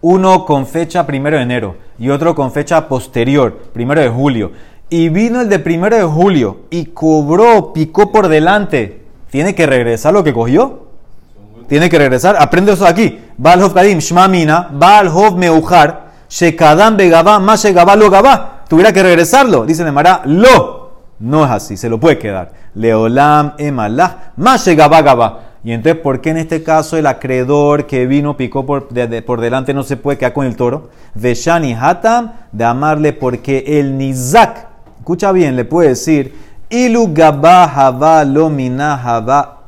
uno 0.07 0.45
con 0.45 0.67
fecha 0.67 1.07
primero 1.07 1.37
de 1.37 1.41
enero 1.41 1.77
y 1.97 2.11
otro 2.11 2.35
con 2.35 2.51
fecha 2.51 2.87
posterior, 2.87 3.57
primero 3.73 4.01
de 4.01 4.09
julio, 4.09 4.51
y 4.87 5.09
vino 5.09 5.41
el 5.41 5.49
de 5.49 5.57
primero 5.57 5.95
de 5.97 6.03
julio 6.03 6.59
y 6.69 6.85
cobró, 6.85 7.73
picó 7.73 8.11
por 8.11 8.27
delante, 8.27 9.01
¿tiene 9.31 9.55
que 9.55 9.65
regresar 9.65 10.13
lo 10.13 10.23
que 10.23 10.31
cogió? 10.31 10.89
Tiene 11.67 11.89
que 11.89 11.97
regresar, 11.97 12.35
aprende 12.37 12.73
eso 12.73 12.85
aquí. 12.85 13.19
Baal 13.35 13.63
Hov 13.63 13.73
Kadim, 13.73 13.97
Shma 13.97 14.27
Mina, 14.27 14.69
Baal 14.71 15.07
Hov 15.07 15.37
Meujar, 15.37 16.11
Shekadam 16.29 16.97
Begabá, 16.97 17.39
más 17.39 17.63
Shegabá 17.63 17.95
lo. 17.95 18.11
Tuviera 18.69 18.93
que 18.93 19.01
regresarlo, 19.01 19.65
dice 19.65 19.83
Nemara, 19.83 20.21
lo. 20.25 20.91
No 21.17 21.45
es 21.45 21.49
así, 21.49 21.77
se 21.77 21.89
lo 21.89 21.99
puede 21.99 22.19
quedar. 22.19 22.51
Leolam 22.75 23.53
Emalah, 23.57 24.33
más 24.35 24.67
Shegabá 24.67 25.01
Gabá. 25.01 25.44
Y 25.65 25.71
entonces, 25.71 25.99
¿por 25.99 26.21
qué 26.21 26.29
en 26.29 26.37
este 26.37 26.61
caso 26.61 26.95
el 26.95 27.07
acreedor 27.07 27.87
que 27.87 28.05
vino, 28.05 28.37
picó 28.37 28.67
por, 28.67 28.87
por 29.25 29.41
delante, 29.41 29.73
no 29.73 29.81
se 29.81 29.97
puede 29.97 30.19
quedar 30.19 30.33
con 30.33 30.45
el 30.45 30.55
toro? 30.55 30.91
Veshani 31.15 31.73
Hatam, 31.73 32.33
de 32.51 32.63
amarle 32.63 33.13
porque 33.13 33.63
el 33.65 33.97
Nizak, 33.97 34.67
escucha 34.99 35.31
bien, 35.31 35.55
le 35.55 35.65
puede 35.65 35.89
decir, 35.89 36.35
Ilu 36.69 37.11
Gabá 37.11 38.23
Lomina 38.25 38.95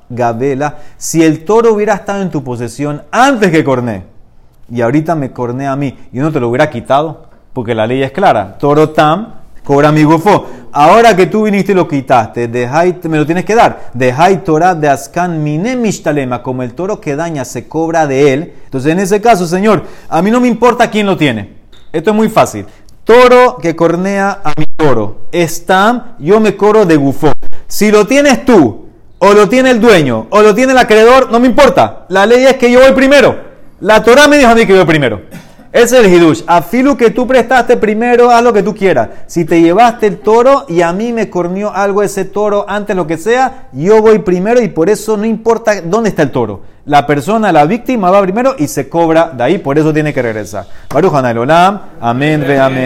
Gabela, 0.07 0.77
si 0.97 1.23
el 1.23 1.43
toro 1.43 1.73
hubiera 1.73 1.95
estado 1.95 2.21
en 2.21 2.29
tu 2.29 2.43
posesión 2.43 3.01
antes 3.09 3.49
que 3.49 3.63
corné, 3.63 4.03
y 4.69 4.81
ahorita 4.81 5.15
me 5.15 5.31
corné 5.31 5.67
a 5.67 5.75
mí, 5.75 5.97
y 6.13 6.19
no 6.19 6.31
te 6.31 6.39
lo 6.39 6.49
hubiera 6.49 6.69
quitado, 6.69 7.25
porque 7.53 7.73
la 7.73 7.87
ley 7.87 8.03
es 8.03 8.11
clara, 8.11 8.59
toro 8.59 8.91
tam, 8.91 9.36
cobra 9.67 9.91
mi 9.91 10.03
gofo. 10.05 10.45
Ahora 10.71 11.13
que 11.13 11.25
tú 11.25 11.43
viniste 11.43 11.73
y 11.73 11.75
lo 11.75 11.89
quitaste, 11.89 12.49
dejai- 12.49 13.03
me 13.09 13.17
lo 13.17 13.25
tienes 13.25 13.43
que 13.43 13.53
dar. 13.53 13.89
Dejai 13.93 14.41
Torah 14.45 14.73
de 14.75 14.87
Ascan 14.87 15.43
mine 15.43 15.75
mishtalema, 15.75 16.41
como 16.41 16.63
el 16.63 16.73
toro 16.73 17.01
que 17.01 17.17
daña 17.17 17.43
se 17.43 17.67
cobra 17.67 18.07
de 18.07 18.31
él. 18.31 18.53
Entonces, 18.63 18.93
en 18.93 18.99
ese 18.99 19.19
caso, 19.19 19.45
señor, 19.45 19.83
a 20.07 20.21
mí 20.21 20.31
no 20.31 20.39
me 20.39 20.47
importa 20.47 20.89
quién 20.89 21.05
lo 21.05 21.17
tiene. 21.17 21.57
Esto 21.91 22.11
es 22.11 22.15
muy 22.15 22.29
fácil. 22.29 22.65
Toro 23.03 23.57
que 23.57 23.75
cornea 23.75 24.39
a 24.41 24.53
mi 24.57 24.65
toro. 24.77 25.23
Estam, 25.33 26.15
yo 26.19 26.39
me 26.39 26.55
cobro 26.55 26.85
de 26.85 26.95
gufo. 26.95 27.33
Si 27.67 27.91
lo 27.91 28.07
tienes 28.07 28.45
tú, 28.45 28.85
o 29.19 29.33
lo 29.33 29.49
tiene 29.49 29.71
el 29.71 29.81
dueño, 29.81 30.27
o 30.29 30.41
lo 30.41 30.55
tiene 30.55 30.71
el 30.71 30.77
acreedor, 30.77 31.29
no 31.29 31.39
me 31.41 31.47
importa. 31.47 32.05
La 32.07 32.25
ley 32.25 32.45
es 32.45 32.55
que 32.55 32.71
yo 32.71 32.79
voy 32.79 32.93
primero. 32.93 33.35
La 33.81 34.01
Torah 34.01 34.27
me 34.29 34.37
dijo 34.37 34.49
a 34.49 34.55
mí 34.55 34.65
que 34.65 34.73
voy 34.73 34.85
primero. 34.85 35.21
Es 35.77 35.91
el 35.91 36.11
hidush. 36.11 36.41
A 36.47 36.63
filu 36.63 36.97
que 36.97 37.11
tú 37.11 37.27
prestaste 37.27 37.77
primero, 37.77 38.31
haz 38.31 38.41
lo 38.41 38.51
que 38.51 38.63
tú 38.63 38.73
quieras. 38.73 39.09
Si 39.27 39.45
te 39.45 39.61
llevaste 39.61 40.07
el 40.07 40.17
toro 40.17 40.65
y 40.67 40.81
a 40.81 40.91
mí 40.91 41.13
me 41.13 41.29
cornió 41.29 41.71
algo 41.71 42.01
ese 42.01 42.25
toro 42.25 42.65
antes 42.67 42.95
lo 42.95 43.05
que 43.05 43.15
sea, 43.19 43.67
yo 43.73 44.01
voy 44.01 44.17
primero 44.17 44.59
y 44.59 44.69
por 44.69 44.89
eso 44.89 45.15
no 45.17 45.25
importa 45.25 45.79
dónde 45.83 46.09
está 46.09 46.23
el 46.23 46.31
toro. 46.31 46.61
La 46.85 47.05
persona, 47.05 47.51
la 47.51 47.65
víctima 47.65 48.09
va 48.09 48.23
primero 48.23 48.55
y 48.57 48.67
se 48.67 48.89
cobra 48.89 49.29
de 49.29 49.43
ahí, 49.43 49.57
por 49.59 49.77
eso 49.77 49.93
tiene 49.93 50.15
que 50.15 50.21
regresar. 50.23 50.65
Baruch 50.91 51.13
Olam. 51.13 51.81
Amén, 52.01 52.43
ve 52.47 52.57
amén. 52.57 52.85